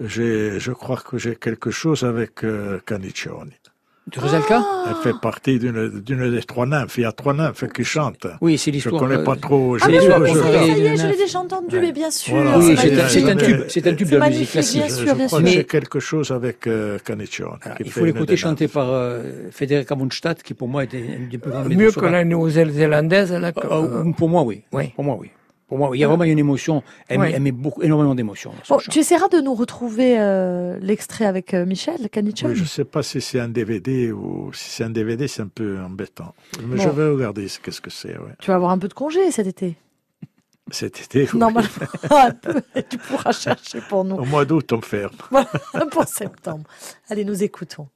j'ai, 0.04 0.60
je 0.60 0.72
crois 0.72 0.98
que 0.98 1.18
j'ai 1.18 1.36
quelque 1.36 1.72
chose 1.72 2.04
avec 2.04 2.44
euh, 2.44 2.80
Canicioni. 2.86 3.54
De 4.14 4.20
Rosalka 4.20 4.62
Ah. 4.64 4.86
Elle 4.90 4.96
fait 5.04 5.20
partie 5.20 5.58
d'une, 5.58 6.00
d'une 6.00 6.30
des 6.32 6.44
trois 6.44 6.68
nymphes. 6.68 6.98
Il 7.00 7.02
y 7.02 7.06
a 7.06 7.12
trois 7.12 7.34
nymphes 7.34 7.66
qui 7.74 7.84
chantent. 7.84 8.28
Oui, 8.40 8.56
c'est 8.58 8.70
Je 8.70 8.76
l'histoire. 8.76 9.02
connais 9.02 9.16
euh, 9.18 9.24
pas 9.24 9.36
trop. 9.36 9.78
Ah 9.82 9.86
je- 9.86 9.90
mais 9.92 9.98
est, 9.98 10.92
de 10.92 10.96
je 11.02 11.08
l'ai 11.08 11.18
déjà 11.18 11.40
entendu, 11.40 11.80
mais 11.80 11.92
bien 11.92 12.12
sûr. 12.12 12.36
Voilà. 12.36 12.60
Oui, 12.60 12.76
c'est 12.78 12.94
un, 13.02 13.04
un 13.04 13.08
je- 13.40 13.46
tube, 13.46 13.62
c'est 13.68 13.88
un 13.88 13.94
tube 13.96 14.08
de 14.10 14.18
la 14.18 14.28
musique 14.30 14.46
magnifique, 14.46 14.52
classique. 14.52 14.82
bien 14.82 14.88
je- 14.90 14.94
sûr, 14.94 15.08
je 15.08 15.16
bien 15.16 15.28
sûr. 15.28 15.38
que 15.40 15.46
j'ai 15.48 15.58
Mais- 15.58 15.64
quelque 15.64 16.00
chose 16.00 16.30
avec 16.32 16.68
euh, 16.68 17.00
il 17.80 17.92
faut 17.92 18.06
l'écouter 18.06 18.38
chanter 18.38 18.68
par 18.68 18.90
euh, 18.92 19.50
Frédéric 19.52 19.92
Avonstadt, 19.92 20.44
qui 20.44 20.54
pour 20.54 20.68
moi 20.68 20.84
était 20.84 21.00
une 21.00 21.28
des 21.30 21.40
plus 21.40 21.50
grandes 21.50 21.74
Mieux 21.74 21.92
que 21.92 22.06
la 22.06 22.24
néo-zélandaise, 22.24 23.32
là. 23.34 23.52
ah, 23.56 23.82
Pour 24.18 24.30
moi, 24.30 24.44
oui. 24.44 24.62
Oui. 24.72 24.90
Pour 24.96 25.04
moi, 25.04 25.18
oui. 25.20 25.32
Pour 25.68 25.80
moi, 25.80 25.90
il 25.94 26.00
y 26.00 26.04
a 26.04 26.08
vraiment 26.08 26.24
une 26.26 26.38
émotion. 26.38 26.84
Elle, 27.08 27.20
met, 27.20 27.32
elle 27.32 27.42
met 27.42 27.52
beaucoup, 27.52 27.82
énormément 27.82 28.14
d'émotion. 28.14 28.52
dans 28.52 28.64
son 28.64 28.74
Bon, 28.76 28.80
chant. 28.80 28.92
tu 28.92 29.00
essaieras 29.00 29.28
de 29.30 29.40
nous 29.40 29.56
retrouver 29.56 30.20
euh, 30.20 30.78
l'extrait 30.80 31.26
avec 31.26 31.54
euh, 31.56 31.66
Michel 31.66 32.08
Canichon. 32.10 32.50
Oui, 32.50 32.56
je 32.56 32.62
ne 32.62 32.68
sais 32.68 32.86
pas 32.86 33.02
si 33.02 33.20
c'est 33.20 33.40
un 33.40 33.50
DVD 33.50 34.12
ou 34.12 34.52
si 34.54 34.70
c'est 34.70 34.84
un 34.84 34.92
DVD, 34.92 35.28
c'est 35.28 35.42
un 35.42 35.48
peu 35.48 35.80
embêtant. 35.80 36.36
Mais 36.62 36.76
Bon. 36.78 36.84
je 36.84 36.90
vais 36.90 37.10
regarder 37.10 37.48
ce- 37.48 37.60
qu'est-ce 37.60 37.82
que 37.82 37.90
c'est. 37.90 38.16
Ouais. 38.18 38.34
Tu 38.40 38.52
vas 38.52 38.56
avoir 38.58 38.70
un 38.72 38.78
peu 38.78 38.88
de 38.88 38.94
congé 38.94 39.32
cet 39.32 39.48
été. 39.48 39.76
Cet 40.72 41.00
été, 41.02 41.28
oui. 41.32 41.40
Normalement, 41.40 41.70
un 42.12 42.32
peu, 42.32 42.62
et 42.76 42.82
tu 42.84 42.98
pourras 42.98 43.32
chercher 43.32 43.80
pour 43.88 44.04
nous. 44.04 44.16
au 44.16 44.26
mois 44.26 44.46
d'août, 44.46 44.72
on 44.74 44.82
ferme. 44.82 45.14
Voilà, 45.30 45.48
pour 45.92 46.06
septembre. 46.08 46.64
Allez, 47.10 47.24
nous 47.26 47.44
écoutons. 47.44 47.88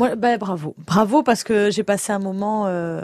Moi, 0.00 0.16
bah, 0.16 0.38
bravo. 0.38 0.74
Bravo 0.86 1.22
parce 1.22 1.44
que 1.44 1.70
j'ai 1.70 1.82
passé 1.84 2.12
un 2.12 2.18
moment. 2.18 2.64
euh, 2.66 3.02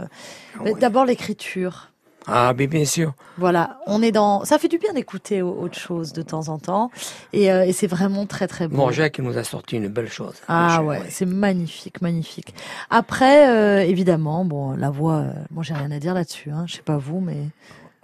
Ah 0.59 0.63
ouais. 0.63 0.75
D'abord 0.81 1.05
l'écriture. 1.05 1.91
Ah, 2.29 2.53
mais 2.59 2.67
bien 2.67 2.85
sûr. 2.85 3.13
Voilà, 3.39 3.79
on 3.87 4.03
est 4.03 4.11
dans. 4.11 4.45
Ça 4.45 4.59
fait 4.59 4.67
du 4.67 4.79
bien 4.79 4.93
d'écouter 4.95 5.43
au- 5.43 5.57
autre 5.61 5.79
chose 5.79 6.13
de 6.13 6.23
temps 6.23 6.49
en 6.49 6.59
temps, 6.59 6.91
et, 7.33 7.53
euh, 7.53 7.65
et 7.65 7.73
c'est 7.73 7.87
vraiment 7.87 8.27
très 8.27 8.49
très 8.49 8.67
beau. 8.67 8.77
Bon, 8.79 8.91
Jacques, 8.91 9.19
il 9.19 9.25
nous 9.25 9.39
a 9.39 9.45
sorti 9.45 9.77
une 9.77 9.87
belle 9.87 10.09
chose. 10.11 10.35
Ah 10.49 10.83
ouais, 10.83 11.03
c'est 11.09 11.25
magnifique, 11.27 12.03
magnifique. 12.03 12.53
Après, 12.91 13.49
euh, 13.49 13.81
évidemment, 13.85 14.45
bon, 14.45 14.73
la 14.73 14.91
voix, 14.91 15.19
euh, 15.19 15.31
moi 15.53 15.63
j'ai 15.63 15.75
rien 15.75 15.91
à 15.93 16.01
dire 16.01 16.15
là-dessus. 16.15 16.51
Hein, 16.51 16.65
je 16.67 16.75
sais 16.77 16.83
pas 16.83 16.97
vous, 16.97 17.21
mais 17.21 17.37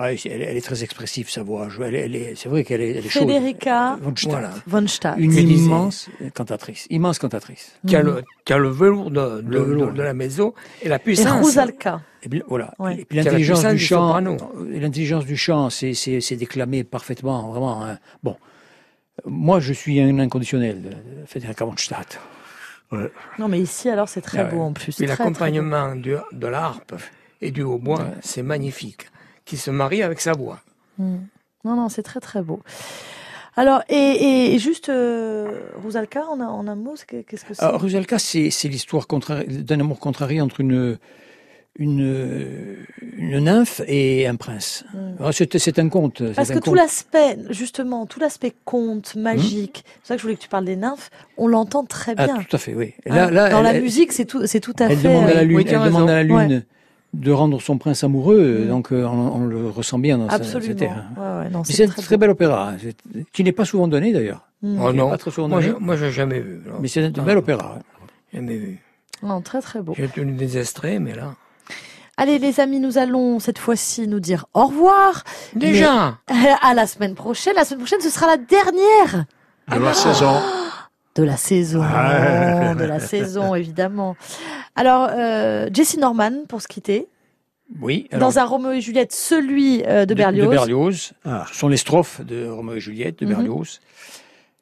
Ah, 0.05 0.13
elle, 0.13 0.43
elle 0.43 0.57
est 0.57 0.61
très 0.65 0.83
expressive, 0.83 1.31
sa 1.31 1.43
voix. 1.45 1.69
Je- 1.69 1.81
Elle, 1.83 1.95
elle 1.95 2.17
est- 2.17 2.35
c'est 2.35 2.49
vrai 2.49 2.65
qu'elle 2.65 2.81
est, 2.81 2.91
elle 2.91 3.07
est 3.07 3.09
chaude. 3.09 3.29
Federica 3.29 3.97
Von 4.03 4.17
Stadt. 4.17 4.31
Voilà. 4.33 4.51
von 4.67 4.87
Stadt. 4.89 5.17
Une 5.19 5.33
immense 5.33 6.09
cantatrice. 6.35 6.87
Immense 6.91 7.19
cantatrice. 7.21 7.73
Qui 7.87 7.95
a 7.97 8.03
le, 8.03 8.23
qui 8.45 8.53
a 8.53 8.59
le 8.59 8.69
velours 8.69 9.11
de, 9.11 9.41
de, 9.43 9.49
Le 9.49 9.61
velours. 9.61 9.87
de- 9.93 9.97
de 9.99 10.03
la 10.03 10.15
maison 10.15 10.55
et 10.83 10.89
la 10.89 10.97
Et 10.97 10.99
puissance. 10.99 11.45
Rusalka. 11.47 12.01
Et 12.25 12.29
bien, 12.29 12.43
voilà. 12.49 12.75
Ouais. 12.81 12.97
Et 13.01 13.05
puis 13.05 13.17
l'intelligence 13.19 13.65
du 13.65 13.79
chant, 13.79 14.17
euh, 14.25 14.37
l'intelligence 14.81 15.25
du 15.25 15.37
chant, 15.37 15.71
c'est, 15.71 16.37
déclamé 16.37 16.83
parfaitement, 16.85 17.51
vraiment. 17.51 17.85
hein. 17.85 17.99
Bon, 18.25 18.37
moi, 19.27 19.61
je 19.61 19.73
suis 19.73 20.01
un 20.01 20.19
inconditionnel 20.19 20.83
de 20.83 20.89
de 20.89 21.27
Federica 21.27 21.65
von 21.65 21.77
Stadt. 21.77 22.19
Non, 23.39 23.49
mais 23.49 23.59
ici 23.61 23.89
alors 23.89 24.09
c'est 24.09 24.21
très 24.21 24.41
Ah 24.41 24.45
beau 24.45 24.61
en 24.61 24.73
plus. 24.75 24.95
Très 24.97 25.07
l'accompagnement 25.07 25.97
du- 25.97 26.15
de 26.33 26.47
l'harpe 26.47 26.95
et 27.41 27.51
du 27.51 27.63
hautbois, 27.63 27.99
Ouais. 28.01 28.05
c'est 28.21 28.43
magnifique. 28.43 29.07
Qui 29.45 29.57
se 29.57 29.71
marie 29.71 30.03
avec 30.03 30.21
sa 30.21 30.33
voix. 30.33 30.61
beau. 30.99 31.05
Mm. 31.05 31.19
Non, 31.65 31.77
non, 31.77 31.89
c'est 31.89 32.03
très 32.03 32.21
très 32.21 32.43
beau. 32.43 32.61
Alors, 33.55 33.83
et, 33.89 34.57
juste 34.59 34.89
euh, 34.89 35.61
Rusalka, 35.85 36.25
en, 36.27 36.41
un- 36.41 36.47
en 36.49 36.67
un 36.67 36.75
mot, 36.75 36.95
c'est- 36.97 37.23
qu'est-ce 37.25 37.45
que 37.45 37.55
c'est? 37.55 37.63
Alors, 37.63 37.81
Rusalka, 37.81 38.19
c'est, 38.19 38.51
c'est 38.51 38.69
l'histoire 38.69 39.07
contrari- 39.07 39.47
d'un 39.63 39.79
amour 39.81 40.01
contrarié 40.01 40.41
entre 40.41 40.61
une, 40.61 40.99
une, 41.79 42.77
une 43.19 43.39
nymphe 43.41 43.83
et 43.87 44.27
un 44.27 44.37
prince. 44.37 44.85
Mm. 44.95 44.99
Alors, 45.21 45.35
C'est, 45.35 45.59
c'est 45.59 45.79
un 45.79 45.89
conte. 45.89 46.19
c'est 46.19 46.35
Parce 46.35 46.51
un 46.51 46.55
que 46.55 46.59
tout 46.61 46.71
conte. 46.71 46.79
l'aspect, 46.79 47.39
justement, 47.51 48.07
tout 48.07 48.21
l'aspect 48.21 48.55
conte, 48.65 49.15
magique, 49.17 49.85
c'est 49.87 49.99
pour 49.99 50.07
ça 50.07 50.15
que 50.15 50.19
je 50.21 50.23
voulais 50.27 50.37
que 50.37 50.43
tu 50.43 50.49
parles 50.49 50.65
des 50.65 50.77
nymphes, 50.77 51.11
on 51.37 51.47
l'entend 51.47 51.85
très 51.85 52.15
Ah, 52.17 52.27
bien. 52.27 52.37
tout 52.43 52.57
à 52.57 52.59
fait, 52.59 52.75
oui. 52.75 52.95
Hein, 53.09 53.15
Là, 53.15 53.31
là, 53.31 53.49
Dans 53.51 53.59
elle, 53.59 53.65
la 53.65 53.75
elle- 53.75 53.83
musique, 53.83 54.13
c'est 54.13 54.25
tout, 54.25 54.47
c'est 54.47 54.61
tout 54.61 54.75
à 54.79 54.87
elle 54.87 54.97
fait. 54.99 55.09
demande 55.09 55.29
à 55.29 55.35
la 55.35 55.41
euh, 55.41 55.45
lune, 55.45 55.57
oui, 55.59 55.65
elle 55.69 55.83
demande 55.85 56.11
à 56.11 56.15
la 56.15 56.23
lune 56.23 56.65
de 57.13 57.31
rendre 57.31 57.61
son 57.61 57.77
prince 57.79 58.05
amoureux, 58.05 58.65
Mm. 58.65 58.69
donc 58.69 58.93
euh, 58.93 59.05
on, 59.05 59.43
on 59.43 59.45
le 59.47 59.69
ressent 59.69 59.99
bien 59.99 60.17
dans 60.19 60.29
sa- 60.29 60.37
Absolument. 60.37 60.73
cette 60.73 60.83
ère. 60.83 61.05
Ouais, 61.17 61.23
ouais, 61.45 61.51
non, 61.51 61.63
Mais 61.69 61.75
c'est 61.75 61.85
un 61.85 61.89
très 61.89 62.03
très 62.03 62.17
bel 62.17 62.31
opéra, 62.31 62.73
c'est- 62.81 62.97
qui 63.33 63.45
n'est 63.45 63.53
pas 63.53 63.65
souvent 63.67 63.87
donné 63.89 64.13
d'ailleurs. 64.13 64.47
Mm. 64.63 64.81
Oh 64.83 64.93
non, 64.93 65.11
pas 65.11 65.19
très 65.19 65.31
souvent 65.31 65.49
moi, 65.49 65.61
donné. 65.61 65.73
je, 65.79 65.85
moi, 65.85 65.97
j'ai 65.97 66.11
jamais 66.11 66.41
vu. 66.41 66.61
non. 66.67 66.75
Mais 66.81 66.89
c'est 66.89 67.05
un 67.05 67.11
Non, 67.11 67.23
bel 67.23 67.37
opéra. 67.39 67.79
Jamais 68.33 68.57
vu. 68.57 68.79
Non, 69.23 69.41
très 69.43 69.61
très 69.61 69.83
beau. 69.83 69.93
J'ai 69.97 70.09
tenu 70.09 70.33
des 70.33 70.57
extraits, 70.59 71.01
mais 71.01 71.15
là. 71.15 71.35
Allez 72.17 72.39
les 72.39 72.61
amis, 72.61 72.79
nous 72.81 72.99
allons 72.99 73.39
cette 73.41 73.59
fois-ci 73.59 74.07
nous 74.09 74.21
dire 74.21 74.47
au 74.55 74.67
revoir. 74.67 75.25
Déjà! 75.55 76.19
À 76.63 76.75
la 76.75 76.87
semaine 76.87 77.15
prochaine. 77.15 77.55
La 77.57 77.65
semaine 77.65 77.81
prochaine, 77.81 78.01
ce 78.01 78.11
sera 78.11 78.27
la 78.27 78.37
dernière 78.37 79.25
De 79.71 79.79
la 79.79 79.95
saison. 79.95 80.33
De 81.15 81.23
la 81.23 81.37
saison. 81.37 81.83
Ah. 81.83 82.75
De 82.75 82.85
la 82.85 83.01
saison, 83.01 83.55
évidemment. 83.55 84.17
Alors, 84.77 85.09
euh, 85.13 85.69
Jessie 85.73 85.99
Norman, 85.99 86.45
pour 86.49 86.63
se 86.63 86.69
quitter. 86.69 87.07
Oui. 87.81 88.07
alors, 88.13 88.31
Dans 88.33 88.39
un 88.39 88.45
Roméo 88.45 88.73
et 88.73 88.81
Juliette, 88.81 89.13
celui 89.13 89.83
euh, 89.87 90.05
de 90.07 90.15
Berlioz. 90.15 90.45
De 90.47 90.51
Berlioz. 90.51 91.13
Ah. 91.25 91.45
Ce 91.51 91.59
sont 91.59 91.69
les 91.69 91.77
strophes 91.79 92.21
de 92.23 92.47
Roméo 92.49 92.77
et 92.77 92.81
Juliette 92.81 93.21
de 93.21 93.27
Mhm. 93.27 93.33
Berlioz. 93.33 93.81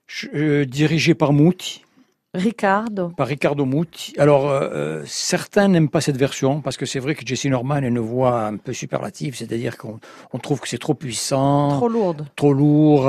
Je- 0.06 0.28
euh, 0.34 0.64
dirigé 0.66 1.14
par 1.14 1.32
Muti, 1.32 1.84
Ricardo. 2.34 3.08
par 3.10 3.26
Riccardo 3.28 3.64
Muti. 3.64 4.12
Alors, 4.18 4.48
euh, 4.48 5.02
certains 5.06 5.66
n'aiment 5.68 5.88
pas 5.88 6.00
cette 6.00 6.16
version 6.16 6.60
parce 6.60 6.76
que 6.76 6.86
c'est 6.86 6.98
vrai 7.00 7.14
que 7.16 7.26
Jessie 7.26 7.48
Norman 7.50 7.74
a 7.76 7.86
une 7.86 7.98
voix 8.00 8.42
un 8.46 8.56
peu 8.56 8.72
superlative, 8.72 9.36
c'est-à-dire 9.36 9.76
qu'on 9.76 9.98
on 10.32 10.38
trouve 10.38 10.60
que 10.60 10.68
c'est 10.68 10.78
trop 10.78 10.94
puissant, 10.94 11.76
Trop 11.76 11.88
lourde. 11.88 12.26
trop 12.36 12.52
lourd, 12.52 13.08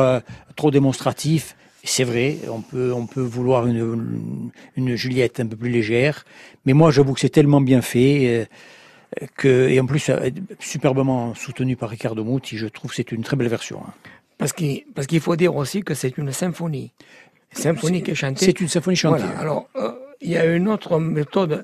trop 0.56 0.70
démonstratif. 0.72 1.56
C'est 1.84 2.04
vrai, 2.04 2.38
on 2.50 2.62
peut, 2.62 2.94
on 2.94 3.08
peut 3.08 3.22
vouloir 3.22 3.66
une, 3.68 4.22
une 4.78 4.96
Juliette 4.96 5.40
un 5.40 5.48
peu 5.48 5.56
plus 5.56 5.70
légère, 5.70 6.26
mais 6.66 6.74
moi 6.74 6.92
j'avoue 6.92 7.14
que 7.14 7.20
c'est 7.20 7.30
tellement 7.30 7.60
bien 7.62 7.82
fait 7.82 8.48
euh, 9.22 9.26
que, 9.36 9.68
et 9.68 9.80
en 9.80 9.86
plus 9.88 10.08
euh, 10.10 10.30
superbement 10.60 11.34
soutenu 11.34 11.76
par 11.76 11.90
Riccardo 11.90 12.24
Muti, 12.24 12.56
je 12.58 12.68
trouve 12.68 12.92
que 12.92 12.96
c'est 12.98 13.12
une 13.12 13.24
très 13.24 13.36
belle 13.36 13.48
version. 13.50 13.80
hein. 13.86 13.94
Parce 14.38 14.54
qu'il 14.54 14.84
parce 14.96 15.08
qu'il 15.08 15.20
faut 15.22 15.36
dire 15.36 15.56
aussi 15.56 15.82
que 15.82 15.94
c'est 15.96 16.18
une 16.18 16.32
symphonie. 16.32 16.92
Symphonie 17.52 18.02
qui 18.04 18.12
est 18.12 18.16
chantée. 18.16 18.46
C'est 18.46 18.60
une 18.62 18.68
symphonie 18.68 18.96
chantée. 18.96 19.22
Voilà. 19.24 19.40
Alors, 19.40 19.68
euh, 19.76 19.92
il 20.22 20.30
y 20.32 20.38
a 20.38 20.46
une 20.46 20.68
autre 20.68 21.00
méthode 21.00 21.64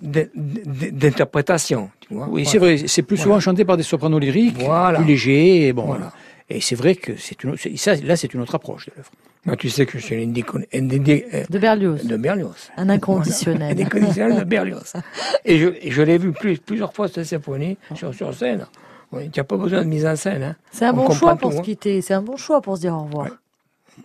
d'interprétation. 0.91 1.89
Tu 2.01 2.13
vois 2.13 2.27
Oui, 2.29 2.43
Voilà. 2.43 2.51
c'est 2.51 2.57
vrai, 2.57 2.77
c'est 2.87 3.01
plus 3.03 3.17
souvent 3.17 3.39
chanté 3.39 3.65
par 3.65 3.77
des 3.77 3.83
sopranos 3.83 4.19
lyriques, 4.19 4.57
plus 4.57 5.05
légers, 5.05 5.67
et 5.67 5.73
bon. 5.73 5.85
Voilà. 5.85 6.11
Et 6.49 6.61
c'est 6.61 6.75
vrai 6.75 6.95
que 6.95 7.17
c'est 7.17 7.43
une, 7.43 7.57
c'est- 7.57 7.75
ça, 7.77 7.95
là, 7.95 8.15
c'est 8.15 8.33
une 8.33 8.39
autre 8.41 8.55
approche 8.55 8.85
de 8.87 8.93
l'œuvre. 8.95 9.09
Moi, 9.45 9.55
tu 9.57 9.69
sais 9.69 9.85
que 9.85 9.97
je 9.99 10.03
suis 10.05 10.25
De 10.27 11.59
Berlioz. 11.59 12.05
de 12.05 12.17
Berlioz. 12.17 12.69
Un 12.77 12.89
inconditionnel. 12.89 13.77
Un 13.77 13.85
inconditionnel 13.85 14.39
de 14.39 14.43
Berlioz. 14.43 14.93
Et 15.45 15.57
je, 15.57 15.67
et 15.81 15.91
je 15.91 16.01
l'ai 16.01 16.17
vu 16.17 16.31
plus, 16.33 16.57
plusieurs 16.59 16.93
fois 16.93 17.07
cette 17.07 17.23
symphonie 17.25 17.77
sur, 17.95 18.13
sur 18.13 18.33
scène. 18.33 18.65
Oui, 19.11 19.29
tu 19.29 19.39
n'as 19.39 19.43
pas 19.45 19.55
besoin 19.57 19.79
de 19.83 19.87
mise 19.87 20.05
en 20.05 20.15
scène. 20.17 20.43
Hein. 20.43 20.55
C'est 20.71 20.85
un 20.85 20.93
On 20.93 21.05
bon 21.07 21.11
choix 21.11 21.35
pour 21.37 21.51
tout, 21.51 21.55
se 21.57 21.61
hein. 21.61 21.63
quitter. 21.63 22.01
C'est 22.01 22.13
un 22.13 22.21
bon 22.21 22.35
choix 22.35 22.61
pour 22.61 22.75
se 22.75 22.81
dire 22.81 22.93
au 22.93 23.03
revoir. 23.03 23.27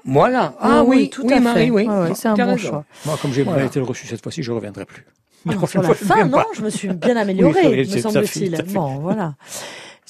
Voilà. 0.05 0.55
Ah 0.61 0.85
oui, 0.85 1.11
tout 1.11 1.27
oui, 1.27 1.33
à 1.35 1.41
Marie, 1.41 1.65
fait. 1.67 1.71
oui. 1.71 1.87
Ouais, 1.89 2.15
c'est 2.15 2.29
un 2.29 2.35
bon 2.35 2.47
raison. 2.47 2.69
choix. 2.69 2.85
Moi, 3.07 3.19
comme 3.21 3.33
j'ai 3.33 3.43
Voilà. 3.43 3.61
pas 3.61 3.67
été 3.67 3.79
le 3.81 3.85
reçu 3.85 4.07
cette 4.07 4.23
fois-ci, 4.23 4.43
je 4.43 4.51
ne 4.53 4.57
reviendrai 4.57 4.85
plus. 4.85 5.05
Ah, 5.49 5.53
la 5.55 5.95
fin, 5.95 6.25
non, 6.25 6.31
pas. 6.39 6.47
je 6.55 6.63
me 6.63 6.71
suis 6.71 6.89
bien 6.89 7.17
améliorée, 7.17 7.67
Oui, 7.85 7.93
me 7.93 7.99
semble-t-il. 8.01 8.63
Bon, 8.69 8.99
voilà. 9.01 9.35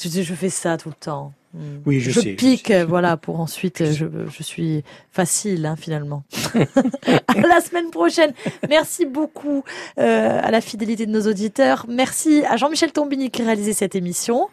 Je, 0.00 0.08
je 0.22 0.34
fais 0.34 0.50
ça 0.50 0.76
tout 0.76 0.90
le 0.90 0.94
temps. 0.94 1.32
Hmm. 1.54 1.80
Oui, 1.84 2.00
je 2.00 2.10
sais, 2.10 2.30
je 2.30 2.36
pique, 2.36 2.70
euh, 2.70 2.86
voilà, 2.86 3.18
pour 3.18 3.38
ensuite, 3.40 3.82
euh, 3.82 3.92
je, 3.92 4.06
je 4.30 4.42
suis 4.42 4.84
facile, 5.10 5.66
hein, 5.66 5.76
finalement. 5.76 6.24
à 6.54 7.40
la 7.40 7.60
semaine 7.60 7.90
prochaine. 7.90 8.32
Merci 8.68 9.04
beaucoup 9.04 9.62
euh, 9.98 10.40
à 10.42 10.50
la 10.50 10.62
fidélité 10.62 11.04
de 11.04 11.10
nos 11.10 11.28
auditeurs. 11.28 11.84
Merci 11.88 12.42
à 12.48 12.56
Jean-Michel 12.56 12.92
Tombini 12.92 13.30
qui 13.30 13.42
réalisait 13.42 13.74
cette 13.74 13.94
émission. 13.94 14.48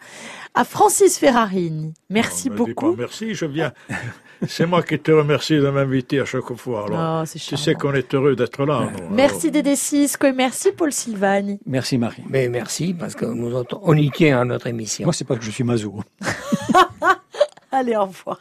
À 0.54 0.64
Francis 0.64 1.18
Ferrarini. 1.18 1.94
Merci 2.10 2.50
beaucoup. 2.50 2.92
pas 2.92 3.02
merci, 3.02 3.34
je 3.34 3.46
viens. 3.46 3.72
C'est 4.48 4.66
moi 4.66 4.82
qui 4.82 4.98
te 4.98 5.12
remercie 5.12 5.56
de 5.56 5.68
m'inviter 5.68 6.20
à 6.20 6.24
chaque 6.24 6.54
fois. 6.54 6.86
Alors, 6.86 7.22
Oh, 7.22 7.38
tu 7.38 7.56
sais 7.56 7.74
qu'on 7.74 7.92
est 7.94 8.14
heureux 8.14 8.34
d'être 8.34 8.64
là. 8.64 8.88
Merci 9.10 9.50
Dédé 9.50 9.76
Cisco 9.76 10.26
et 10.26 10.32
merci 10.32 10.72
Paul 10.72 10.92
Silvani. 10.92 11.60
Merci, 11.66 11.98
Marie. 11.98 12.22
Mais 12.28 12.48
merci, 12.48 12.94
parce 12.98 13.14
que 13.14 13.26
nous 13.26 13.54
autres, 13.54 13.78
on 13.82 13.94
y 13.94 14.10
tient 14.10 14.40
à 14.40 14.44
notre 14.44 14.66
émission. 14.66 15.04
Moi, 15.04 15.12
c'est 15.12 15.26
pas 15.26 15.36
que 15.36 15.44
je 15.44 15.50
suis 15.50 15.64
maso. 15.64 15.94
Allez, 17.70 17.96
au 17.96 18.06
revoir. 18.06 18.40